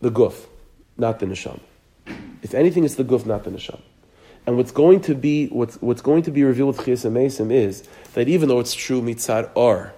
the 0.01 0.11
guf, 0.11 0.47
not 0.97 1.19
the 1.19 1.27
nisham. 1.27 1.61
If 2.43 2.55
anything, 2.55 2.85
it's 2.85 2.95
the 2.95 3.05
guf, 3.05 3.27
not 3.27 3.45
the 3.45 3.51
nisham. 3.51 3.81
And 4.47 4.57
what's 4.57 4.71
going 4.71 5.03
to 5.03 5.15
be 5.15 5.49
what's, 5.49 5.77
what's 5.83 6.01
going 6.01 6.23
to 6.23 6.31
be 6.31 6.43
revealed 6.43 6.79
with 6.79 6.87
Chiyas 6.87 7.11
Mesim 7.11 7.53
is 7.53 7.87
that 8.15 8.29
even 8.29 8.49
though 8.49 8.61
it's 8.61 8.73
true 8.73 9.03
mitzad 9.03 9.51
ar, 9.55 9.93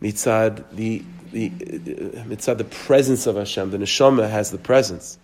mitzad 0.00 0.64
the 0.72 1.02
the 1.32 1.46
uh, 1.48 2.22
mitzad 2.24 2.58
the 2.58 2.64
presence 2.64 3.26
of 3.26 3.34
Hashem. 3.34 3.72
The 3.72 3.78
neshama 3.78 4.30
has 4.30 4.52
the 4.52 4.58
presence, 4.58 5.18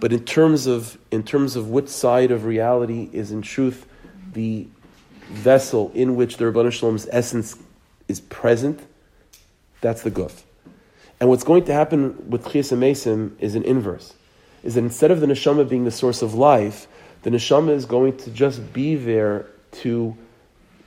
but 0.00 0.12
in 0.12 0.24
terms 0.24 0.66
of 0.66 0.96
in 1.10 1.22
terms 1.22 1.54
of 1.54 1.68
which 1.68 1.88
side 1.88 2.30
of 2.30 2.46
reality 2.46 3.10
is 3.12 3.30
in 3.30 3.42
truth 3.42 3.86
the 4.32 4.66
vessel 5.28 5.90
in 5.94 6.16
which 6.16 6.38
the 6.38 6.44
Rabban 6.44 6.68
Shalom's 6.68 7.06
essence 7.10 7.56
is 8.08 8.20
present, 8.20 8.80
that's 9.80 10.02
the 10.02 10.10
guf. 10.10 10.44
And 11.18 11.28
what's 11.28 11.44
going 11.44 11.64
to 11.64 11.72
happen 11.72 12.30
with 12.30 12.44
Chias 12.44 12.76
Mesim 12.76 13.32
is 13.40 13.54
an 13.54 13.62
inverse. 13.62 14.14
Is 14.62 14.74
that 14.74 14.80
instead 14.84 15.10
of 15.10 15.20
the 15.20 15.26
neshama 15.26 15.68
being 15.68 15.84
the 15.84 15.90
source 15.90 16.22
of 16.22 16.34
life, 16.34 16.86
the 17.22 17.30
neshama 17.30 17.70
is 17.70 17.86
going 17.86 18.16
to 18.18 18.30
just 18.30 18.72
be 18.72 18.96
there 18.96 19.46
to 19.72 20.16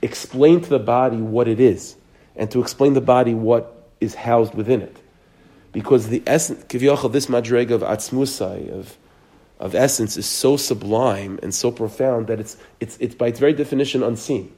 explain 0.02 0.60
to 0.60 0.68
the 0.70 0.78
body 0.78 1.16
what 1.16 1.48
it 1.48 1.60
is, 1.60 1.96
and 2.36 2.50
to 2.50 2.60
explain 2.60 2.94
the 2.94 3.00
body 3.00 3.34
what 3.34 3.88
is 4.00 4.14
housed 4.14 4.54
within 4.54 4.82
it. 4.82 4.96
Because 5.72 6.08
the 6.08 6.22
essence, 6.26 6.64
kiviyachal, 6.64 7.12
this 7.12 7.26
madrega 7.26 7.72
of 7.72 7.82
atzmusai, 7.82 8.70
of, 8.70 8.96
of 9.58 9.74
essence, 9.74 10.16
is 10.16 10.26
so 10.26 10.56
sublime 10.56 11.38
and 11.42 11.54
so 11.54 11.70
profound 11.70 12.28
that 12.28 12.40
it's, 12.40 12.56
it's, 12.80 12.96
it's 12.98 13.14
by 13.14 13.28
its 13.28 13.38
very 13.38 13.52
definition 13.52 14.02
unseen. 14.02 14.52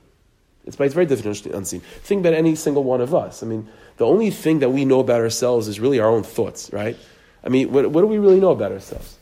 It's 0.64 0.76
by 0.76 0.84
its 0.84 0.94
very 0.94 1.06
definition 1.06 1.54
unseen. 1.54 1.80
Think 1.80 2.20
about 2.20 2.34
any 2.34 2.54
single 2.54 2.84
one 2.84 3.00
of 3.00 3.14
us. 3.14 3.42
I 3.42 3.46
mean, 3.46 3.68
the 3.96 4.06
only 4.06 4.30
thing 4.30 4.60
that 4.60 4.70
we 4.70 4.84
know 4.84 5.00
about 5.00 5.20
ourselves 5.20 5.68
is 5.68 5.80
really 5.80 5.98
our 5.98 6.08
own 6.08 6.22
thoughts, 6.22 6.72
right? 6.72 6.96
I 7.44 7.48
mean, 7.48 7.72
what, 7.72 7.90
what 7.90 8.02
do 8.02 8.06
we 8.06 8.18
really 8.18 8.38
know 8.38 8.52
about 8.52 8.70
ourselves? 8.72 9.16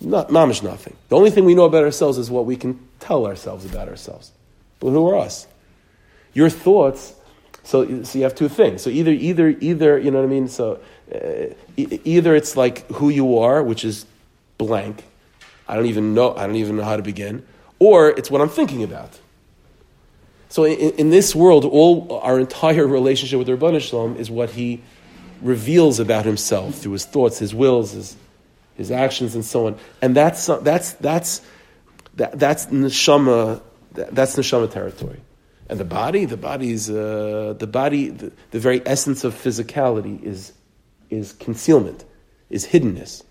Not, 0.00 0.28
mamish 0.28 0.62
nothing. 0.62 0.96
The 1.08 1.16
only 1.16 1.30
thing 1.30 1.44
we 1.44 1.54
know 1.54 1.64
about 1.64 1.84
ourselves 1.84 2.18
is 2.18 2.30
what 2.30 2.46
we 2.46 2.56
can 2.56 2.80
tell 2.98 3.26
ourselves 3.26 3.64
about 3.64 3.88
ourselves. 3.88 4.32
But 4.80 4.90
who 4.90 5.08
are 5.08 5.18
us? 5.18 5.46
Your 6.32 6.50
thoughts. 6.50 7.14
So, 7.62 8.02
so 8.02 8.18
you 8.18 8.24
have 8.24 8.34
two 8.34 8.48
things. 8.48 8.82
So 8.82 8.90
either, 8.90 9.12
either, 9.12 9.48
either, 9.60 9.98
you 9.98 10.10
know 10.10 10.18
what 10.18 10.24
I 10.24 10.28
mean. 10.28 10.48
So 10.48 10.80
uh, 11.14 11.54
e- 11.76 12.00
either 12.04 12.34
it's 12.34 12.56
like 12.56 12.86
who 12.88 13.08
you 13.08 13.38
are, 13.38 13.62
which 13.62 13.84
is 13.84 14.04
blank. 14.58 15.04
I 15.68 15.76
don't 15.76 15.86
even 15.86 16.12
know. 16.12 16.34
I 16.36 16.46
don't 16.46 16.56
even 16.56 16.76
know 16.76 16.84
how 16.84 16.96
to 16.96 17.02
begin. 17.02 17.46
Or 17.78 18.10
it's 18.10 18.30
what 18.30 18.40
I'm 18.40 18.50
thinking 18.50 18.82
about. 18.82 19.20
So 20.54 20.62
in, 20.62 20.90
in 20.90 21.10
this 21.10 21.34
world, 21.34 21.64
all 21.64 22.20
our 22.22 22.38
entire 22.38 22.86
relationship 22.86 23.40
with 23.40 23.48
Rabban 23.48 23.80
Shalom 23.80 24.16
is 24.16 24.30
what 24.30 24.50
he 24.50 24.82
reveals 25.42 25.98
about 25.98 26.24
himself 26.24 26.76
through 26.76 26.92
his 26.92 27.04
thoughts, 27.04 27.40
his 27.40 27.52
wills, 27.52 27.90
his, 27.90 28.16
his 28.76 28.92
actions, 28.92 29.34
and 29.34 29.44
so 29.44 29.66
on. 29.66 29.76
And 30.00 30.14
that's 30.14 30.46
that's 30.46 30.92
that's 30.92 31.42
that, 32.14 32.38
that's 32.38 32.66
neshama. 32.66 33.62
That's 33.94 34.36
neshama 34.36 34.70
territory. 34.70 35.22
And 35.68 35.80
the 35.80 35.84
body, 35.84 36.24
the 36.24 36.36
body's 36.36 36.88
uh, 36.88 37.56
the 37.58 37.66
body, 37.66 38.10
the, 38.10 38.30
the 38.52 38.60
very 38.60 38.80
essence 38.86 39.24
of 39.24 39.34
physicality 39.34 40.22
is 40.22 40.52
is 41.10 41.32
concealment, 41.32 42.04
is 42.48 42.64
hiddenness. 42.64 43.24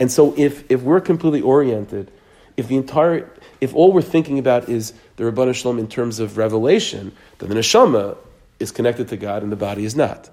And 0.00 0.10
so, 0.10 0.34
if 0.36 0.68
if 0.68 0.82
we're 0.82 1.00
completely 1.00 1.42
oriented, 1.42 2.10
if 2.56 2.66
the 2.66 2.76
entire 2.76 3.30
if 3.60 3.74
all 3.74 3.92
we're 3.92 4.02
thinking 4.02 4.40
about 4.40 4.68
is 4.68 4.94
the 5.20 5.30
Rabban 5.30 5.54
Shalom 5.54 5.78
in 5.78 5.86
terms 5.86 6.18
of 6.18 6.38
revelation, 6.38 7.12
that 7.38 7.46
the 7.46 7.54
neshama 7.54 8.16
is 8.58 8.70
connected 8.70 9.08
to 9.08 9.18
God 9.18 9.42
and 9.42 9.52
the 9.52 9.56
body 9.56 9.84
is 9.84 9.94
not. 9.94 10.30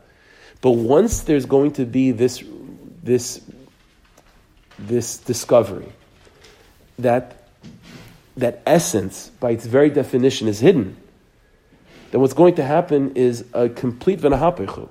But 0.62 0.72
once 0.72 1.22
there's 1.22 1.46
going 1.46 1.74
to 1.74 1.86
be 1.86 2.12
this, 2.12 2.42
this, 3.04 3.42
this 4.80 5.18
discovery 5.18 5.92
that, 7.00 7.50
that 8.38 8.62
essence, 8.66 9.30
by 9.42 9.52
its 9.52 9.66
very 9.66 9.90
definition, 9.90 10.48
is 10.48 10.62
hidden, 10.62 10.96
then 12.12 12.22
what's 12.22 12.34
going 12.34 12.56
to 12.56 12.64
happen 12.64 13.12
is 13.16 13.44
a 13.54 13.68
complete 13.68 14.22
v'nahapechu. 14.22 14.88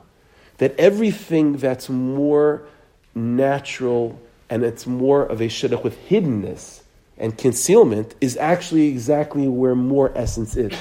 That 0.59 0.79
everything 0.79 1.57
that's 1.57 1.89
more 1.89 2.67
natural 3.15 4.21
and 4.51 4.63
it's 4.63 4.87
more 4.87 5.25
of 5.25 5.41
a 5.41 5.47
shidduch 5.47 5.83
with 5.83 5.99
hiddenness 6.09 6.83
and 7.19 7.37
concealment 7.37 8.15
is 8.21 8.37
actually 8.37 8.89
exactly 8.89 9.49
where 9.49 9.75
more 9.75 10.13
essence 10.17 10.57
is. 10.57 10.73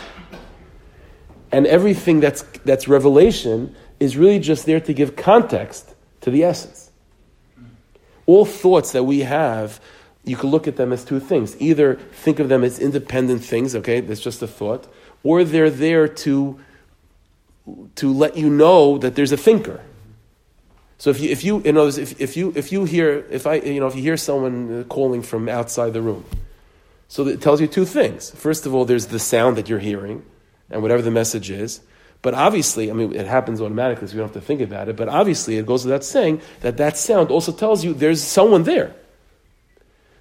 And 1.52 1.66
everything 1.68 2.20
that's, 2.20 2.42
that's 2.66 2.88
revelation 2.88 3.76
is 4.00 4.18
really 4.18 4.40
just 4.40 4.66
there 4.66 4.80
to 4.82 4.94
give 4.94 5.16
context 5.16 5.96
to 6.22 6.32
the 6.32 6.44
essence. 6.44 6.92
All 8.26 8.46
thoughts 8.46 8.92
that 8.92 9.04
we 9.04 9.20
have, 9.20 9.80
you 10.26 10.36
can 10.36 10.50
look 10.50 10.68
at 10.68 10.76
them 10.76 10.92
as 10.92 11.06
two 11.06 11.20
things. 11.20 11.56
Either 11.62 11.96
think 11.96 12.40
of 12.40 12.50
them 12.50 12.64
as 12.64 12.80
independent 12.80 13.44
things, 13.44 13.76
okay, 13.76 14.02
that's 14.02 14.20
just 14.20 14.42
a 14.42 14.48
thought, 14.48 14.92
or 15.24 15.44
they're 15.44 15.70
there 15.70 16.08
to, 16.08 16.60
to 17.96 18.12
let 18.12 18.36
you 18.36 18.50
know 18.50 18.98
that 18.98 19.16
there's 19.16 19.32
a 19.32 19.38
thinker. 19.38 19.82
So 20.98 21.10
if 21.10 21.20
you, 21.20 21.30
if 21.30 21.44
you, 21.44 21.62
you 21.64 21.74
know, 21.74 21.88
if, 21.88 22.20
if 22.22 22.38
you, 22.38 22.54
if 22.56 22.72
you 22.72 22.86
hear, 22.86 23.26
if 23.30 23.46
I, 23.46 23.56
you 23.56 23.80
know, 23.80 23.88
if 23.88 23.96
you 23.96 24.02
hear 24.02 24.18
someone 24.18 24.82
uh, 24.82 24.84
calling 24.86 25.22
from 25.22 25.50
outside 25.50 25.94
the 25.94 26.02
room, 26.02 26.26
so 27.08 27.28
it 27.28 27.42
tells 27.42 27.62
you 27.62 27.68
two 27.68 27.86
things. 27.86 28.32
First 28.32 28.66
of 28.66 28.74
all, 28.74 28.86
there's 28.86 29.08
the 29.08 29.20
sound 29.20 29.58
that 29.58 29.70
you're 29.70 29.80
hearing, 29.80 30.24
and 30.70 30.82
whatever 30.82 31.02
the 31.02 31.12
message 31.12 31.52
is. 31.52 31.82
But 32.22 32.34
obviously, 32.34 32.90
I 32.90 32.94
mean, 32.94 33.14
it 33.14 33.28
happens 33.28 33.62
automatically, 33.62 34.08
so 34.08 34.14
you 34.14 34.20
don't 34.20 34.34
have 34.34 34.42
to 34.42 34.48
think 34.48 34.62
about 34.62 34.90
it. 34.90 34.96
But 34.96 35.10
obviously, 35.10 35.58
it 35.58 35.66
goes 35.66 35.86
without 35.86 36.04
saying 36.04 36.42
that 36.62 36.78
that 36.78 36.98
sound 36.98 37.30
also 37.30 37.52
tells 37.52 37.84
you 37.84 37.94
there's 37.94 38.24
someone 38.24 38.64
there. 38.64 38.96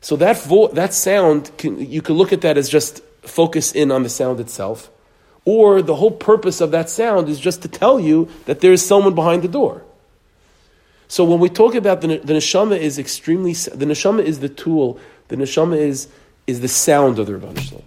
So 0.02 0.16
that 0.16 0.42
vo- 0.42 0.68
that 0.68 0.92
sound, 0.92 1.50
can, 1.56 1.78
you 1.78 2.02
can 2.02 2.16
look 2.16 2.32
at 2.32 2.42
that 2.42 2.58
as 2.58 2.68
just 2.68 3.00
focus 3.22 3.72
in 3.72 3.90
on 3.90 4.02
the 4.02 4.10
sound 4.10 4.38
itself, 4.38 4.90
or 5.46 5.80
the 5.80 5.94
whole 5.94 6.10
purpose 6.10 6.60
of 6.60 6.72
that 6.72 6.90
sound 6.90 7.30
is 7.30 7.40
just 7.40 7.62
to 7.62 7.68
tell 7.68 7.98
you 7.98 8.28
that 8.44 8.60
there 8.60 8.72
is 8.72 8.84
someone 8.84 9.14
behind 9.14 9.40
the 9.40 9.48
door. 9.48 9.82
So 11.08 11.24
when 11.24 11.38
we 11.38 11.48
talk 11.48 11.74
about 11.74 12.00
the, 12.00 12.18
the 12.18 12.34
neshama 12.34 12.78
is 12.78 12.98
extremely 12.98 13.52
the 13.52 13.84
neshama 13.84 14.22
is 14.22 14.40
the 14.40 14.48
tool. 14.48 14.98
The 15.28 15.36
neshama 15.36 15.76
is 15.76 16.08
is 16.46 16.60
the 16.60 16.68
sound 16.68 17.18
of 17.18 17.26
the 17.26 17.32
Rabban 17.32 17.58
Shalom. 17.58 17.84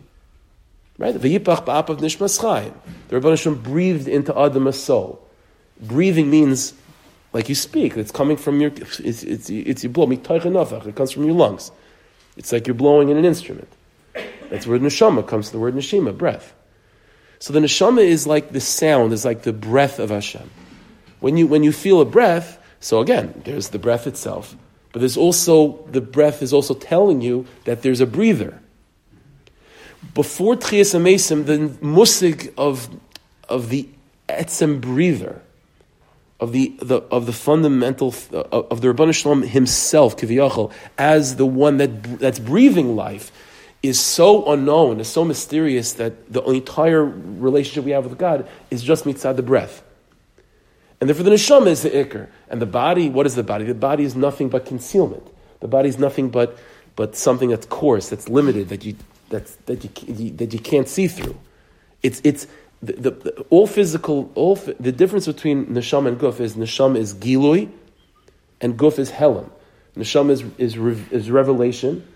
Right? 0.97 1.15
V'yipach 1.15 1.65
ba'apav 1.65 1.99
nishmas 1.99 2.39
chayim. 2.39 2.73
The 3.09 3.19
Rabban 3.19 3.39
Shalom 3.39 3.61
breathed 3.61 4.07
into 4.07 4.37
Adam 4.37 4.67
a 4.67 4.73
soul. 4.73 5.27
Breathing 5.79 6.29
means 6.29 6.73
like 7.33 7.49
you 7.49 7.55
speak. 7.55 7.97
It's 7.97 8.11
coming 8.11 8.37
from 8.37 8.61
your. 8.61 8.71
It's 8.75 8.99
it's, 9.23 9.49
it's 9.49 9.83
you 9.83 9.89
blow. 9.89 10.09
It 10.09 10.23
comes 10.23 11.11
from 11.11 11.23
your 11.23 11.35
lungs. 11.35 11.71
It's 12.35 12.51
like 12.51 12.67
you're 12.67 12.75
blowing 12.75 13.09
in 13.09 13.17
an 13.17 13.25
instrument. 13.25 13.67
That's 14.49 14.65
where 14.65 14.79
neshama 14.79 15.27
comes. 15.27 15.51
The 15.51 15.59
word 15.59 15.75
neshima, 15.75 16.17
breath. 16.17 16.53
So 17.39 17.53
the 17.53 17.59
neshama 17.59 18.03
is 18.03 18.25
like 18.25 18.51
the 18.51 18.61
sound, 18.61 19.13
is 19.13 19.25
like 19.25 19.43
the 19.43 19.53
breath 19.53 19.99
of 19.99 20.09
Hashem. 20.09 20.49
When 21.19 21.37
you 21.37 21.47
when 21.47 21.63
you 21.63 21.71
feel 21.71 22.01
a 22.01 22.05
breath, 22.05 22.56
so 22.79 23.01
again, 23.01 23.41
there's 23.45 23.69
the 23.69 23.79
breath 23.79 24.07
itself, 24.07 24.55
but 24.93 24.99
there's 24.99 25.17
also 25.17 25.85
the 25.91 26.01
breath 26.01 26.41
is 26.41 26.53
also 26.53 26.73
telling 26.73 27.21
you 27.21 27.45
that 27.65 27.81
there's 27.81 28.01
a 28.01 28.05
breather 28.07 28.59
before 30.13 30.55
Tchias 30.55 30.95
Amesim, 30.95 31.45
the 31.45 31.57
musig 31.85 32.53
of, 32.57 32.89
of 33.49 33.69
the 33.69 33.87
etzem 34.29 34.81
breather, 34.81 35.41
of 36.39 36.51
the, 36.51 36.75
the, 36.81 36.97
of 37.11 37.25
the 37.25 37.33
fundamental, 37.33 38.09
of, 38.09 38.33
of 38.33 38.81
the 38.81 38.87
Rabban 38.87 39.13
Shalom 39.13 39.43
himself, 39.43 40.17
Kiviyachal, 40.17 40.71
as 40.97 41.35
the 41.35 41.45
one 41.45 41.77
that, 41.77 42.19
that's 42.19 42.39
breathing 42.39 42.95
life, 42.95 43.31
is 43.83 43.99
so 43.99 44.51
unknown, 44.51 44.99
is 44.99 45.07
so 45.07 45.23
mysterious 45.23 45.93
that 45.93 46.31
the 46.31 46.41
entire 46.43 47.03
relationship 47.05 47.85
we 47.85 47.91
have 47.91 48.05
with 48.05 48.17
God 48.17 48.47
is 48.71 48.83
just 48.83 49.05
mitzad 49.05 49.35
the 49.35 49.43
breath. 49.43 49.83
And 50.99 51.09
therefore 51.09 51.23
the 51.23 51.31
neshama 51.31 51.67
is 51.67 51.83
the 51.83 51.91
ikr. 51.91 52.27
And 52.49 52.61
the 52.61 52.65
body, 52.65 53.09
what 53.09 53.25
is 53.25 53.35
the 53.35 53.43
body? 53.43 53.65
The 53.65 53.73
body 53.73 54.03
is 54.03 54.15
nothing 54.15 54.49
but 54.49 54.65
concealment. 54.65 55.27
The 55.59 55.67
body 55.67 55.89
is 55.89 55.97
nothing 55.97 56.29
but, 56.29 56.57
but 56.95 57.15
something 57.15 57.49
that's 57.49 57.65
coarse, 57.65 58.09
that's 58.09 58.29
limited, 58.29 58.69
that 58.69 58.85
you 58.85 58.95
that's, 59.29 59.55
that, 59.65 59.83
you, 59.83 60.31
that 60.31 60.53
you 60.53 60.59
can't 60.59 60.87
see 60.87 61.07
through. 61.07 61.37
It's, 62.01 62.21
it's 62.23 62.47
the, 62.81 62.93
the, 62.93 63.11
the 63.11 63.45
all 63.49 63.67
physical, 63.67 64.31
all, 64.35 64.55
the 64.55 64.91
difference 64.91 65.27
between 65.27 65.65
neshama 65.67 66.09
and 66.09 66.19
guf 66.19 66.39
is 66.39 66.55
neshama 66.55 66.97
is 66.97 67.13
gilui 67.13 67.69
and 68.61 68.77
guf 68.77 68.99
is 68.99 69.11
helam. 69.11 69.49
Neshama 69.97 70.29
is, 70.29 70.43
is, 70.57 70.77
is 71.11 71.31
revelation, 71.31 72.07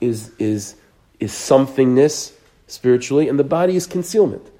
is, 0.00 0.32
is, 0.38 0.74
is 1.20 1.32
somethingness 1.32 2.32
spiritually, 2.66 3.28
and 3.28 3.38
the 3.38 3.44
body 3.44 3.76
is 3.76 3.86
concealment. 3.86 4.50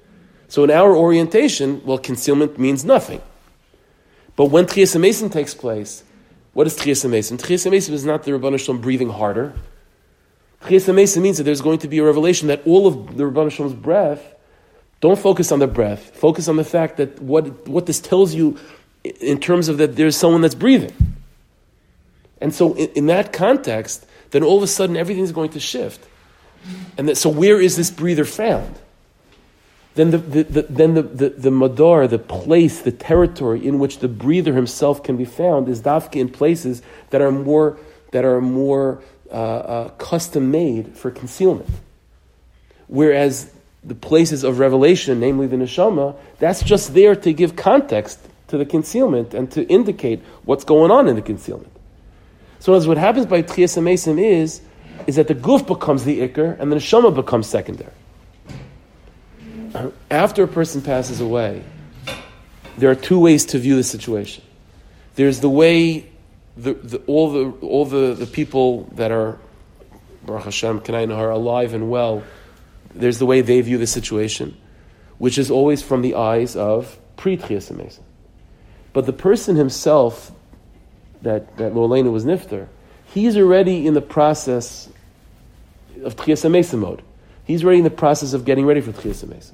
So 0.47 0.63
in 0.63 0.71
our 0.71 0.95
orientation, 0.95 1.83
well, 1.83 1.97
concealment 1.97 2.57
means 2.57 2.85
nothing. 2.85 3.21
But 4.37 4.45
when 4.45 4.65
Tchias 4.67 4.97
Mason 4.97 5.29
takes 5.29 5.53
place, 5.53 6.03
what 6.53 6.67
is 6.67 6.77
Tchias 6.77 7.09
Mason? 7.09 7.37
Tchias 7.37 7.69
Mason 7.69 7.93
is 7.93 8.05
not 8.05 8.23
the 8.23 8.31
Rabbanah 8.31 8.59
Shalom 8.59 8.79
breathing 8.79 9.09
harder. 9.09 9.53
Chiyas 10.61 10.93
Mason 10.93 11.21
means 11.21 11.37
that 11.37 11.43
there's 11.43 11.59
going 11.61 11.79
to 11.79 11.87
be 11.87 11.97
a 11.97 12.03
revelation 12.03 12.47
that 12.47 12.65
all 12.65 12.87
of 12.87 13.17
the 13.17 13.23
Rabban 13.23 13.51
Shalom's 13.51 13.73
breath, 13.73 14.35
don't 15.01 15.19
focus 15.19 15.51
on 15.51 15.59
the 15.59 15.67
breath, 15.67 16.15
focus 16.15 16.47
on 16.47 16.55
the 16.55 16.63
fact 16.63 16.97
that 16.97 17.21
what, 17.21 17.67
what 17.67 17.87
this 17.87 17.99
tells 17.99 18.33
you 18.33 18.57
in 19.03 19.39
terms 19.39 19.69
of 19.69 19.77
that 19.79 19.95
there's 19.95 20.15
someone 20.15 20.41
that's 20.41 20.55
breathing. 20.55 20.93
And 22.39 22.53
so, 22.53 22.73
in, 22.73 22.89
in 22.89 23.05
that 23.07 23.33
context, 23.33 24.05
then 24.31 24.43
all 24.43 24.57
of 24.57 24.63
a 24.63 24.67
sudden 24.67 24.95
everything's 24.97 25.31
going 25.31 25.51
to 25.51 25.59
shift. 25.59 26.05
And 26.97 27.09
that, 27.09 27.15
so, 27.17 27.29
where 27.29 27.59
is 27.59 27.75
this 27.75 27.89
breather 27.89 28.25
found? 28.25 28.75
Then 29.97 30.11
the, 30.11 30.17
the, 30.19 30.43
the 30.43 30.61
then 30.63 30.93
the, 30.93 31.01
the, 31.01 31.29
the 31.29 31.51
madar, 31.51 32.07
the 32.07 32.19
place, 32.19 32.81
the 32.81 32.91
territory 32.91 33.65
in 33.65 33.79
which 33.79 33.99
the 33.99 34.07
breather 34.07 34.53
himself 34.53 35.03
can 35.03 35.17
be 35.17 35.25
found 35.25 35.67
is 35.67 35.81
dafka 35.81 36.15
in 36.15 36.29
places 36.29 36.81
that 37.09 37.21
are 37.21 37.31
more 37.31 37.77
that 38.11 38.23
are 38.23 38.39
more 38.39 39.01
uh, 39.29 39.33
uh, 39.33 39.89
custom 39.97 40.51
made 40.51 40.95
for 40.95 41.11
concealment. 41.11 41.69
Whereas 42.87 43.51
the 43.83 43.95
places 43.95 44.43
of 44.43 44.59
revelation, 44.59 45.19
namely 45.19 45.47
the 45.47 45.57
neshama, 45.57 46.15
that's 46.39 46.63
just 46.63 46.93
there 46.93 47.15
to 47.15 47.33
give 47.33 47.55
context 47.55 48.19
to 48.47 48.57
the 48.57 48.65
concealment 48.65 49.33
and 49.33 49.51
to 49.51 49.67
indicate 49.67 50.21
what's 50.45 50.63
going 50.63 50.91
on 50.91 51.07
in 51.07 51.15
the 51.15 51.21
concealment. 51.21 51.71
So 52.59 52.73
as 52.73 52.87
what 52.87 52.97
happens 52.97 53.25
by 53.25 53.41
Tchias 53.41 53.77
Amesim 53.77 54.21
is, 54.21 54.61
is 55.05 55.15
that 55.17 55.27
the 55.27 55.35
guf 55.35 55.67
becomes 55.67 56.05
the 56.05 56.21
ikr 56.27 56.59
and 56.59 56.71
the 56.71 56.77
neshama 56.77 57.13
becomes 57.13 57.47
secondary. 57.47 57.91
After 60.09 60.43
a 60.43 60.47
person 60.47 60.81
passes 60.81 61.21
away, 61.21 61.63
there 62.77 62.91
are 62.91 62.95
two 62.95 63.19
ways 63.19 63.45
to 63.47 63.59
view 63.59 63.75
the 63.75 63.83
situation. 63.83 64.43
There's 65.15 65.39
the 65.39 65.49
way 65.49 66.09
the, 66.55 66.73
the, 66.73 66.97
all 67.07 67.31
the 67.31 67.51
all 67.65 67.85
the, 67.85 68.13
the 68.13 68.25
people 68.25 68.83
that 68.93 69.11
are 69.11 69.37
Baruch 70.27 70.43
Hashem, 70.43 70.81
are 70.89 71.29
alive 71.31 71.73
and 71.73 71.89
well, 71.89 72.21
there's 72.93 73.17
the 73.17 73.25
way 73.25 73.41
they 73.41 73.61
view 73.61 73.77
the 73.77 73.87
situation, 73.87 74.57
which 75.17 75.37
is 75.37 75.49
always 75.49 75.81
from 75.81 76.01
the 76.01 76.15
eyes 76.15 76.55
of 76.55 76.99
pre 77.15 77.37
Tchias 77.37 77.99
But 78.93 79.05
the 79.05 79.13
person 79.13 79.55
himself, 79.55 80.31
that, 81.21 81.57
that 81.57 81.73
Lolena 81.73 82.11
was 82.11 82.25
Nifter, 82.25 82.67
he's 83.05 83.37
already 83.37 83.87
in 83.87 83.93
the 83.93 84.01
process 84.01 84.89
of 86.03 86.15
Tchias 86.17 86.77
mode. 86.77 87.01
He's 87.45 87.63
already 87.63 87.79
in 87.79 87.85
the 87.85 87.89
process 87.89 88.33
of 88.33 88.43
getting 88.43 88.65
ready 88.65 88.81
for 88.81 88.91
Tchias 88.91 89.53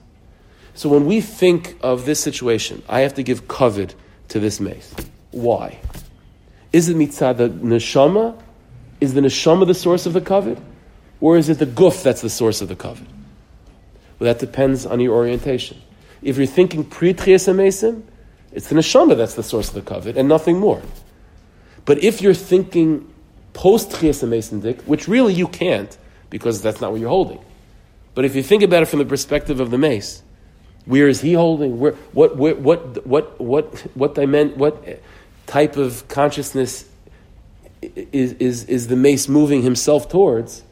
So 0.76 0.90
when 0.90 1.06
we 1.06 1.22
think 1.22 1.78
of 1.82 2.06
this 2.06 2.20
situation, 2.20 2.82
I 2.90 3.02
have 3.02 3.14
to 3.16 3.24
give 3.24 3.48
kavod 3.48 3.94
to 4.30 4.40
this 4.40 4.60
meis. 4.60 4.94
Why? 5.32 5.80
Is 6.72 6.90
it 6.90 6.98
mitzvah 6.98 7.34
the 7.36 7.50
neshama? 7.50 8.42
Is 9.00 9.14
the 9.14 9.22
neshama 9.22 9.68
the 9.68 9.76
source 9.76 10.06
of 10.06 10.14
the 10.14 10.22
kavod? 10.22 10.60
Or 11.22 11.38
is 11.38 11.50
it 11.50 11.60
the 11.60 11.68
guf 11.68 12.04
that's 12.04 12.22
the 12.22 12.30
source 12.30 12.62
of 12.62 12.68
the 12.68 12.76
kavod? 12.76 13.06
Well, 14.18 14.34
that 14.34 14.40
depends 14.40 14.86
on 14.86 15.00
your 15.00 15.16
orientation. 15.16 15.80
If 16.24 16.38
you're 16.38 16.48
thinking 16.48 16.84
pre 16.84 17.14
Trias 17.14 17.48
it's 18.52 18.70
the 18.70 18.76
neshama 18.76 19.16
that's 19.16 19.36
the 19.36 19.44
source 19.44 19.70
of 19.70 19.76
the 19.76 19.82
kavod 19.82 20.18
and 20.18 20.28
nothing 20.28 20.60
more. 20.60 20.82
But 21.86 22.04
if 22.04 22.22
you're 22.22 22.34
thinking 22.34 23.14
post 23.54 23.92
Trias 23.92 24.24
which 24.88 25.08
really 25.08 25.34
you 25.34 25.48
can't 25.48 25.96
because 26.32 26.64
that's 26.64 26.82
not 26.82 26.92
what 26.92 27.00
you're 27.00 27.10
holding. 27.10 27.40
But 28.16 28.26
if 28.26 28.36
you 28.36 28.42
think 28.42 28.64
about 28.64 28.82
it 28.84 28.88
from 28.88 29.00
the 29.00 29.06
perspective 29.06 29.60
of 29.60 29.70
the 29.70 29.78
meis, 29.78 30.23
where 30.86 31.08
is 31.08 31.22
he 31.22 31.34
holding? 31.34 31.80
Where, 31.80 31.94
what, 32.12 32.36
where, 32.36 32.56
what, 32.56 33.06
what, 33.06 33.40
what, 33.40 33.82
what, 33.96 34.18
what, 34.18 34.58
what 34.58 35.00
type 35.48 35.78
of 35.78 36.08
consciousness 36.08 36.86
is, 37.82 38.34
is, 38.34 38.66
is 38.66 38.88
the 38.88 38.96
meis 38.96 39.28
moving 39.28 39.62
himself 39.62 40.10
towards, 40.10 40.64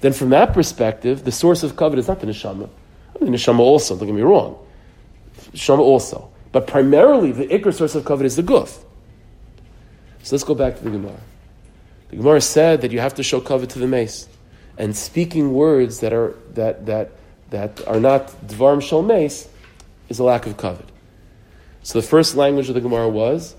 then 0.00 0.12
from 0.12 0.30
that 0.30 0.52
perspective, 0.52 1.24
the 1.24 1.32
source 1.32 1.62
of 1.62 1.74
kavod 1.74 1.98
is 1.98 2.08
not 2.08 2.20
the 2.20 2.26
neshama. 2.26 2.68
The 3.18 3.26
neshama 3.26 3.60
also, 3.60 3.96
don't 3.96 4.06
get 4.06 4.14
me 4.14 4.22
wrong. 4.22 4.58
Neshama 5.52 5.80
also. 5.80 6.30
But 6.52 6.66
primarily, 6.66 7.32
the 7.32 7.46
ikr 7.46 7.74
source 7.74 7.94
of 7.94 8.04
kavod 8.04 8.24
is 8.24 8.36
the 8.36 8.42
guf. 8.42 8.78
So 10.22 10.36
let's 10.36 10.44
go 10.44 10.54
back 10.54 10.76
to 10.76 10.84
the 10.84 10.90
Gemara. 10.90 11.18
The 12.10 12.16
Gemara 12.16 12.40
said 12.40 12.80
that 12.82 12.92
you 12.92 13.00
have 13.00 13.14
to 13.14 13.22
show 13.22 13.40
kavod 13.40 13.68
to 13.70 13.78
the 13.78 13.88
meis. 13.88 14.28
And 14.76 14.96
speaking 14.96 15.52
words 15.54 16.00
that 16.00 16.12
are, 16.12 16.36
that, 16.54 16.86
that, 16.86 17.10
that 17.50 17.86
are 17.86 18.00
not 18.00 18.28
dvarm 18.46 18.82
shal 18.82 19.02
meis 19.02 19.48
is 20.08 20.18
a 20.18 20.24
lack 20.24 20.46
of 20.46 20.56
kavod. 20.56 20.84
So 21.82 22.00
the 22.00 22.06
first 22.06 22.36
language 22.36 22.68
of 22.68 22.74
the 22.74 22.80
Gemara 22.80 23.08
was 23.08 23.54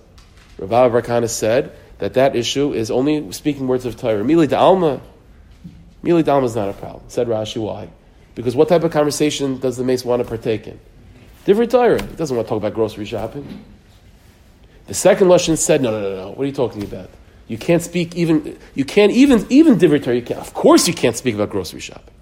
Rav 0.57 0.91
Barkana 0.91 1.29
said 1.29 1.75
that 1.99 2.13
that 2.13 2.35
issue 2.35 2.73
is 2.73 2.91
only 2.91 3.31
speaking 3.31 3.67
words 3.67 3.85
of 3.85 3.97
Torah. 3.97 4.23
Mili 4.23 4.51
Alma, 4.57 5.01
Mili 6.03 6.27
Alma 6.27 6.45
is 6.45 6.55
not 6.55 6.69
a 6.69 6.73
problem. 6.73 7.03
Said 7.07 7.27
Rashi, 7.27 7.61
why? 7.61 7.89
Because 8.35 8.55
what 8.55 8.69
type 8.69 8.83
of 8.83 8.91
conversation 8.91 9.59
does 9.59 9.77
the 9.77 9.83
meis 9.83 10.05
want 10.05 10.21
to 10.21 10.27
partake 10.27 10.67
in? 10.67 10.79
Different 11.45 11.71
Torah. 11.71 12.01
He 12.01 12.15
doesn't 12.15 12.35
want 12.35 12.47
to 12.47 12.49
talk 12.49 12.57
about 12.57 12.73
grocery 12.73 13.05
shopping. 13.05 13.65
The 14.87 14.93
second 14.93 15.27
Lashon 15.27 15.57
said, 15.57 15.81
no, 15.81 15.91
no, 15.91 16.01
no, 16.01 16.15
no. 16.15 16.29
What 16.31 16.43
are 16.43 16.47
you 16.47 16.51
talking 16.51 16.83
about? 16.83 17.09
You 17.47 17.57
can't 17.57 17.81
speak 17.81 18.15
even, 18.15 18.57
you 18.75 18.85
can't 18.85 19.11
even, 19.11 19.45
even 19.49 19.77
different 19.77 20.03
Torah, 20.03 20.15
you 20.15 20.21
can't. 20.21 20.39
Of 20.39 20.53
course 20.53 20.87
you 20.87 20.93
can't 20.93 21.15
speak 21.15 21.35
about 21.35 21.49
grocery 21.49 21.79
shopping. 21.79 22.13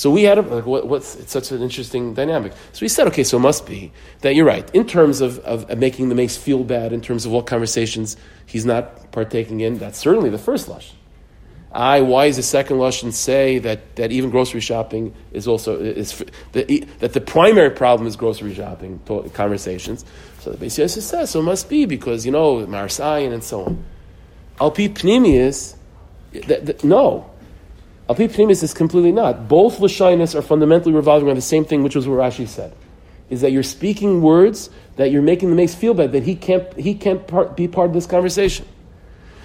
So 0.00 0.10
we 0.10 0.22
had 0.22 0.38
a, 0.38 0.40
like, 0.40 0.64
what, 0.64 0.86
what's 0.86 1.14
it's 1.16 1.30
such 1.30 1.52
an 1.52 1.60
interesting 1.60 2.14
dynamic. 2.14 2.52
So 2.72 2.80
we 2.80 2.88
said, 2.88 3.06
okay, 3.08 3.22
so 3.22 3.36
it 3.36 3.40
must 3.40 3.66
be 3.66 3.92
that 4.22 4.34
you're 4.34 4.46
right 4.46 4.66
in 4.74 4.86
terms 4.86 5.20
of, 5.20 5.40
of, 5.40 5.76
making 5.76 6.08
the 6.08 6.14
meis 6.14 6.38
feel 6.38 6.64
bad, 6.64 6.94
in 6.94 7.02
terms 7.02 7.26
of 7.26 7.32
what 7.32 7.46
conversations 7.46 8.16
he's 8.46 8.64
not 8.64 9.12
partaking 9.12 9.60
in. 9.60 9.76
That's 9.76 9.98
certainly 9.98 10.30
the 10.30 10.38
first 10.38 10.68
lush. 10.68 10.94
I 11.70 12.00
why 12.00 12.24
is 12.24 12.36
the 12.36 12.42
second 12.42 12.78
lashon 12.78 13.12
say 13.12 13.58
that, 13.58 13.96
that 13.96 14.10
even 14.10 14.30
grocery 14.30 14.62
shopping 14.62 15.14
is 15.32 15.46
also 15.46 15.78
is 15.78 16.24
the, 16.52 16.86
that 17.00 17.12
the 17.12 17.20
primary 17.20 17.70
problem 17.70 18.06
is 18.06 18.16
grocery 18.16 18.54
shopping 18.54 19.00
conversations. 19.34 20.06
So 20.38 20.52
the 20.52 20.64
Beis 20.64 20.78
Yosef 20.78 21.04
says 21.04 21.28
so 21.28 21.40
it 21.40 21.42
must 21.42 21.68
be 21.68 21.84
because 21.84 22.24
you 22.24 22.32
know 22.32 22.64
Marsayan 22.66 23.34
and 23.34 23.44
so 23.44 23.66
on. 23.66 23.84
Alpi 24.60 24.88
pnimius, 24.88 25.76
no, 26.82 27.29
Alpi 28.10 28.28
Pnimis 28.28 28.64
is 28.64 28.74
completely 28.74 29.12
not. 29.12 29.46
Both 29.46 29.78
Lashinas 29.78 30.34
are 30.34 30.42
fundamentally 30.42 30.92
revolving 30.92 31.28
around 31.28 31.36
the 31.36 31.42
same 31.42 31.64
thing, 31.64 31.84
which 31.84 31.94
was 31.94 32.08
what 32.08 32.18
Rashi 32.18 32.48
said. 32.48 32.74
Is 33.28 33.42
that 33.42 33.52
you're 33.52 33.62
speaking 33.62 34.20
words 34.20 34.68
that 34.96 35.12
you're 35.12 35.22
making 35.22 35.50
the 35.50 35.54
meis 35.54 35.76
feel 35.76 35.94
bad, 35.94 36.10
that 36.10 36.24
he 36.24 36.34
can't, 36.34 36.76
he 36.76 36.94
can't 36.94 37.24
part, 37.28 37.56
be 37.56 37.68
part 37.68 37.86
of 37.86 37.94
this 37.94 38.06
conversation. 38.06 38.66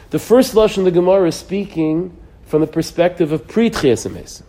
The 0.10 0.18
first 0.18 0.56
Lashon 0.56 0.84
the 0.84 0.90
Gemara 0.90 1.28
is 1.28 1.36
speaking 1.36 2.18
from 2.48 2.62
the 2.62 2.68
perspective 2.68 3.32
of 3.32 3.48
pre 3.48 3.70
Trias 3.70 4.42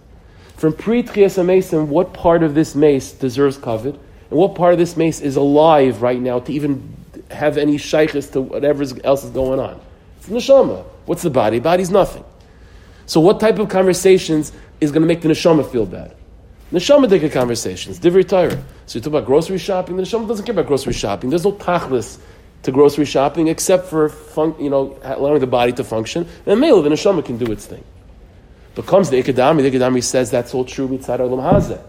From 0.57 0.73
pre 0.73 1.03
Trias 1.03 1.87
what 1.87 2.15
part 2.15 2.43
of 2.43 2.55
this 2.55 2.75
meis 2.75 3.13
deserves 3.13 3.59
kavod, 3.59 3.99
and 4.31 4.39
what 4.39 4.55
part 4.55 4.73
of 4.73 4.79
this 4.79 4.97
meis 4.97 5.21
is 5.21 5.37
alive 5.37 6.01
right 6.01 6.19
now 6.19 6.39
to 6.39 6.53
even 6.55 6.97
have 7.31 7.59
any 7.59 7.77
shaykhs 7.77 8.29
to 8.29 8.41
whatever 8.41 8.83
else 9.05 9.25
is 9.25 9.31
going 9.31 9.61
on? 9.61 9.79
It's 10.21 10.31
neshama. 10.31 10.87
What's 11.05 11.23
the 11.23 11.29
body? 11.29 11.61
Body's 11.61 11.91
nothing. 11.91 12.25
So 13.07 13.21
what 13.21 13.41
type 13.41 13.59
of 13.59 13.69
conversations 13.69 14.53
is 14.81 14.91
going 14.91 15.03
to 15.03 15.09
make 15.09 15.23
the 15.23 15.29
neshama 15.29 15.71
feel 15.71 15.87
bad? 15.87 16.15
Neshama 16.73 17.09
take 17.09 17.33
conversations, 17.33 18.01
divrei 18.01 18.29
Torah. 18.29 18.63
So 18.87 18.99
you 18.99 19.01
talk 19.01 19.13
about 19.13 19.27
grocery 19.27 19.59
shopping. 19.59 19.97
The 19.97 20.03
neshama 20.03 20.27
doesn't 20.27 20.45
care 20.45 20.53
about 20.53 20.67
grocery 20.67 20.93
shopping. 20.93 21.31
There's 21.31 21.45
no 21.45 21.53
tachlis 21.53 22.19
to 22.65 22.73
grocery 22.73 23.05
shopping 23.05 23.47
except 23.47 23.87
for 23.87 24.09
fun, 24.09 24.57
you 24.59 24.69
know 24.69 24.99
allowing 25.05 25.39
the 25.39 25.47
body 25.47 25.73
to 25.75 25.85
function. 25.85 26.27
And 26.45 26.61
male, 26.61 26.79
of 26.79 26.85
the 26.85 26.91
neshama 26.91 27.25
can 27.25 27.39
do 27.39 27.51
its 27.53 27.67
thing. 27.67 27.85
But 28.75 28.87
comes 28.87 29.11
the 29.11 29.23
ikadami. 29.23 29.63
The 29.63 29.79
ikadami 29.79 30.03
says 30.03 30.33
that's 30.33 30.53
all 30.53 30.65
true 30.65 30.89
mitzad 30.89 31.21
olam 31.21 31.41
hazeh. 31.41 31.81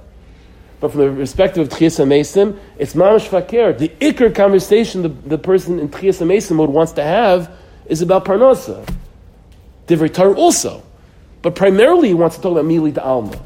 But 0.79 0.91
from 0.91 1.01
the 1.01 1.21
perspective 1.21 1.67
of 1.67 1.69
Tchias 1.69 1.99
Mesim, 2.05 2.59
it's 2.77 2.93
mamash 2.93 3.27
fakir. 3.27 3.73
The 3.73 3.89
ikr 3.89 4.35
conversation 4.35 5.01
the, 5.01 5.09
the 5.09 5.39
person 5.39 5.79
in 5.79 5.89
Tchias 5.89 6.23
Mesim 6.23 6.57
mode 6.57 6.69
wants 6.69 6.91
to 6.93 7.03
have 7.03 7.51
is 7.87 8.03
about 8.03 8.25
parnasa. 8.25 8.87
Divrei 9.87 10.13
Torah 10.13 10.35
also. 10.35 10.83
But 11.47 11.55
primarily, 11.55 12.09
he 12.09 12.13
wants 12.13 12.35
to 12.35 12.41
talk 12.41 12.51
about 12.51 12.65
Mili 12.65 12.93
de 12.93 13.01
Alma. 13.01 13.39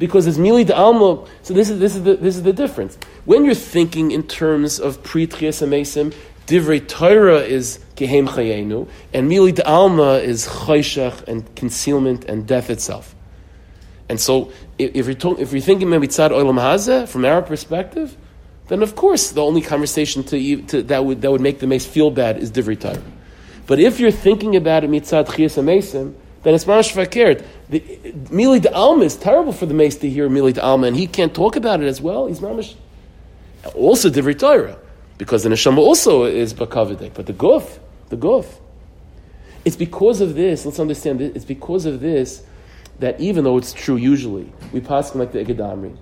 Because 0.00 0.26
it's 0.26 0.38
Mili 0.38 0.66
de 0.66 0.74
Alma, 0.74 1.24
so 1.42 1.54
this 1.54 1.70
is, 1.70 1.78
this, 1.78 1.94
is 1.94 2.02
the, 2.02 2.16
this 2.16 2.34
is 2.34 2.42
the 2.42 2.52
difference. 2.52 2.98
When 3.26 3.44
you're 3.44 3.54
thinking 3.54 4.10
in 4.10 4.24
terms 4.24 4.80
of 4.80 5.04
Pri 5.04 5.28
Trias 5.28 5.62
Amesim, 5.64 6.12
Divrei 6.48 6.84
Torah 6.84 7.38
is 7.38 7.78
Gehem 7.94 8.26
Chayenu, 8.26 8.88
and 9.14 9.30
Mili 9.30 9.54
de 9.54 9.64
Alma 9.64 10.14
is 10.14 10.48
Chayshach 10.48 11.28
and 11.28 11.54
concealment 11.54 12.24
and 12.24 12.44
death 12.44 12.70
itself. 12.70 13.14
And 14.08 14.18
so, 14.18 14.50
if, 14.76 15.06
you're, 15.06 15.40
if 15.40 15.52
you're 15.52 15.60
thinking 15.60 15.86
Mitzad 15.86 16.30
Olam 16.30 16.58
Hazeh, 16.58 17.06
from 17.06 17.24
our 17.24 17.40
perspective, 17.40 18.16
then 18.66 18.82
of 18.82 18.96
course 18.96 19.30
the 19.30 19.44
only 19.44 19.60
conversation 19.60 20.24
to, 20.24 20.62
to, 20.62 20.82
that, 20.82 21.04
would, 21.04 21.22
that 21.22 21.30
would 21.30 21.40
make 21.40 21.60
the 21.60 21.68
meis 21.68 21.86
feel 21.86 22.10
bad 22.10 22.38
is 22.38 22.50
Divrei 22.50 22.80
Torah. 22.80 23.00
But 23.68 23.78
if 23.78 24.00
you're 24.00 24.10
thinking 24.10 24.56
about 24.56 24.82
it 24.82 24.90
Mitzad 24.90 25.26
Chias 25.28 25.56
Amesim, 25.56 26.16
then 26.42 26.54
it's 26.54 26.64
mamash 26.64 26.92
fakert. 26.92 27.44
Mili 28.30 28.60
de 28.60 28.72
Alma 28.72 29.04
is 29.04 29.16
terrible 29.16 29.52
for 29.52 29.66
the 29.66 29.74
meis 29.74 29.96
to 29.96 30.08
hear 30.08 30.28
Mili 30.28 30.54
de 30.54 30.62
Alma, 30.62 30.86
and 30.86 30.96
he 30.96 31.06
can't 31.06 31.34
talk 31.34 31.56
about 31.56 31.80
it 31.82 31.86
as 31.86 32.00
well. 32.00 32.26
He's 32.26 32.40
mamash. 32.40 32.74
Also, 33.74 34.08
Divrei 34.08 34.38
Torah, 34.38 34.78
because 35.18 35.42
the 35.42 35.48
neshama 35.48 35.78
also 35.78 36.24
is 36.24 36.54
bakavidik, 36.54 37.14
but 37.14 37.26
the 37.26 37.32
guf, 37.32 37.78
the 38.08 38.16
guf. 38.16 38.46
It's 39.64 39.76
because 39.76 40.20
of 40.20 40.34
this. 40.34 40.64
Let's 40.64 40.78
understand. 40.78 41.20
This, 41.20 41.36
it's 41.36 41.44
because 41.44 41.84
of 41.84 42.00
this 42.00 42.42
that 43.00 43.20
even 43.20 43.44
though 43.44 43.58
it's 43.58 43.72
true 43.72 43.96
usually, 43.96 44.52
we 44.72 44.80
pass 44.80 45.14
like 45.14 45.32
the 45.32 45.44
Ikad 45.44 45.96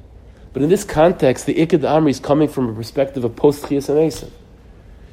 But 0.52 0.62
in 0.62 0.68
this 0.68 0.84
context, 0.84 1.46
the 1.46 1.54
Ikad 1.54 2.08
is 2.08 2.20
coming 2.20 2.48
from 2.48 2.70
a 2.70 2.74
perspective 2.74 3.24
of 3.24 3.36
post 3.36 3.64
Chiyas 3.64 4.30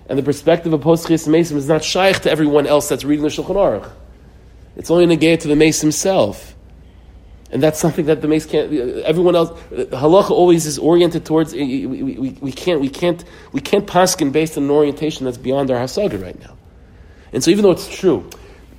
and 0.09 0.19
the 0.19 0.24
perspective 0.24 0.74
of 0.74 0.82
post 0.82 1.07
Chiyas 1.07 1.51
is 1.55 1.67
not 1.67 1.84
shaykh 1.84 2.19
to 2.19 2.32
everyone 2.32 2.67
else 2.67 2.89
that's 2.89 3.03
reading 3.03 3.24
the 3.24 3.30
Shulchan 3.30 3.55
Aruch. 3.55 3.91
It's 4.76 4.89
only 4.89 5.05
negated 5.05 5.41
to 5.41 5.47
the 5.47 5.55
meis 5.55 5.82
himself. 5.82 6.55
And 7.51 7.61
that's 7.61 7.80
something 7.80 8.05
that 8.07 8.21
the 8.21 8.28
meis 8.28 8.47
can't. 8.47 8.74
Everyone 9.03 9.36
else, 9.36 9.51
halacha 9.71 10.32
always 10.32 10.65
is 10.65 10.80
oriented 10.80 11.24
towards. 11.26 11.53
We, 11.53 11.86
we, 11.86 12.32
we 12.41 12.51
can't 12.51 12.82
we 12.82 12.89
can't 12.89 13.24
we 13.51 13.61
can't 13.61 13.86
paskin 13.86 14.32
based 14.32 14.57
on 14.57 14.63
an 14.63 14.71
orientation 14.71 15.26
that's 15.26 15.38
beyond 15.38 15.69
our 15.69 15.78
hasaga 15.78 16.21
right 16.21 16.39
now. 16.39 16.57
And 17.32 17.43
so, 17.43 17.51
even 17.51 17.63
though 17.63 17.71
it's 17.71 17.88
true, 17.88 18.28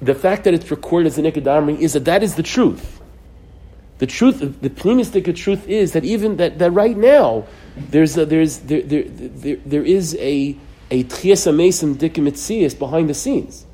the 0.02 0.14
fact 0.14 0.44
that 0.44 0.54
it's 0.54 0.70
recorded 0.72 1.06
as 1.06 1.18
an 1.18 1.24
ikadamri 1.24 1.78
is 1.78 1.92
that 1.92 2.04
that 2.06 2.24
is 2.24 2.34
the 2.34 2.42
truth. 2.42 3.00
The 3.98 4.06
truth, 4.08 4.40
the 4.40 4.70
pneumistic 4.70 5.34
truth 5.36 5.68
is 5.68 5.92
that 5.92 6.04
even 6.04 6.36
that, 6.38 6.58
that 6.58 6.72
right 6.72 6.96
now 6.96 7.46
there's 7.76 8.16
a, 8.18 8.26
there's 8.26 8.58
there, 8.58 8.82
there, 8.82 9.04
there, 9.04 9.56
there 9.64 9.84
is 9.84 10.16
a 10.16 10.56
a 10.90 11.04
tchiasa 11.04 11.54
mason 11.54 11.94
dikamitzias 11.94 12.76
behind 12.76 13.08
the 13.08 13.14
scenes. 13.14 13.66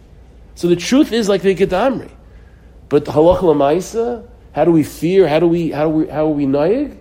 So 0.60 0.68
the 0.68 0.76
truth 0.76 1.10
is 1.10 1.26
like 1.26 1.40
the 1.40 1.54
ikadamri, 1.54 2.10
but 2.90 3.06
halacha 3.06 3.40
lamaisa 3.40 4.28
how 4.52 4.66
do 4.66 4.72
we 4.72 4.82
fear? 4.82 5.26
How 5.26 5.38
do 5.38 5.46
we 5.46 5.70
how 5.70 5.84
do 5.84 5.88
we 5.88 6.06
how 6.08 6.26
are 6.26 6.34
we 6.34 6.44
naig? 6.44 6.98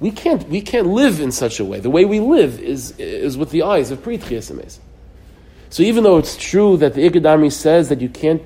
We 0.00 0.10
can't 0.10 0.48
we 0.48 0.62
can't 0.62 0.86
live 0.86 1.20
in 1.20 1.30
such 1.30 1.60
a 1.60 1.64
way. 1.66 1.78
The 1.78 1.90
way 1.90 2.06
we 2.06 2.20
live 2.20 2.58
is 2.58 2.98
is 2.98 3.36
with 3.36 3.50
the 3.50 3.64
eyes 3.64 3.90
of 3.90 4.02
pre 4.02 4.18
So 4.18 5.82
even 5.82 6.04
though 6.04 6.16
it's 6.16 6.38
true 6.38 6.78
that 6.78 6.94
the 6.94 7.06
Ikadami 7.06 7.52
says 7.52 7.90
that 7.90 8.00
you 8.00 8.08
can't 8.08 8.40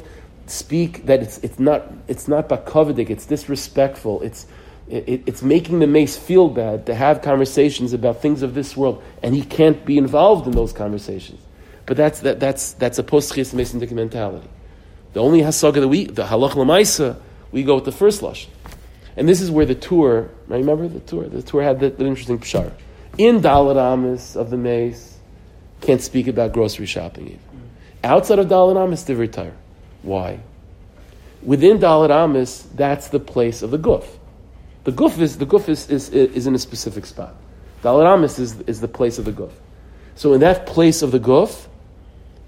speak, 0.46 1.06
that 1.06 1.22
it's 1.22 1.38
it's 1.44 1.60
not 1.60 1.86
it's 2.08 2.26
not 2.26 2.48
bakovidik, 2.48 3.08
it's 3.08 3.26
disrespectful, 3.26 4.20
it's 4.20 4.48
it, 4.88 5.22
it's 5.26 5.42
making 5.42 5.78
the 5.78 5.86
meis 5.86 6.16
feel 6.16 6.48
bad 6.48 6.86
to 6.86 6.96
have 6.96 7.22
conversations 7.22 7.92
about 7.92 8.20
things 8.20 8.42
of 8.42 8.54
this 8.54 8.76
world, 8.76 9.00
and 9.22 9.32
he 9.32 9.42
can't 9.42 9.84
be 9.84 9.96
involved 9.96 10.48
in 10.48 10.54
those 10.54 10.72
conversations. 10.72 11.40
But 11.90 11.96
that's 11.96 12.20
that, 12.20 12.38
that's 12.38 12.74
that's 12.74 13.00
a 13.00 13.02
post 13.02 13.36
mason 13.36 13.80
mentality. 13.96 14.46
The 15.12 15.18
only 15.18 15.40
hasaga 15.40 15.80
that 15.80 15.88
we 15.88 16.04
the 16.04 16.22
halach 16.22 16.52
lamaisa 16.52 17.18
we 17.50 17.64
go 17.64 17.74
with 17.74 17.84
the 17.84 17.90
first 17.90 18.20
lashon. 18.20 18.46
And 19.16 19.28
this 19.28 19.40
is 19.40 19.50
where 19.50 19.66
the 19.66 19.74
Tur, 19.74 20.30
I 20.48 20.54
remember 20.54 20.86
the 20.86 21.00
Tur, 21.00 21.24
the 21.24 21.42
Tur 21.42 21.62
had 21.62 21.80
that, 21.80 21.98
that 21.98 22.06
interesting 22.06 22.38
pshar. 22.38 22.70
In 23.18 23.40
Dalit 23.40 23.76
Amis 23.76 24.36
of 24.36 24.50
the 24.50 24.56
meis, 24.56 25.18
can't 25.80 26.00
speak 26.00 26.28
about 26.28 26.52
grocery 26.52 26.86
shopping 26.86 27.26
even. 27.26 27.40
Outside 28.04 28.38
of 28.38 28.46
Dalit 28.46 28.80
Amis, 28.80 29.02
they 29.02 29.14
retire. 29.14 29.56
Why? 30.02 30.38
Within 31.42 31.80
Dalit 31.80 32.10
Amis, 32.10 32.68
that's 32.72 33.08
the 33.08 33.18
place 33.18 33.62
of 33.62 33.72
the 33.72 33.78
guf. 33.78 34.06
The 34.84 34.92
guf 34.92 35.18
is 35.18 35.38
the 35.38 35.44
guf 35.44 35.68
is, 35.68 35.90
is, 35.90 36.08
is 36.10 36.46
in 36.46 36.54
a 36.54 36.60
specific 36.60 37.04
spot. 37.04 37.34
Dalit 37.82 38.06
Amis 38.06 38.38
is, 38.38 38.60
is 38.68 38.80
the 38.80 38.86
place 38.86 39.18
of 39.18 39.24
the 39.24 39.32
guf. 39.32 39.50
So 40.14 40.34
in 40.34 40.40
that 40.42 40.66
place 40.66 41.02
of 41.02 41.10
the 41.10 41.18
guf, 41.18 41.66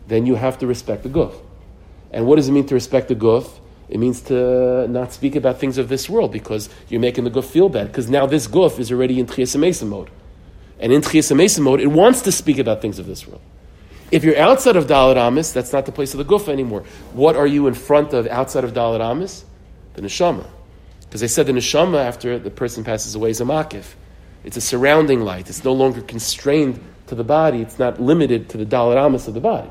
then 0.06 0.26
you 0.26 0.34
have 0.34 0.58
to 0.58 0.66
respect 0.66 1.02
the 1.02 1.08
guf. 1.08 1.34
And 2.10 2.26
what 2.26 2.36
does 2.36 2.48
it 2.48 2.52
mean 2.52 2.66
to 2.66 2.74
respect 2.74 3.08
the 3.08 3.16
guf? 3.16 3.48
It 3.88 3.98
means 3.98 4.22
to 4.22 4.86
not 4.88 5.12
speak 5.12 5.36
about 5.36 5.58
things 5.58 5.78
of 5.78 5.88
this 5.88 6.08
world 6.08 6.32
because 6.32 6.68
you're 6.88 7.00
making 7.00 7.24
the 7.24 7.30
guf 7.30 7.44
feel 7.44 7.68
bad. 7.68 7.88
Because 7.88 8.08
now 8.08 8.26
this 8.26 8.46
guf 8.46 8.78
is 8.78 8.90
already 8.90 9.18
in 9.20 9.26
Tchias 9.26 9.86
mode. 9.86 10.10
And 10.78 10.92
in 10.92 11.02
Tchias 11.02 11.60
mode, 11.60 11.80
it 11.80 11.88
wants 11.88 12.22
to 12.22 12.32
speak 12.32 12.58
about 12.58 12.80
things 12.80 12.98
of 12.98 13.06
this 13.06 13.26
world. 13.26 13.40
If 14.10 14.24
you're 14.24 14.38
outside 14.38 14.76
of 14.76 14.86
Dalit 14.86 15.16
Amis, 15.16 15.52
that's 15.52 15.72
not 15.72 15.86
the 15.86 15.92
place 15.92 16.14
of 16.14 16.18
the 16.18 16.24
guf 16.24 16.48
anymore. 16.48 16.84
What 17.12 17.36
are 17.36 17.46
you 17.46 17.66
in 17.66 17.74
front 17.74 18.12
of 18.12 18.26
outside 18.26 18.64
of 18.64 18.72
Dalit 18.72 19.00
Amis? 19.00 19.44
The 19.94 20.02
neshama. 20.02 20.46
Because 21.00 21.20
they 21.20 21.28
said 21.28 21.46
the 21.46 21.52
neshama, 21.52 22.02
after 22.02 22.38
the 22.38 22.50
person 22.50 22.84
passes 22.84 23.14
away, 23.14 23.30
is 23.30 23.40
a 23.40 23.44
makif. 23.44 23.94
It's 24.44 24.56
a 24.56 24.60
surrounding 24.60 25.20
light. 25.20 25.48
It's 25.48 25.64
no 25.64 25.72
longer 25.72 26.00
constrained 26.02 26.80
to 27.06 27.14
the 27.14 27.24
body. 27.24 27.60
It's 27.60 27.78
not 27.78 28.00
limited 28.00 28.48
to 28.50 28.58
the 28.58 28.66
Dalit 28.66 28.96
Amis 28.96 29.28
of 29.28 29.34
the 29.34 29.40
body. 29.40 29.70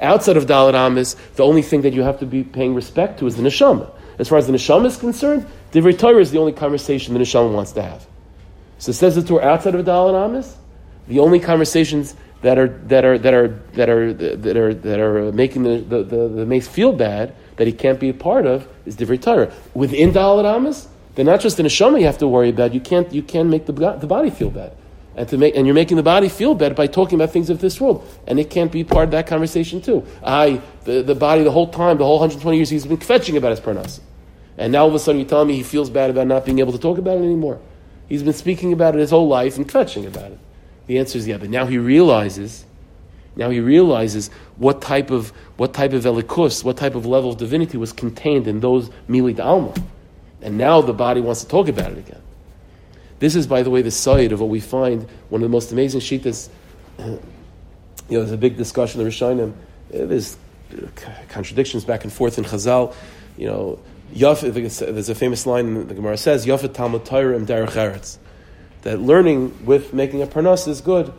Outside 0.00 0.36
of 0.36 0.46
Dalit 0.46 0.74
Amis, 0.74 1.14
the 1.36 1.44
only 1.44 1.62
thing 1.62 1.82
that 1.82 1.92
you 1.92 2.02
have 2.02 2.18
to 2.20 2.26
be 2.26 2.42
paying 2.42 2.74
respect 2.74 3.18
to 3.18 3.26
is 3.26 3.36
the 3.36 3.42
neshama. 3.42 3.90
As 4.18 4.28
far 4.28 4.38
as 4.38 4.46
the 4.46 4.52
neshama 4.52 4.86
is 4.86 4.96
concerned, 4.96 5.46
Divrei 5.72 5.98
Torah 5.98 6.20
is 6.20 6.30
the 6.30 6.38
only 6.38 6.52
conversation 6.52 7.14
the 7.14 7.20
neshama 7.20 7.52
wants 7.52 7.72
to 7.72 7.82
have. 7.82 8.06
So 8.78 8.90
it 8.90 8.94
says 8.94 9.14
the 9.14 9.22
Torah 9.22 9.44
outside 9.44 9.74
of 9.74 9.84
Dalit 9.84 10.14
Amis, 10.14 10.56
the 11.06 11.18
only 11.18 11.38
conversations 11.38 12.16
that 12.40 12.58
are 12.58 12.68
that 12.68 13.04
are 13.04 13.18
that 13.18 13.34
are 13.34 13.48
that 13.74 13.88
are 13.90 14.14
that 14.14 14.56
are 14.56 14.74
that 14.74 15.00
are 15.00 15.32
making 15.32 15.64
the 15.64 15.78
the, 15.78 16.02
the, 16.02 16.28
the 16.28 16.46
meis 16.46 16.66
feel 16.66 16.92
bad 16.92 17.34
that 17.56 17.66
he 17.66 17.72
can't 17.72 18.00
be 18.00 18.08
a 18.08 18.14
part 18.14 18.46
of 18.46 18.66
is 18.86 18.96
Divrei 18.96 19.20
Torah. 19.20 19.52
Within 19.74 20.12
Dalit 20.12 20.46
Amis, 20.46 20.88
they're 21.14 21.26
not 21.26 21.40
just 21.40 21.58
the 21.58 21.62
neshama 21.62 22.00
you 22.00 22.06
have 22.06 22.18
to 22.18 22.28
worry 22.28 22.48
about. 22.48 22.72
You 22.72 22.80
can't 22.80 23.12
you 23.12 23.22
can't 23.22 23.50
make 23.50 23.66
the, 23.66 23.72
the 23.72 24.06
body 24.06 24.30
feel 24.30 24.48
bad 24.48 24.72
and 25.16 25.28
to 25.28 25.36
make 25.36 25.56
and 25.56 25.66
you're 25.66 25.74
making 25.74 25.96
the 25.96 26.02
body 26.02 26.28
feel 26.28 26.54
better 26.54 26.74
by 26.74 26.86
talking 26.86 27.16
about 27.16 27.30
things 27.30 27.50
of 27.50 27.60
this 27.60 27.80
world, 27.80 28.06
and 28.26 28.38
it 28.38 28.50
can't 28.50 28.70
be 28.70 28.84
part 28.84 29.04
of 29.04 29.10
that 29.10 29.26
conversation 29.26 29.80
too. 29.80 30.06
I 30.22 30.60
the, 30.84 31.02
the 31.02 31.14
body 31.14 31.42
the 31.42 31.50
whole 31.50 31.68
time, 31.68 31.98
the 31.98 32.04
whole 32.04 32.18
120 32.18 32.56
years 32.56 32.70
he's 32.70 32.86
been 32.86 32.96
fetching 32.98 33.36
about 33.36 33.50
his 33.50 33.60
parnas, 33.60 34.00
and 34.56 34.72
now 34.72 34.82
all 34.82 34.88
of 34.88 34.94
a 34.94 34.98
sudden 34.98 35.20
you 35.20 35.26
tell 35.26 35.44
me 35.44 35.54
he 35.54 35.62
feels 35.62 35.90
bad 35.90 36.10
about 36.10 36.26
not 36.26 36.44
being 36.44 36.58
able 36.58 36.72
to 36.72 36.78
talk 36.78 36.98
about 36.98 37.18
it 37.18 37.22
anymore. 37.22 37.60
He's 38.08 38.22
been 38.22 38.32
speaking 38.32 38.72
about 38.72 38.94
it 38.94 39.00
his 39.00 39.10
whole 39.10 39.28
life 39.28 39.56
and 39.56 39.70
fetching 39.70 40.06
about 40.06 40.32
it. 40.32 40.38
The 40.86 40.98
answer 40.98 41.18
is 41.18 41.26
yeah, 41.26 41.38
but 41.38 41.50
now 41.50 41.66
he 41.66 41.78
realizes. 41.78 42.64
Now 43.36 43.50
he 43.50 43.60
realizes 43.60 44.28
what 44.56 44.82
type 44.82 45.10
of 45.10 45.30
what 45.56 45.72
type 45.72 45.92
of 45.92 46.04
elikus, 46.04 46.64
what 46.64 46.76
type 46.76 46.94
of 46.94 47.06
level 47.06 47.30
of 47.30 47.38
divinity 47.38 47.78
was 47.78 47.92
contained 47.92 48.48
in 48.48 48.60
those 48.60 48.90
mili 49.08 49.38
alma, 49.38 49.74
and 50.42 50.58
now 50.58 50.80
the 50.80 50.92
body 50.92 51.20
wants 51.20 51.42
to 51.42 51.48
talk 51.48 51.68
about 51.68 51.92
it 51.92 51.98
again. 51.98 52.22
This 53.20 53.36
is, 53.36 53.46
by 53.46 53.62
the 53.62 53.70
way, 53.70 53.82
the 53.82 53.90
side 53.90 54.32
of 54.32 54.40
what 54.40 54.48
we 54.48 54.60
find 54.60 55.06
one 55.28 55.42
of 55.42 55.48
the 55.48 55.52
most 55.52 55.70
amazing 55.72 56.00
shitas. 56.00 56.48
You 56.98 57.06
know, 57.06 57.20
there's 58.08 58.32
a 58.32 58.38
big 58.38 58.56
discussion 58.56 59.00
in 59.00 59.06
the 59.06 59.12
Rishonim. 59.12 59.52
Uh, 59.52 60.06
there's 60.06 60.36
contradictions 61.28 61.84
back 61.84 62.02
and 62.04 62.12
forth 62.12 62.38
in 62.38 62.44
Chazal. 62.44 62.94
You 63.36 63.46
know, 63.46 63.78
Yaf, 64.14 64.40
there's 64.40 65.08
a 65.08 65.14
famous 65.14 65.46
line 65.46 65.86
the 65.86 65.94
Gemara 65.94 66.16
says, 66.16 66.46
Yafet 66.46 66.72
Talmud 66.72 67.04
Torah 67.04 67.38
Derech 67.40 67.72
Eretz. 67.72 68.16
That 68.82 69.00
learning 69.00 69.66
with 69.66 69.92
making 69.92 70.22
a 70.22 70.26
parnas 70.26 70.66
is 70.66 70.80
good. 70.80 71.12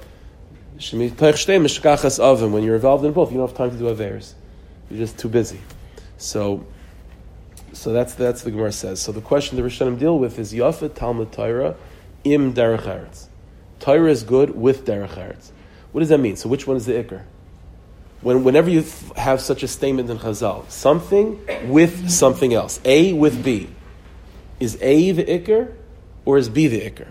When 0.91 2.63
you're 2.63 2.75
involved 2.75 3.05
in 3.05 3.13
both, 3.13 3.31
you 3.31 3.37
don't 3.37 3.47
have 3.47 3.55
time 3.55 3.69
to 3.69 3.77
do 3.77 3.85
Averis. 3.85 4.33
You're 4.89 4.99
just 4.99 5.19
too 5.19 5.29
busy. 5.29 5.61
So, 6.17 6.65
so 7.73 7.93
that's, 7.93 8.15
that's 8.15 8.41
the 8.41 8.49
Gemara 8.49 8.71
says. 8.71 8.99
So 8.99 9.11
the 9.11 9.21
question 9.21 9.57
the 9.57 9.63
Rishonim 9.63 9.99
deal 9.99 10.17
with 10.17 10.39
is 10.39 10.51
Yafet 10.51 10.95
Talmud 10.95 11.31
Torah 11.31 11.75
im 12.23 12.53
derech 12.53 12.83
eretz. 12.83 13.27
Torah 13.79 14.11
is 14.11 14.23
good 14.23 14.55
with 14.55 14.85
derech 14.85 15.15
eretz. 15.15 15.51
What 15.91 15.99
does 16.01 16.09
that 16.09 16.19
mean? 16.19 16.35
So 16.35 16.47
which 16.49 16.67
one 16.67 16.77
is 16.77 16.85
the 16.85 16.93
ikr? 16.93 17.23
When, 18.21 18.43
whenever 18.43 18.69
you 18.69 18.85
have 19.15 19.41
such 19.41 19.63
a 19.63 19.67
statement 19.67 20.09
in 20.09 20.19
Chazal, 20.19 20.69
something 20.69 21.39
with 21.67 22.09
something 22.09 22.53
else, 22.53 22.79
A 22.85 23.13
with 23.13 23.43
B, 23.43 23.69
is 24.59 24.77
A 24.79 25.11
the 25.11 25.23
ikr 25.23 25.73
or 26.23 26.37
is 26.37 26.47
B 26.47 26.67
the 26.67 26.81
ikr? 26.81 27.07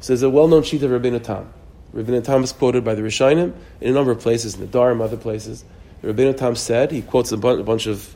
So 0.00 0.08
there's 0.08 0.22
a 0.22 0.30
well-known 0.30 0.64
sheet 0.64 0.82
of 0.82 0.90
Rabbeinu 0.90 1.22
Tam. 1.22 1.52
Rabbeinu 1.94 2.24
Tam 2.24 2.42
is 2.42 2.52
quoted 2.52 2.84
by 2.84 2.96
the 2.96 3.02
Rishonim 3.02 3.54
in 3.80 3.90
a 3.90 3.92
number 3.92 4.10
of 4.10 4.18
places, 4.18 4.56
in 4.56 4.60
the 4.60 4.66
Dharm, 4.66 5.00
other 5.00 5.16
places. 5.16 5.64
Rabbeinu 6.02 6.36
Tam 6.36 6.56
said, 6.56 6.90
he 6.90 7.02
quotes 7.02 7.30
a 7.30 7.36
bunch 7.36 7.86
of 7.86 8.12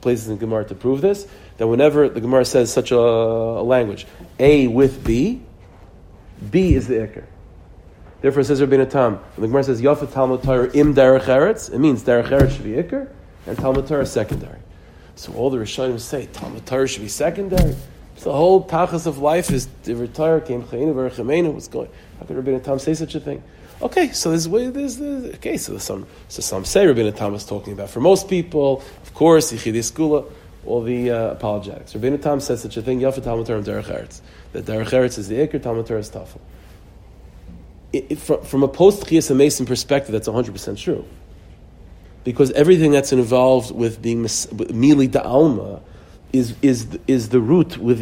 places 0.00 0.28
in 0.28 0.38
Gemara 0.38 0.64
to 0.64 0.74
prove 0.74 1.02
this, 1.02 1.28
that 1.56 1.66
whenever 1.66 2.08
the 2.08 2.20
Gemara 2.20 2.44
says 2.44 2.72
such 2.72 2.90
a, 2.90 2.98
a 2.98 3.62
language, 3.62 4.06
A 4.38 4.66
with 4.66 5.04
B, 5.04 5.42
B 6.50 6.74
is 6.74 6.88
the 6.88 6.94
Iker. 6.94 7.24
Therefore, 8.20 8.40
it 8.40 8.46
says 8.46 8.60
Rabbeinu 8.60 8.88
Tam, 8.88 9.20
the 9.36 9.46
Gemara 9.46 9.64
says 9.64 9.82
Yafet 9.82 10.12
Talmud 10.12 10.42
Torah 10.42 10.70
im 10.72 10.94
Derech 10.94 11.24
Eretz, 11.24 11.72
it 11.72 11.78
means 11.78 12.02
Derech 12.02 12.28
Eretz 12.28 12.52
should 12.52 12.64
be 12.64 12.72
Iker, 12.72 13.08
and 13.46 13.58
Talmud 13.58 13.86
Torah 13.86 14.06
secondary. 14.06 14.58
So 15.16 15.32
all 15.34 15.50
the 15.50 15.58
Rishonim 15.58 16.00
say 16.00 16.26
Talmud 16.26 16.66
Torah 16.66 16.88
should 16.88 17.02
be 17.02 17.08
secondary. 17.08 17.74
So 18.16 18.30
the 18.30 18.36
whole 18.36 18.66
tachas 18.66 19.06
of 19.06 19.18
life 19.18 19.50
is 19.50 19.68
the 19.82 19.94
retire 19.94 20.40
came 20.40 20.62
chayinu 20.62 20.94
v'rechemenu. 20.94 21.52
What's 21.52 21.68
going? 21.68 21.90
How 22.18 22.26
could 22.26 22.36
Rabbeinu 22.36 22.62
Tam 22.62 22.78
say 22.78 22.94
such 22.94 23.14
a 23.14 23.20
thing? 23.20 23.42
Okay, 23.82 24.12
so 24.12 24.30
this 24.30 24.46
way 24.46 24.70
there's 24.70 24.96
the 24.96 25.32
okay. 25.34 25.56
So 25.56 25.76
some 25.78 26.06
so 26.28 26.40
some 26.40 26.64
say 26.64 26.86
Rabbeinu 26.86 27.14
Tam 27.14 27.34
is 27.34 27.44
talking 27.44 27.72
about 27.72 27.90
for 27.90 28.00
most 28.00 28.28
people, 28.28 28.82
of 29.02 29.14
course, 29.14 29.52
Yichidei 29.52 29.80
Skula 29.80 30.24
all 30.66 30.82
the 30.82 31.10
uh, 31.10 31.30
apologetics. 31.30 31.94
Rabbeinu 31.94 32.20
Tam 32.20 32.40
says 32.40 32.62
such 32.62 32.76
a 32.76 32.82
thing, 32.82 33.00
Yafa 33.00 33.22
Talmud 33.22 33.46
Torah 33.46 33.62
Derech 33.62 33.84
Eretz. 33.84 34.20
That 34.52 34.64
Derech 34.64 34.90
Eretz 34.90 35.18
is 35.18 35.28
the 35.28 35.36
Iker, 35.36 35.62
Talmud 35.62 35.86
Torah 35.86 36.00
is 36.00 36.10
Tafel. 36.10 36.40
From, 38.18 38.42
from 38.42 38.62
a 38.62 38.68
post 38.68 39.04
Chiyas 39.06 39.34
Mason 39.34 39.66
perspective, 39.66 40.12
that's 40.12 40.28
100% 40.28 40.78
true. 40.78 41.04
Because 42.24 42.50
everything 42.52 42.90
that's 42.90 43.12
involved 43.12 43.74
with 43.74 44.00
being 44.00 44.24
Mili 44.24 45.08
Da'alma 45.08 45.80
is, 46.32 46.54
is, 46.62 46.98
is 47.06 47.28
the 47.28 47.40
root 47.40 47.76
with 47.78 48.00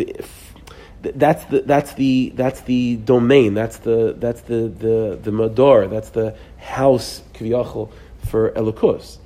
that's 1.03 1.45
the 1.47 1.63
that's 1.63 1.95
the 1.95 2.33
that's 2.37 2.61
the 2.63 2.97
domain. 2.97 3.55
That's 3.55 3.79
the 3.79 4.15
that's 4.17 4.43
the 4.43 4.69
the 4.69 5.19
the 5.21 5.31
mador. 5.33 5.91
That's 5.91 6.11
the 6.11 6.37
house 6.59 7.23
kiviyachol 7.35 7.91
for 8.27 8.53
elokus. 8.53 9.19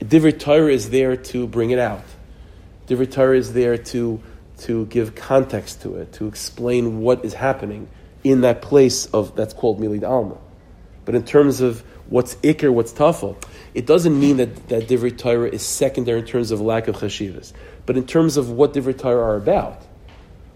Divrei 0.00 0.38
Torah 0.38 0.70
is 0.70 0.90
there 0.90 1.16
to 1.16 1.46
bring 1.46 1.70
it 1.70 1.78
out. 1.78 2.04
Divrei 2.86 3.10
Torah 3.10 3.36
is 3.36 3.52
there 3.52 3.78
to, 3.78 4.20
to 4.58 4.86
give 4.86 5.14
context 5.14 5.82
to 5.82 5.96
it, 5.96 6.12
to 6.14 6.26
explain 6.26 7.00
what 7.00 7.24
is 7.24 7.34
happening 7.34 7.88
in 8.22 8.42
that 8.42 8.62
place 8.62 9.06
of 9.06 9.36
that's 9.36 9.54
called 9.54 9.80
Milid 9.80 10.02
Alma. 10.02 10.38
But 11.04 11.14
in 11.14 11.24
terms 11.24 11.60
of 11.60 11.80
what's 12.08 12.34
Iker, 12.36 12.72
what's 12.72 12.92
Tafel, 12.92 13.36
it 13.74 13.86
doesn't 13.86 14.18
mean 14.18 14.38
that, 14.38 14.68
that 14.68 14.88
Divrei 14.88 15.16
Torah 15.16 15.48
is 15.48 15.62
secondary 15.62 16.20
in 16.20 16.26
terms 16.26 16.50
of 16.50 16.60
lack 16.60 16.88
of 16.88 16.96
chashivas. 16.96 17.52
But 17.86 17.96
in 17.96 18.06
terms 18.06 18.36
of 18.36 18.50
what 18.50 18.72
Divrei 18.72 18.96
Torah 18.96 19.22
are 19.22 19.36
about, 19.36 19.82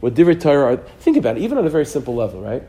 what 0.00 0.14
Divrei 0.14 0.40
Torah 0.40 0.74
are. 0.74 0.76
Think 0.76 1.16
about 1.16 1.36
it, 1.36 1.42
even 1.42 1.58
on 1.58 1.66
a 1.66 1.70
very 1.70 1.86
simple 1.86 2.14
level, 2.14 2.40
right? 2.40 2.62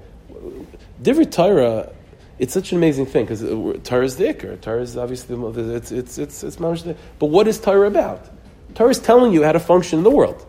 Divrei 1.02 1.32
Torah, 1.32 1.92
it's 2.40 2.54
such 2.54 2.72
an 2.72 2.78
amazing 2.78 3.06
thing 3.06 3.26
because 3.26 3.42
Torah 3.84 4.06
is 4.06 4.18
the 4.18 4.26
Iker. 4.26 4.60
Torah 4.60 4.82
is 4.82 4.98
obviously 4.98 5.36
the, 5.36 5.76
it's 5.76 5.92
it's 5.92 6.18
it's 6.18 6.44
it's, 6.44 6.58
it's 6.60 6.98
But 7.20 7.28
what 7.28 7.48
is 7.48 7.60
Torah 7.60 7.88
about? 7.88 8.28
Torah 8.76 8.90
is 8.90 9.00
telling 9.00 9.34
you 9.34 9.44
how 9.44 9.52
to 9.52 9.60
function 9.60 10.00
in 10.00 10.04
the 10.04 10.12
world. 10.12 10.46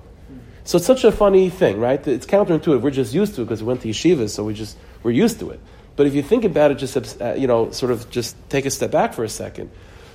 So 0.64 0.77
it's 0.77 0.87
such 0.87 1.05
a 1.05 1.12
funny 1.12 1.51
thing, 1.51 1.81
right? 1.81 2.07
It's 2.07 2.27
counterintuitive. 2.27 2.81
We're 2.81 2.91
just 2.91 3.14
used 3.14 3.35
to 3.35 3.43
it 3.43 3.47
because 3.47 3.62
we 3.62 3.68
went 3.68 3.81
to 3.83 3.89
yeshivas, 3.89 4.31
so 4.31 4.45
we 4.45 4.55
just 4.55 4.77
we're 5.03 5.11
used 5.11 5.41
to 5.41 5.51
it. 5.51 5.61
But 5.97 6.07
if 6.07 6.14
you 6.14 6.23
think 6.23 6.45
about 6.45 6.71
it, 6.71 6.77
just 6.77 7.21
uh, 7.21 7.35
you 7.35 7.47
know, 7.47 7.71
sort 7.73 7.93
of 7.93 8.09
just 8.11 8.37
take 8.49 8.66
a 8.66 8.71
step 8.71 8.91
back 8.91 9.14
for 9.14 9.25
a 9.25 9.29
second. 9.29 9.71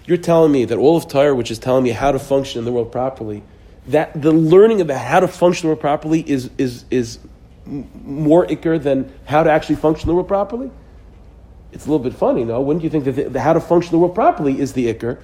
You're 0.05 0.17
telling 0.17 0.51
me 0.51 0.65
that 0.65 0.77
all 0.77 0.97
of 0.97 1.07
Torah, 1.07 1.35
which 1.35 1.51
is 1.51 1.59
telling 1.59 1.83
me 1.83 1.89
how 1.89 2.11
to 2.11 2.19
function 2.19 2.59
in 2.59 2.65
the 2.65 2.71
world 2.71 2.91
properly, 2.91 3.43
that 3.87 4.19
the 4.19 4.31
learning 4.31 4.81
about 4.81 5.01
how 5.01 5.19
to 5.19 5.27
function 5.27 5.65
in 5.65 5.69
the 5.69 5.75
world 5.75 5.81
properly 5.81 6.21
is 6.21 6.49
is 6.57 6.85
is 6.91 7.19
more 7.65 8.45
ikr 8.45 8.81
than 8.81 9.11
how 9.25 9.43
to 9.43 9.51
actually 9.51 9.75
function 9.75 10.07
in 10.07 10.11
the 10.11 10.15
world 10.15 10.27
properly. 10.27 10.69
It's 11.71 11.85
a 11.85 11.91
little 11.91 12.03
bit 12.03 12.13
funny, 12.13 12.45
no? 12.45 12.61
Wouldn't 12.61 12.83
you 12.83 12.89
think 12.89 13.05
that 13.05 13.13
the, 13.13 13.23
the 13.23 13.41
how 13.41 13.53
to 13.53 13.59
function 13.59 13.89
in 13.93 13.99
the 13.99 13.99
world 13.99 14.15
properly 14.15 14.59
is 14.59 14.73
the 14.73 14.93
ikr, 14.93 15.19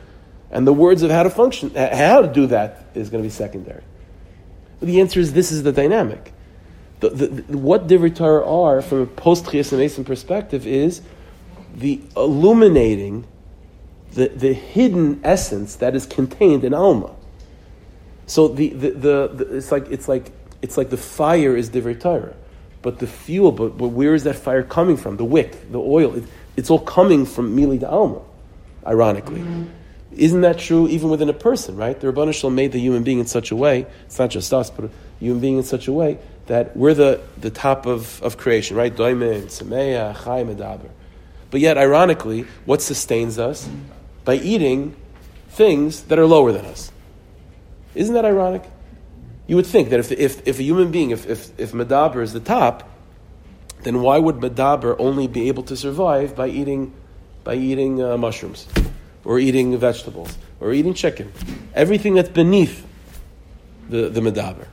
and 0.51 0.67
the 0.67 0.73
words 0.73 1.01
of 1.01 1.11
how 1.11 1.23
to 1.23 1.29
function, 1.29 1.73
how 1.73 2.21
to 2.21 2.27
do 2.27 2.47
that, 2.47 2.85
is 2.93 3.09
going 3.09 3.23
to 3.23 3.25
be 3.25 3.31
secondary? 3.31 3.83
The 4.81 4.99
answer 4.99 5.19
is 5.19 5.33
this 5.33 5.51
is 5.51 5.63
the 5.63 5.71
dynamic. 5.71 6.33
The, 6.99 7.09
the, 7.09 7.27
the, 7.27 7.57
what 7.57 7.87
Divrei 7.87 8.15
Torah 8.15 8.45
are, 8.47 8.81
from 8.81 9.01
a 9.01 9.05
post 9.05 9.45
Chiyas 9.45 10.05
perspective, 10.05 10.67
is 10.67 11.01
the 11.73 12.01
illuminating 12.17 13.25
the, 14.13 14.27
the 14.27 14.53
hidden 14.53 15.21
essence 15.23 15.75
that 15.77 15.95
is 15.95 16.05
contained 16.05 16.63
in 16.63 16.73
Alma. 16.73 17.15
So 18.27 18.49
the, 18.49 18.69
the, 18.69 18.89
the, 18.91 19.55
it's 19.55 19.71
like 19.71 19.89
it's 19.89 20.07
like 20.07 20.31
it's 20.61 20.77
like 20.77 20.89
the 20.89 20.97
fire 20.97 21.55
is 21.55 21.69
Divrei 21.69 21.99
Torah, 21.99 22.35
but 22.81 22.99
the 22.99 23.07
fuel, 23.07 23.51
but, 23.51 23.77
but 23.77 23.89
where 23.89 24.13
is 24.13 24.23
that 24.25 24.35
fire 24.35 24.63
coming 24.63 24.97
from? 24.97 25.17
The 25.17 25.25
wick, 25.25 25.71
the 25.71 25.79
oil, 25.79 26.15
it, 26.15 26.23
it's 26.55 26.69
all 26.69 26.79
coming 26.79 27.25
from 27.25 27.55
Mili 27.55 27.79
de 27.79 27.89
Alma, 27.89 28.21
ironically. 28.85 29.39
Mm-hmm. 29.39 29.80
Isn't 30.15 30.41
that 30.41 30.59
true 30.59 30.87
even 30.89 31.09
within 31.09 31.29
a 31.29 31.33
person, 31.33 31.77
right? 31.77 31.99
The 31.99 32.11
Rabbanah 32.11 32.33
Shalom 32.33 32.55
made 32.55 32.73
the 32.73 32.79
human 32.79 33.03
being 33.03 33.19
in 33.19 33.27
such 33.27 33.51
a 33.51 33.55
way, 33.55 33.85
it's 34.05 34.19
not 34.19 34.29
just 34.29 34.53
us, 34.53 34.69
but 34.69 34.89
human 35.19 35.39
being 35.39 35.57
in 35.57 35.63
such 35.63 35.87
a 35.87 35.93
way 35.93 36.19
that 36.47 36.75
we're 36.75 36.93
the, 36.93 37.21
the 37.39 37.49
top 37.49 37.85
of, 37.85 38.21
of 38.21 38.37
creation, 38.37 38.75
right? 38.75 38.95
Chai, 38.95 39.13
Medaber. 39.13 40.89
But 41.49 41.61
yet, 41.61 41.77
ironically, 41.77 42.45
what 42.65 42.81
sustains 42.81 43.39
us? 43.39 43.69
By 44.25 44.35
eating 44.35 44.95
things 45.49 46.03
that 46.03 46.19
are 46.19 46.25
lower 46.25 46.51
than 46.51 46.65
us. 46.65 46.91
Isn't 47.95 48.13
that 48.15 48.25
ironic? 48.25 48.63
You 49.47 49.55
would 49.57 49.65
think 49.65 49.89
that 49.89 49.99
if, 49.99 50.11
if, 50.11 50.47
if 50.47 50.59
a 50.59 50.63
human 50.63 50.91
being, 50.91 51.11
if, 51.11 51.25
if, 51.27 51.59
if 51.59 51.71
Medaber 51.73 52.21
is 52.21 52.33
the 52.33 52.39
top, 52.39 52.89
then 53.83 54.01
why 54.01 54.17
would 54.17 54.35
Medaber 54.37 54.95
only 54.99 55.27
be 55.27 55.47
able 55.47 55.63
to 55.63 55.75
survive 55.75 56.35
by 56.35 56.47
eating, 56.47 56.93
by 57.43 57.55
eating 57.55 58.01
uh, 58.01 58.17
mushrooms? 58.17 58.67
Or 59.23 59.39
eating 59.39 59.77
vegetables, 59.77 60.37
or 60.59 60.73
eating 60.73 60.93
chicken. 60.93 61.31
Everything 61.73 62.15
that's 62.15 62.29
beneath 62.29 62.85
the, 63.89 64.09
the 64.09 64.21
medaber. 64.21 64.67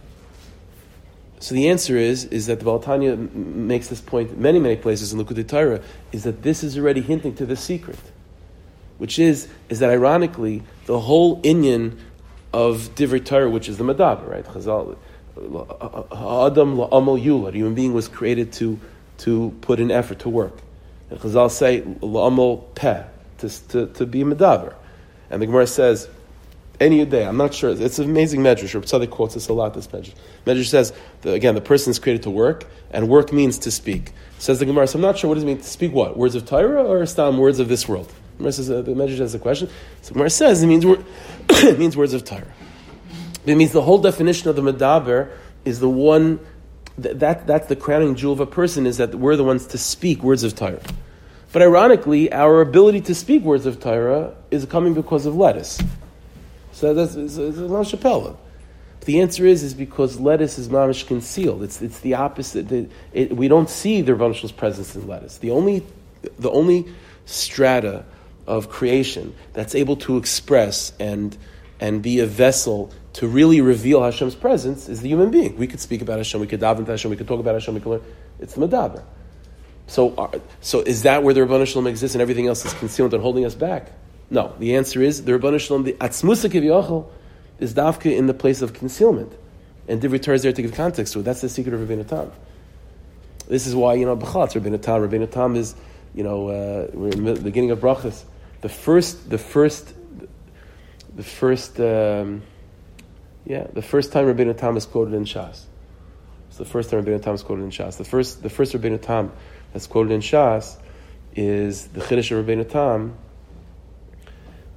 So 1.41 1.55
the 1.55 1.69
answer 1.69 1.97
is, 1.97 2.25
is 2.27 2.47
that 2.47 2.59
the 2.59 2.65
Baltanya 2.65 3.33
makes 3.35 3.89
this 3.89 4.01
point 4.01 4.39
many, 4.39 4.59
many 4.59 4.77
places 4.77 5.13
in 5.13 5.25
Likkutei 5.25 5.47
Torah, 5.47 5.81
is 6.11 6.25
that 6.25 6.43
this 6.43 6.65
is 6.65 6.77
already 6.77 7.01
hinting 7.01 7.35
to 7.37 7.47
the 7.47 7.57
secret, 7.57 7.99
which 8.99 9.19
is, 9.19 9.49
is 9.69 9.79
that 9.79 9.91
ironically, 9.91 10.63
the 10.87 10.99
whole 10.99 11.41
inyan 11.43 11.97
of 12.53 12.91
Divrei 12.97 13.25
Torah, 13.25 13.51
which 13.51 13.69
is 13.69 13.77
the 13.77 13.85
medaber, 13.85 14.29
right? 14.29 14.45
Chazal, 14.45 14.97
Adam 15.37 16.77
la'amal 16.77 17.23
yulad, 17.23 17.55
human 17.55 17.75
being 17.75 17.93
was 17.93 18.09
created 18.09 18.53
to, 18.55 18.81
to 19.19 19.57
put 19.61 19.79
in 19.79 19.91
effort, 19.93 20.19
to 20.21 20.29
work. 20.29 20.57
And 21.11 21.21
Chazal 21.21 21.51
say, 21.51 21.83
la'amal 21.83 22.75
peh, 22.75 23.05
to, 23.39 23.69
to, 23.69 23.87
to 23.87 24.07
be 24.07 24.23
medaber. 24.23 24.75
And 25.31 25.43
the 25.43 25.47
Gemara 25.47 25.67
says, 25.67 26.09
any 26.81 27.05
day, 27.05 27.25
I'm 27.25 27.37
not 27.37 27.55
sure. 27.55 27.71
It's 27.71 27.99
an 27.99 28.05
amazing 28.05 28.41
medrash. 28.41 28.73
Rabbi 28.73 28.87
Tzadok 28.87 29.11
quotes 29.11 29.35
this 29.35 29.49
a 29.49 29.53
lot. 29.53 29.75
This 29.75 29.89
medrash. 29.89 30.15
Medrash 30.47 30.69
says 30.69 30.93
that, 31.23 31.35
again, 31.35 31.55
the 31.55 31.61
person 31.61 31.91
is 31.91 31.99
created 31.99 32.23
to 32.23 32.31
work, 32.31 32.67
and 32.91 33.09
work 33.09 33.33
means 33.33 33.59
to 33.59 33.71
speak. 33.71 34.13
Says 34.39 34.61
the 34.61 34.67
Gemara. 34.67 34.87
So 34.87 34.99
I'm 34.99 35.03
not 35.03 35.19
sure 35.19 35.29
what 35.29 35.35
does 35.35 35.43
it 35.43 35.47
mean 35.47 35.59
to 35.59 35.65
speak. 35.65 35.93
What 35.93 36.17
words 36.17 36.37
of 36.37 36.47
Torah 36.47 36.85
or 36.85 37.05
stam 37.07 37.37
words 37.39 37.59
of 37.59 37.69
this 37.69 37.89
world? 37.89 38.09
The 38.09 38.39
Gemara 38.39 38.53
says 38.53 38.71
uh, 38.71 38.83
the 38.83 38.93
medrash 38.93 39.19
has 39.19 39.35
a 39.35 39.39
question. 39.41 39.69
So 40.03 40.09
the 40.09 40.15
Gemara 40.15 40.31
says 40.31 40.63
it 40.63 40.67
means 40.69 40.85
it 41.49 41.79
means 41.79 41.97
words 41.97 42.15
of 42.15 42.25
Torah. 42.25 42.53
It 43.45 43.57
means 43.57 43.73
the 43.73 43.83
whole 43.83 43.99
definition 43.99 44.49
of 44.49 44.57
the 44.57 44.63
medaber 44.63 45.31
is 45.65 45.81
the 45.81 45.89
one 45.89 46.39
that, 46.99 47.19
that 47.21 47.47
that's 47.47 47.67
the 47.67 47.77
crowning 47.77 48.15
jewel 48.15 48.33
of 48.33 48.41
a 48.41 48.47
person 48.47 48.87
is 48.87 48.99
that 48.99 49.15
we're 49.15 49.37
the 49.37 49.45
ones 49.45 49.67
to 49.69 49.79
speak 49.79 50.23
words 50.23 50.45
of 50.45 50.55
Torah. 50.55 50.81
But 51.53 51.63
ironically, 51.63 52.31
our 52.33 52.61
ability 52.61 53.01
to 53.03 53.15
speak 53.15 53.43
words 53.43 53.65
of 53.65 53.81
Torah 53.81 54.35
is 54.51 54.67
coming 54.67 54.95
because 54.95 55.25
of 55.27 55.35
lettuce. 55.35 55.81
So 56.73 56.95
that's 56.95 57.15
it's, 57.15 57.37
it's 57.37 57.59
a 57.59 58.37
The 59.05 59.21
answer 59.21 59.47
is 59.47 59.63
is 59.63 59.75
because 59.75 60.21
lettuce 60.21 60.59
is 60.59 60.69
mamish 60.69 61.07
concealed. 61.07 61.63
It's 61.63 61.81
it's 61.81 62.01
the 62.01 62.15
opposite. 62.15 62.71
It, 62.71 62.91
it, 63.13 63.37
we 63.37 63.49
don't 63.49 63.71
see 63.71 64.03
the 64.03 64.13
Rebbeinu 64.13 64.55
presence 64.57 64.95
in 64.95 65.07
lettuce. 65.09 65.39
The 65.39 65.51
only 65.51 65.87
the 66.39 66.51
only 66.51 66.87
strata 67.25 68.05
of 68.47 68.69
creation 68.69 69.35
that's 69.53 69.75
able 69.75 69.97
to 69.97 70.19
express 70.19 70.93
and 71.01 71.37
and 71.81 72.03
be 72.03 72.21
a 72.21 72.27
vessel 72.27 72.93
to 73.15 73.27
really 73.27 73.61
reveal 73.61 74.03
Hashem's 74.03 74.35
presence 74.35 74.89
is 74.89 75.01
the 75.01 75.09
human 75.09 75.31
being. 75.31 75.57
We 75.57 75.67
could 75.67 75.81
speak 75.81 76.03
about 76.03 76.19
Hashem, 76.19 76.41
we 76.41 76.47
could 76.47 76.61
daven 76.61 76.85
to 76.85 76.91
Hashem, 76.93 77.11
we 77.11 77.17
could 77.17 77.29
talk 77.29 77.41
about 77.41 77.55
Hashem, 77.55 77.75
we 77.75 77.81
could 77.81 77.91
learn. 77.91 78.03
It's 78.39 78.55
the 78.55 78.67
Medaber. 78.67 79.03
So, 79.89 80.15
uh, 80.17 80.39
so 80.61 80.81
is 80.81 81.03
that 81.03 81.23
where 81.23 81.35
the 81.35 81.41
Rabbanah 81.41 81.67
Shalom 81.67 81.87
exists 81.87 82.15
and 82.15 82.23
everything 82.23 82.47
else 82.47 82.65
is 82.65 82.75
concealed 82.75 83.15
and 83.15 83.23
holding 83.23 83.45
us 83.45 83.55
back? 83.55 83.91
No. 84.31 84.55
The 84.59 84.77
answer 84.77 85.03
is 85.03 85.25
the 85.25 85.33
Rabbanah 85.33 85.59
Shalom, 85.59 85.85
the 85.85 85.95
Atzmusa 85.95 87.07
is 87.59 87.75
dafka 87.75 88.15
in 88.15 88.27
the 88.27 88.35
place 88.35 88.63
of 88.63 88.75
concealment. 88.75 89.33
And 89.89 90.01
Divrei 90.03 90.23
Torah 90.23 90.37
is 90.37 90.43
there 90.43 90.53
to 90.53 90.63
give 90.63 90.75
context 90.75 91.15
to 91.15 91.21
it. 91.21 91.23
That's 91.23 91.41
the 91.41 91.49
secret 91.49 91.75
of 91.75 91.81
Rabbeinu 91.81 92.07
Tam. 92.07 92.31
This 93.49 93.67
is 93.67 93.75
why, 93.75 93.95
you 93.95 94.05
know, 94.05 94.15
B'chatz, 94.15 94.53
Rabbeinu 94.61 94.81
Tam. 94.81 95.01
Rabbeinu 95.01 95.31
Tam 95.31 95.57
is, 95.57 95.75
you 96.15 96.23
know, 96.23 96.49
uh, 96.49 96.91
we're 96.93 97.09
in 97.09 97.25
the 97.25 97.35
beginning 97.41 97.71
of 97.71 97.81
Brachas. 97.81 98.25
The 98.61 98.69
first, 98.69 99.31
the 99.31 99.39
first, 99.39 99.95
the 101.17 101.23
first, 101.23 101.81
um, 101.81 102.43
yeah, 103.47 103.67
the 103.73 103.81
first 103.81 104.13
time 104.13 104.27
Rabbeinu 104.27 104.57
Tam 104.59 104.77
is 104.77 104.85
quoted 104.85 105.15
in 105.15 105.25
Shas. 105.25 105.65
It's 106.49 106.59
the 106.59 106.67
first 106.67 106.91
time 106.91 107.03
Rabbeinu 107.03 107.23
Tam 107.23 107.35
is 107.35 107.43
quoted 107.43 107.63
in 107.63 107.71
Shas. 107.71 107.97
The 107.97 108.05
first, 108.05 108.43
the 108.43 108.51
first 108.51 108.75
Rabbeinu 108.75 109.01
Tam 109.01 109.33
that's 109.73 109.87
quoted 109.87 110.13
in 110.13 110.21
Shas 110.21 110.77
is 111.35 111.89
the 111.89 112.01
Chiddush 112.01 112.37
of 112.37 112.45
Rabbeinu 112.45 112.69
Tam, 112.69 113.17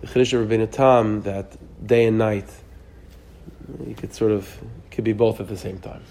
the 0.01 0.07
Chiddush 0.07 0.33
of 0.33 0.47
Rabbeinu 0.47 0.71
Tam 0.71 1.21
that 1.23 1.57
day 1.85 2.05
and 2.05 2.17
night, 2.17 2.49
you 3.85 3.95
could 3.95 4.13
sort 4.13 4.31
of, 4.31 4.57
could 4.91 5.03
be 5.03 5.13
both 5.13 5.39
at 5.39 5.47
the 5.47 5.57
same 5.57 5.79
time. 5.79 6.03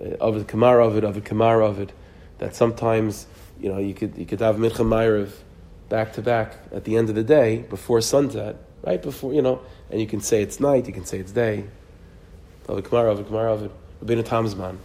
Uh, 0.00 0.16
of 0.20 0.38
the 0.38 0.44
Kamar 0.44 0.80
of 0.80 0.94
the 0.94 1.20
Kamar 1.20 1.62
it, 1.80 1.92
that 2.38 2.54
sometimes, 2.54 3.26
you 3.60 3.70
know, 3.70 3.78
you 3.78 3.92
could, 3.92 4.16
you 4.16 4.24
could 4.24 4.40
have 4.40 4.56
Mincha 4.56 5.30
back 5.88 6.12
to 6.14 6.22
back 6.22 6.56
at 6.72 6.84
the 6.84 6.96
end 6.96 7.08
of 7.08 7.14
the 7.14 7.24
day 7.24 7.58
before 7.58 8.00
sunset, 8.00 8.56
right 8.82 9.02
before, 9.02 9.34
you 9.34 9.42
know, 9.42 9.60
and 9.90 10.00
you 10.00 10.06
can 10.06 10.20
say 10.20 10.40
it's 10.40 10.60
night, 10.60 10.86
you 10.86 10.92
can 10.92 11.04
say 11.04 11.18
it's 11.18 11.32
day. 11.32 11.64
The 12.66 12.82
Kamar 12.82 13.08
of 13.08 13.20
it, 13.20 13.26
Kamar 13.26 13.48
of 13.48 13.64
it, 13.64 13.72
Rabbeinu 14.02 14.24
Tam's 14.24 14.54
man. 14.54 14.78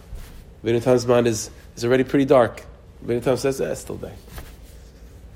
Rabbeinu 0.64 0.82
Tam's 0.82 1.06
man 1.06 1.26
is, 1.26 1.50
is 1.76 1.84
already 1.84 2.04
pretty 2.04 2.24
dark. 2.24 2.64
Rabbeinu 3.06 3.38
says, 3.38 3.60
eh, 3.60 3.74
still 3.74 3.96
day. 3.96 4.12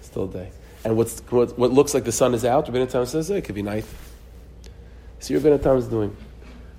Still 0.02 0.26
day. 0.26 0.50
And 0.84 0.96
what's, 0.96 1.20
what, 1.30 1.56
what 1.56 1.72
looks 1.72 1.94
like 1.94 2.04
the 2.04 2.12
sun 2.12 2.34
is 2.34 2.44
out, 2.44 2.66
Rabbeinu 2.66 2.90
Tam 2.90 3.06
says, 3.06 3.30
eh, 3.30 3.36
it 3.36 3.44
could 3.44 3.54
be 3.54 3.62
night. 3.62 3.84
See 5.20 5.36
what 5.36 5.44
Rabbeinu 5.44 5.78
is 5.78 5.86
doing. 5.86 6.16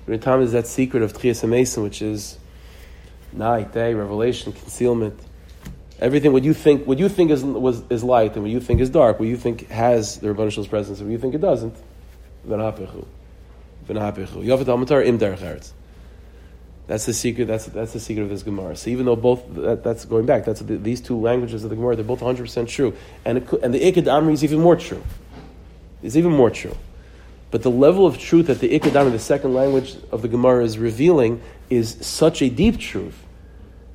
Rabbeinu 0.06 0.22
Tam 0.22 0.42
is 0.42 0.52
that 0.52 0.68
secret 0.68 1.02
of 1.02 1.14
Tchias 1.14 1.48
Mason, 1.48 1.84
which 1.84 2.02
is 2.02 2.38
night, 3.32 3.72
day, 3.72 3.94
revelation, 3.94 4.52
concealment. 4.52 5.18
Everything, 6.00 6.34
what 6.34 6.44
you 6.44 6.54
think, 6.54 6.86
what 6.88 7.00
you 7.00 7.08
think 7.08 7.32
is, 7.32 7.44
was, 7.44 7.84
is 7.90 8.04
light 8.04 8.34
and 8.34 8.44
what 8.44 8.52
you 8.52 8.60
think 8.60 8.82
is 8.82 8.90
dark, 8.90 9.20
what 9.20 9.30
you 9.30 9.38
think 9.38 9.70
has 9.70 10.18
the 10.18 10.28
Rabbanish's 10.34 10.68
presence 10.68 11.00
and 11.00 11.08
what 11.08 11.14
you 11.14 11.20
think 11.20 11.36
it 11.36 11.42
doesn't, 11.42 11.76
v'nahapechu. 12.48 13.06
V'nahapechu. 13.88 14.44
Yovet 14.44 14.68
al-matar 14.68 15.06
im 15.06 15.20
derech 15.20 15.72
that's 16.88 17.06
the 17.06 17.14
secret. 17.14 17.48
That's 17.48 17.66
that's 17.66 17.94
the 17.94 18.00
secret 18.00 18.24
of 18.24 18.30
this 18.30 18.44
Gemara. 18.44 18.76
So 18.76 18.90
even 18.90 19.06
though 19.06 19.16
both 19.16 19.44
that, 19.56 19.84
that's 19.84 20.06
going 20.06 20.26
back, 20.26 20.46
that's 20.46 20.62
the, 20.62 20.78
these 20.78 21.00
two 21.00 21.18
languages 21.20 21.64
of 21.64 21.70
the 21.70 21.76
Gemara. 21.76 21.96
They're 21.96 22.04
both 22.04 22.22
100 22.22 22.44
percent 22.44 22.70
true, 22.70 22.96
and 23.24 23.38
it, 23.38 23.52
and 23.64 23.74
the 23.74 23.80
Ikad 23.80 24.06
Amri 24.06 24.34
is 24.34 24.44
even 24.44 24.60
more 24.60 24.76
true. 24.76 25.02
It's 26.04 26.16
even 26.16 26.32
more 26.32 26.50
true. 26.50 26.76
But 27.52 27.64
the 27.64 27.72
level 27.72 28.08
of 28.08 28.18
truth 28.18 28.48
that 28.48 28.60
the 28.60 28.80
Ikad 28.80 28.92
Amri, 28.92 29.12
the 29.12 29.20
second 29.20 29.54
language 29.54 29.96
of 30.12 30.22
the 30.22 30.28
Gemara, 30.28 30.64
is 30.64 30.78
revealing 30.78 31.42
is 31.70 31.98
such 32.02 32.42
a 32.42 32.50
deep 32.50 32.80
truth 32.80 33.26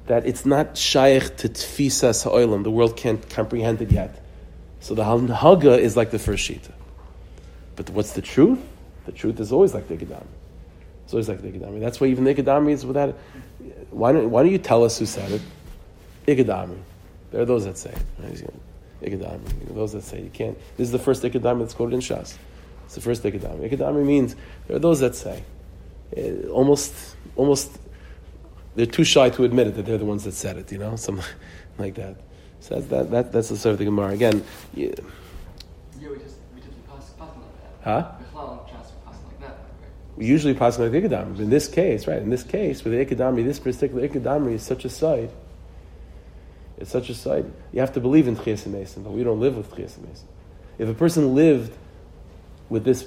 that 0.07 0.25
it's 0.27 0.47
not 0.47 0.79
shaykh 0.79 1.37
to 1.39 1.49
tfisas 1.49 2.25
ha'olam. 2.25 2.63
The 2.63 2.71
world 2.71 2.97
can't 2.97 3.29
comprehend 3.29 3.83
it 3.83 3.91
yet. 3.91 4.23
So 4.81 4.95
the 4.95 5.05
Haga 5.05 5.79
is 5.79 5.97
like 5.97 6.13
the 6.13 6.19
first 6.19 6.49
Shita. 6.49 6.73
But 7.75 7.91
what's 7.91 8.13
the 8.13 8.23
truth? 8.23 8.61
The 9.05 9.13
truth 9.13 9.41
is 9.41 9.53
always 9.53 9.75
like 9.75 9.89
the 9.89 9.97
Ikad 9.97 10.23
So 11.07 11.19
it's 11.19 11.29
always 11.29 11.43
like 11.43 11.53
the 11.53 11.59
Ikadami. 11.59 11.81
That's 11.81 12.01
why 12.01 12.09
even 12.09 12.25
the 12.25 12.35
Ikadami 12.35 12.73
is 12.73 12.85
without 12.85 13.11
it. 13.11 13.17
Why 13.91 14.13
don't, 14.13 14.29
why 14.31 14.43
don't 14.43 14.53
you 14.53 14.59
tell 14.59 14.85
us 14.85 14.99
who 14.99 15.07
said 15.07 15.31
it? 15.31 15.43
Ikadami. 16.27 16.79
There 17.31 17.43
are 17.43 17.45
those 17.45 17.65
that 17.65 17.79
say 17.79 17.91
it. 17.91 18.03
Right? 18.19 18.51
Ikadami. 19.03 19.75
Those 19.75 19.93
that 19.93 20.03
say 20.03 20.23
you 20.23 20.31
can't. 20.31 20.59
This 20.77 20.87
is 20.87 20.93
the 20.93 20.99
first 20.99 21.23
Ikadami 21.23 21.61
that's 21.61 21.75
quoted 21.75 21.95
in 21.95 22.01
Shas. 22.01 22.37
It's 22.87 22.97
the 22.97 23.01
first 23.01 23.23
Ikadami. 23.23 23.71
Ikadami 23.71 24.05
means 24.05 24.35
there 24.67 24.77
are 24.77 24.81
those 24.81 25.01
that 25.01 25.15
say. 25.15 25.45
Uh, 26.17 26.49
almost, 26.49 27.17
almost, 27.37 27.79
they're 28.75 28.87
too 28.87 29.05
shy 29.05 29.31
to 29.31 29.45
admit 29.45 29.69
it 29.69 29.77
that 29.77 29.87
they're 29.87 29.99
the 29.99 30.05
ones 30.05 30.25
that 30.25 30.35
said 30.35 30.57
it, 30.57 30.73
you 30.73 30.79
know? 30.79 30.97
Something 30.97 31.25
like 31.79 31.95
that. 31.95 32.17
So 32.61 32.75
that's, 32.75 32.87
that, 32.89 33.11
that, 33.13 33.33
that's 33.33 33.49
the 33.51 33.57
sort 33.57 33.75
of 33.75 33.79
the 33.79 33.85
Gemara. 33.85 34.09
Again, 34.09 34.45
yeah, 34.75 34.91
yeah 36.01 36.09
we 36.09 36.19
just, 36.19 36.37
we 36.53 36.61
just 36.61 36.87
pass, 36.89 37.11
pass 37.11 37.29
like 37.29 37.85
that. 37.85 37.85
Huh? 37.85 38.13
We 40.17 40.25
usually 40.25 40.55
pass 40.55 40.79
like 40.79 40.93
the. 40.93 41.41
In 41.41 41.51
this 41.51 41.69
case, 41.69 42.07
right, 42.07 42.21
in 42.21 42.31
this 42.31 42.43
case, 42.43 42.83
with 42.83 42.95
the 42.95 43.05
Ikadami, 43.05 43.45
this 43.45 43.59
particular 43.59 44.09
Ikadami 44.09 44.55
is 44.55 44.63
such 44.63 44.85
a 44.85 44.89
side. 44.89 45.31
It's 46.79 46.91
such 46.91 47.11
a 47.11 47.15
side. 47.15 47.51
You 47.73 47.81
have 47.81 47.93
to 47.95 48.01
believe 48.01 48.27
in 48.27 48.37
Tchias 48.37 48.67
Mason, 48.67 49.03
but 49.03 49.13
we 49.13 49.23
don't 49.23 49.41
live 49.41 49.57
with 49.57 49.71
Tchias 49.71 49.99
Mason. 49.99 50.29
If 50.79 50.89
a 50.89 50.95
person 50.95 51.35
lived 51.35 51.77
with 52.69 52.85
this, 52.85 53.07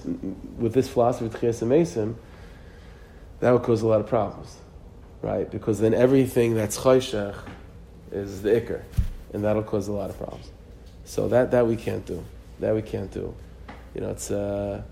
with 0.57 0.73
this 0.73 0.87
philosophy 0.87 1.25
of 1.25 1.35
Tchias 1.35 1.65
Mason, 1.65 2.15
that 3.39 3.51
would 3.51 3.63
cause 3.63 3.81
a 3.81 3.87
lot 3.87 4.01
of 4.01 4.07
problems, 4.07 4.57
right? 5.21 5.49
Because 5.49 5.79
then 5.79 5.93
everything 5.93 6.53
that's 6.53 6.77
Chayshach 6.77 7.35
is 8.11 8.41
the 8.41 8.49
Iker, 8.49 8.83
and 9.33 9.43
that'll 9.43 9.63
cause 9.63 9.87
a 9.87 9.91
lot 9.91 10.09
of 10.09 10.17
problems. 10.17 10.51
So 11.05 11.27
that, 11.29 11.51
that 11.51 11.65
we 11.65 11.75
can't 11.75 12.05
do. 12.05 12.23
That 12.59 12.75
we 12.75 12.83
can't 12.83 13.11
do. 13.11 13.33
You 13.95 14.01
know, 14.01 14.09
it's. 14.11 14.29
Uh, 14.29 14.83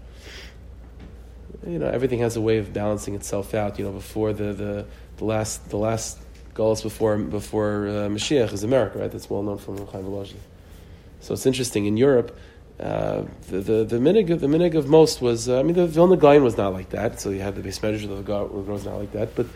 you 1.66 1.80
know, 1.80 1.88
everything 1.88 2.20
has 2.20 2.36
a 2.36 2.41
way 2.41 2.58
of 2.58 2.74
balancing 2.74 3.16
itself 3.16 3.54
out. 3.54 3.80
You 3.80 3.86
know, 3.86 3.91
before 3.91 4.34
the, 4.34 4.54
the, 4.54 4.86
the 5.18 5.26
last 5.26 5.70
the 5.70 5.78
last 5.78 6.18
goals 6.54 6.82
before 6.82 7.18
before 7.18 7.88
uh, 7.88 7.91
Mashiach 8.10 8.52
is 8.54 8.64
America, 8.64 9.00
right? 9.00 9.12
That's 9.12 9.30
well 9.30 9.43
known 9.43 9.58
from 9.58 9.78
Chaim 9.88 10.04
Volozhin. 10.04 10.41
So 11.20 11.34
it's 11.34 11.45
interesting 11.45 11.86
in 11.86 11.98
Europe. 11.98 12.38
Uh, 12.80 13.24
the 13.50 13.60
the 13.60 13.84
the 13.84 13.98
minig 13.98 14.30
of 14.30 14.39
the 14.39 14.48
minig 14.48 14.76
of 14.76 14.88
most 14.88 15.22
was 15.22 15.50
uh, 15.50 15.60
I 15.60 15.64
mean 15.64 15.76
the 15.76 15.88
Vilna 15.88 16.18
Gaon 16.18 16.43
was 16.43 16.58
not 16.58 16.74
like 16.74 16.89
that. 16.89 17.20
So 17.20 17.30
you 17.30 17.41
had 17.41 17.56
the 17.56 17.62
base 17.62 17.82
measure 17.82 18.10
of 18.12 18.18
the 18.18 18.24
Gaon 18.24 18.68
was 18.68 18.86
not 18.86 18.98
like 18.98 19.12
that, 19.14 19.36
but 19.36 19.48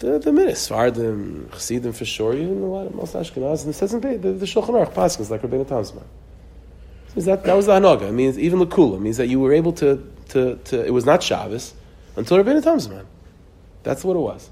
the 0.00 0.18
the 0.18 0.30
minig 0.30 0.52
Svardim 0.52 1.50
Chassidim 1.52 1.92
for 1.92 2.04
sure, 2.04 2.34
even 2.34 2.62
a 2.62 2.66
lot 2.66 2.86
of 2.86 2.94
most 2.94 3.14
Ashkenaz 3.14 3.62
and 3.62 3.70
it 3.70 3.74
says 3.74 3.94
in 3.94 4.00
the, 4.00 4.16
the, 4.16 4.46
Shulchan 4.46 4.70
Aruch 4.70 4.92
Paskins 4.92 5.30
like 5.30 5.42
Rabbeinu 5.42 5.64
Tamzman. 5.64 6.04
So 7.14 7.20
that 7.22 7.44
that 7.44 7.54
was 7.54 7.66
the 7.66 7.72
Hanaga. 7.72 8.08
It 8.10 8.12
means 8.12 8.38
even 8.38 8.58
the 8.58 8.66
Kula 8.66 9.00
means 9.00 9.16
that 9.16 9.28
you 9.28 9.40
were 9.40 9.52
able 9.52 9.72
to 9.74 10.06
to, 10.28 10.56
to 10.56 10.84
it 10.84 10.92
was 10.92 11.04
not 11.04 11.22
Shabbos 11.22 11.74
until 12.16 12.38
Rabbeinu 12.38 12.62
Tam's 12.62 12.88
man. 12.88 13.06
That's 13.82 14.04
what 14.04 14.16
it 14.16 14.20
was. 14.20 14.50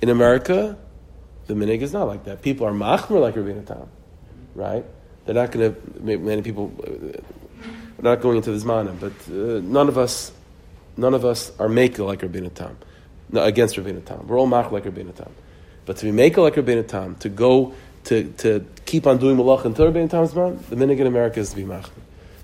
In 0.00 0.08
America, 0.08 0.76
the 1.46 1.54
minig 1.54 1.82
is 1.82 1.92
not 1.92 2.04
like 2.04 2.24
that. 2.24 2.42
People 2.42 2.66
are 2.66 2.72
machmer 2.72 3.20
like 3.20 3.34
Rabbeinu 3.34 3.66
Tam, 3.66 3.88
right? 4.54 4.84
They're 5.24 5.34
not 5.34 5.52
going 5.52 5.74
to. 5.74 6.18
Many 6.18 6.42
people. 6.42 6.72
We're 6.76 8.10
not 8.10 8.20
going 8.20 8.38
into 8.38 8.50
this 8.50 8.64
mana, 8.64 8.92
but 8.92 9.12
uh, 9.28 9.60
none 9.62 9.88
of 9.88 9.96
us, 9.96 10.32
none 10.96 11.14
of 11.14 11.24
us 11.24 11.52
are 11.60 11.68
maker 11.68 12.02
like 12.02 12.20
Rabbeinu 12.20 12.52
Tam, 12.52 12.76
no, 13.30 13.44
against 13.44 13.76
Rabbeinu 13.76 14.04
Tam. 14.04 14.26
We're 14.26 14.38
all 14.38 14.46
mach 14.46 14.72
like 14.72 14.84
Rabbeinu 14.84 15.14
Tam, 15.14 15.30
but 15.86 15.98
to 15.98 16.06
be 16.06 16.10
maker 16.10 16.40
like 16.40 16.54
Rabbeinu 16.54 16.88
Tam, 16.88 17.14
to 17.16 17.28
go 17.28 17.74
to, 18.04 18.24
to 18.38 18.66
keep 18.86 19.06
on 19.06 19.18
doing 19.18 19.36
malach 19.36 19.64
until 19.64 19.92
Rabbeinu 19.92 20.10
Tam's 20.10 20.34
man, 20.34 20.58
the 20.68 20.74
minig 20.74 20.98
in 20.98 21.06
America 21.06 21.38
is 21.38 21.50
to 21.50 21.56
be 21.56 21.62
machmer. 21.62 21.90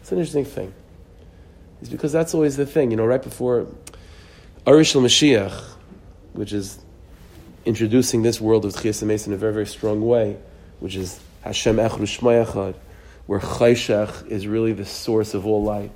It's 0.00 0.12
an 0.12 0.18
interesting 0.18 0.44
thing 0.44 0.72
is 1.80 1.88
because 1.88 2.12
that's 2.12 2.34
always 2.34 2.56
the 2.56 2.66
thing. 2.66 2.90
You 2.90 2.96
know, 2.96 3.06
right 3.06 3.22
before 3.22 3.66
Arish 4.66 4.94
Mashiach, 4.94 5.52
which 6.32 6.52
is 6.52 6.78
introducing 7.64 8.22
this 8.22 8.40
world 8.40 8.64
of 8.64 8.72
Tchias 8.72 9.26
in 9.26 9.32
a 9.32 9.36
very, 9.36 9.52
very 9.52 9.66
strong 9.66 10.00
way, 10.06 10.36
which 10.80 10.96
is 10.96 11.20
Hashem 11.42 11.76
Echru 11.76 12.02
Shmayachad, 12.02 12.74
where 13.26 13.40
Chayshach 13.40 14.28
is 14.28 14.46
really 14.46 14.72
the 14.72 14.84
source 14.84 15.34
of 15.34 15.46
all 15.46 15.62
light 15.62 15.92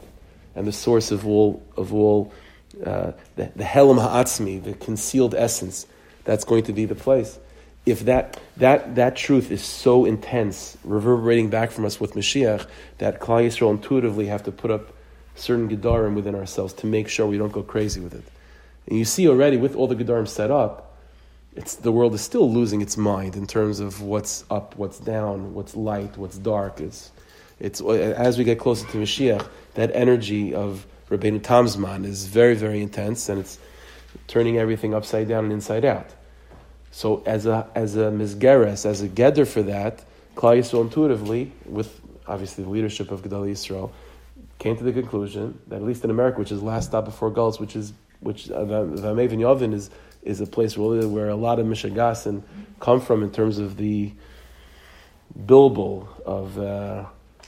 and 0.54 0.66
the 0.66 0.72
source 0.72 1.10
of 1.10 1.26
all, 1.26 1.62
of 1.76 1.94
all 1.94 2.32
uh, 2.84 3.12
the, 3.36 3.50
the 3.56 3.64
Helam 3.64 4.00
Ha'atzmi, 4.00 4.62
the 4.62 4.74
concealed 4.74 5.34
essence, 5.34 5.86
that's 6.24 6.44
going 6.44 6.64
to 6.64 6.72
be 6.72 6.84
the 6.84 6.94
place. 6.94 7.38
If 7.84 8.04
that, 8.04 8.38
that, 8.58 8.94
that 8.94 9.16
truth 9.16 9.50
is 9.50 9.64
so 9.64 10.04
intense, 10.04 10.76
reverberating 10.84 11.50
back 11.50 11.70
from 11.70 11.84
us 11.84 11.98
with 11.98 12.12
Mashiach, 12.12 12.66
that 12.98 13.18
Klal 13.18 13.46
Yisrael 13.46 13.70
intuitively 13.70 14.26
have 14.26 14.44
to 14.44 14.52
put 14.52 14.70
up 14.70 14.92
certain 15.34 15.68
Gedarim 15.68 16.14
within 16.14 16.34
ourselves 16.34 16.72
to 16.74 16.86
make 16.86 17.08
sure 17.08 17.26
we 17.26 17.38
don't 17.38 17.52
go 17.52 17.62
crazy 17.62 18.00
with 18.00 18.14
it. 18.14 18.24
And 18.86 18.98
you 18.98 19.04
see 19.04 19.28
already 19.28 19.56
with 19.56 19.74
all 19.76 19.86
the 19.86 19.96
Gedarim 19.96 20.28
set 20.28 20.50
up, 20.50 20.96
it's, 21.54 21.74
the 21.74 21.92
world 21.92 22.14
is 22.14 22.22
still 22.22 22.50
losing 22.50 22.80
its 22.80 22.96
mind 22.96 23.36
in 23.36 23.46
terms 23.46 23.78
of 23.80 24.00
what's 24.00 24.44
up, 24.50 24.76
what's 24.76 24.98
down, 24.98 25.54
what's 25.54 25.76
light, 25.76 26.16
what's 26.16 26.38
dark. 26.38 26.80
It's, 26.80 27.10
it's, 27.60 27.80
as 27.80 28.38
we 28.38 28.44
get 28.44 28.58
closer 28.58 28.86
to 28.88 28.98
Mashiach, 28.98 29.46
that 29.74 29.90
energy 29.94 30.54
of 30.54 30.86
Rabbeinu 31.10 31.40
Tamzman 31.40 32.06
is 32.06 32.26
very, 32.26 32.54
very 32.54 32.80
intense 32.80 33.28
and 33.28 33.38
it's 33.38 33.58
turning 34.28 34.58
everything 34.58 34.94
upside 34.94 35.28
down 35.28 35.44
and 35.44 35.52
inside 35.52 35.84
out. 35.84 36.08
So 36.90 37.22
as 37.26 37.46
a, 37.46 37.68
as 37.74 37.96
a 37.96 38.10
Mizgeres, 38.10 38.86
as 38.86 39.02
a 39.02 39.08
Geder 39.08 39.46
for 39.46 39.62
that, 39.64 40.04
Klal 40.36 40.58
Yisrael 40.58 40.82
intuitively, 40.82 41.52
with 41.66 42.00
obviously 42.26 42.64
the 42.64 42.70
leadership 42.70 43.10
of 43.10 43.22
Gedal 43.22 43.50
Yisrael, 43.50 43.90
came 44.62 44.76
to 44.76 44.84
the 44.84 44.92
conclusion 44.92 45.58
that 45.66 45.76
at 45.76 45.82
least 45.82 46.04
in 46.04 46.10
America, 46.10 46.38
which 46.38 46.52
is 46.52 46.62
last 46.62 46.86
stop 46.86 47.04
before 47.04 47.30
Gulf, 47.30 47.58
which 47.58 47.74
is 47.74 47.92
which 48.20 48.48
uh, 48.48 48.64
Vamevin 48.64 49.40
Yovin 49.40 49.74
is 49.74 49.90
is 50.22 50.40
a 50.40 50.46
place 50.46 50.76
really 50.76 51.04
where 51.04 51.28
a 51.28 51.34
lot 51.34 51.58
of 51.58 51.66
Mishigasin 51.66 52.42
come 52.78 53.00
from 53.00 53.24
in 53.24 53.32
terms 53.32 53.58
of 53.58 53.76
the 53.76 54.12
bilbul 55.36 56.06
of 56.22 56.56
uh, 56.60 57.04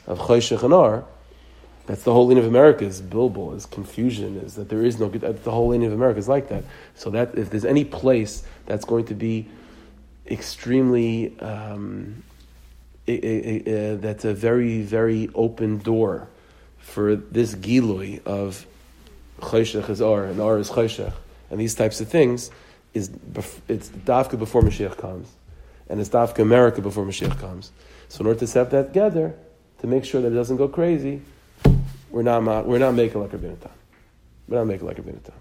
of 0.09 0.19
Choshech 0.19 0.65
and 0.65 0.75
Ar. 0.75 1.05
That's 1.87 2.03
the 2.03 2.13
whole 2.13 2.37
of 2.37 2.45
America 2.45 2.85
is 2.85 3.01
bilbul, 3.01 3.55
is 3.55 3.67
confusion, 3.67 4.37
is 4.39 4.55
that 4.55 4.69
there 4.69 4.83
is 4.83 4.99
no 4.99 5.09
good. 5.09 5.21
the 5.21 5.51
whole 5.53 5.69
line 5.69 5.85
of 5.85 5.93
America 5.93 6.19
is 6.19 6.29
like 6.29 6.49
that. 6.49 6.65
So 6.97 7.11
that 7.11 7.39
if 7.39 7.51
there's 7.51 7.65
any 7.65 7.85
place 7.85 8.43
that's 8.67 8.85
going 8.85 9.05
to 9.05 9.15
be 9.15 9.47
extremely 10.27 11.39
um, 11.39 12.25
that's 13.07 14.25
a 14.25 14.35
very 14.35 14.83
very 14.83 15.31
open 15.35 15.79
door 15.79 16.29
for 16.85 17.17
this 17.17 17.55
gilui 17.55 18.25
of 18.25 18.67
choshech 19.41 19.91
is 19.91 20.01
or 20.01 20.25
and 20.25 20.41
or 20.41 20.59
is 20.59 20.71
choshech 20.71 21.13
and 21.51 21.61
these 21.61 21.75
types 21.75 22.01
of 22.01 22.09
things 22.09 22.51
is 22.95 23.11
it's 23.69 23.89
dafka 23.89 24.39
before 24.39 24.63
Mashiach 24.63 24.97
comes, 24.97 25.29
and 25.89 26.01
it's 26.01 26.09
dafka 26.09 26.41
America 26.41 26.81
before 26.81 27.05
Mashiach 27.05 27.39
comes. 27.39 27.73
So 28.09 28.21
in 28.21 28.27
order 28.27 28.41
to 28.41 28.47
set 28.47 28.71
that 28.71 28.89
together, 28.89 29.35
to 29.79 29.87
make 29.87 30.05
sure 30.05 30.23
that 30.23 30.29
it 30.29 30.35
doesn't 30.35 30.57
go 30.57 30.69
crazy, 30.69 31.21
we're 32.11 32.23
not 32.23 32.67
we're 32.67 32.79
not 32.79 32.95
making 32.95 33.21
like 33.21 33.33
a 33.33 33.39
binatam. 33.39 33.71
We're 34.49 34.59
not 34.59 34.67
making 34.67 34.87
like 34.87 34.99
a 34.99 35.03
binatam. 35.03 35.33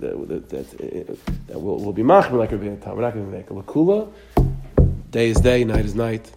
That, 0.00 0.28
that, 0.28 0.48
that, 0.50 1.18
that 1.48 1.60
will 1.60 1.78
will 1.78 1.92
be 1.92 2.02
machmer 2.02 2.38
like 2.38 2.52
a 2.52 2.58
binatam. 2.58 2.94
We're 2.94 3.02
not 3.02 3.14
going 3.14 3.26
to 3.26 3.36
make 3.36 3.50
a 3.50 3.54
lakula. 3.54 4.12
Day 5.10 5.28
is 5.30 5.38
day, 5.38 5.64
night 5.64 5.84
is 5.84 5.94
night. 5.94 6.30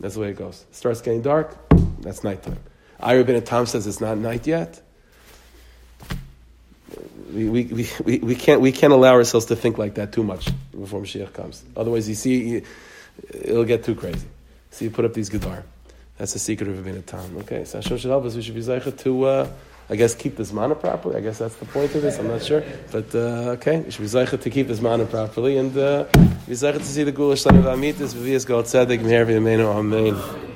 That's 0.00 0.14
the 0.14 0.20
way 0.20 0.30
it 0.30 0.36
goes. 0.36 0.64
It 0.70 0.76
starts 0.76 1.00
getting 1.00 1.22
dark. 1.22 1.56
That's 2.00 2.24
nighttime. 2.24 2.58
Ira 2.98 3.24
ben 3.24 3.42
Tom 3.42 3.66
says 3.66 3.86
it's 3.86 4.00
not 4.00 4.18
night 4.18 4.46
yet. 4.46 4.80
We, 7.32 7.48
we, 7.48 7.88
we, 8.04 8.18
we, 8.18 8.34
can't, 8.34 8.60
we 8.60 8.72
can't 8.72 8.92
allow 8.92 9.12
ourselves 9.12 9.46
to 9.46 9.56
think 9.56 9.78
like 9.78 9.94
that 9.94 10.12
too 10.12 10.24
much 10.24 10.48
before 10.72 11.00
Mashiach 11.00 11.32
comes. 11.32 11.62
Otherwise, 11.76 12.08
you 12.08 12.14
see, 12.14 12.62
it'll 13.32 13.64
get 13.64 13.84
too 13.84 13.94
crazy. 13.94 14.26
So 14.70 14.84
you 14.84 14.90
put 14.90 15.04
up 15.04 15.14
these 15.14 15.30
Gedar. 15.30 15.62
That's 16.18 16.32
the 16.32 16.38
secret 16.38 16.68
of 16.68 16.86
a 16.86 17.02
Tom. 17.02 17.38
Okay, 17.38 17.64
so 17.64 17.78
Hashem 17.78 17.98
should 17.98 18.10
help 18.10 18.24
us. 18.24 18.34
We 18.34 18.42
should 18.42 18.54
be 18.54 18.60
Zeicha 18.60 18.96
to, 18.98 19.24
uh, 19.24 19.48
I 19.88 19.96
guess, 19.96 20.14
keep 20.14 20.36
this 20.36 20.52
mana 20.52 20.74
properly. 20.74 21.16
I 21.16 21.20
guess 21.20 21.38
that's 21.38 21.56
the 21.56 21.64
point 21.64 21.94
of 21.94 22.02
this. 22.02 22.18
I'm 22.18 22.28
not 22.28 22.42
sure. 22.42 22.62
But, 22.90 23.14
uh, 23.14 23.56
okay, 23.56 23.80
we 23.80 23.90
should 23.90 24.02
be 24.02 24.08
Zeicha 24.08 24.38
to 24.40 24.50
keep 24.50 24.66
this 24.66 24.80
mana 24.80 25.06
properly 25.06 25.56
and 25.56 25.76
uh, 25.78 26.04
be 26.46 26.52
Zeicha 26.52 26.78
to 26.78 26.84
see 26.84 27.04
the 27.04 27.12
Gulish 27.12 27.38
Son 27.38 27.56
of 27.56 27.64
Amitis, 27.64 28.12
Vivias 28.14 28.44
God 28.44 28.66
Tzedek, 28.66 29.00
Meher 29.00 29.74
Amen. 29.74 30.49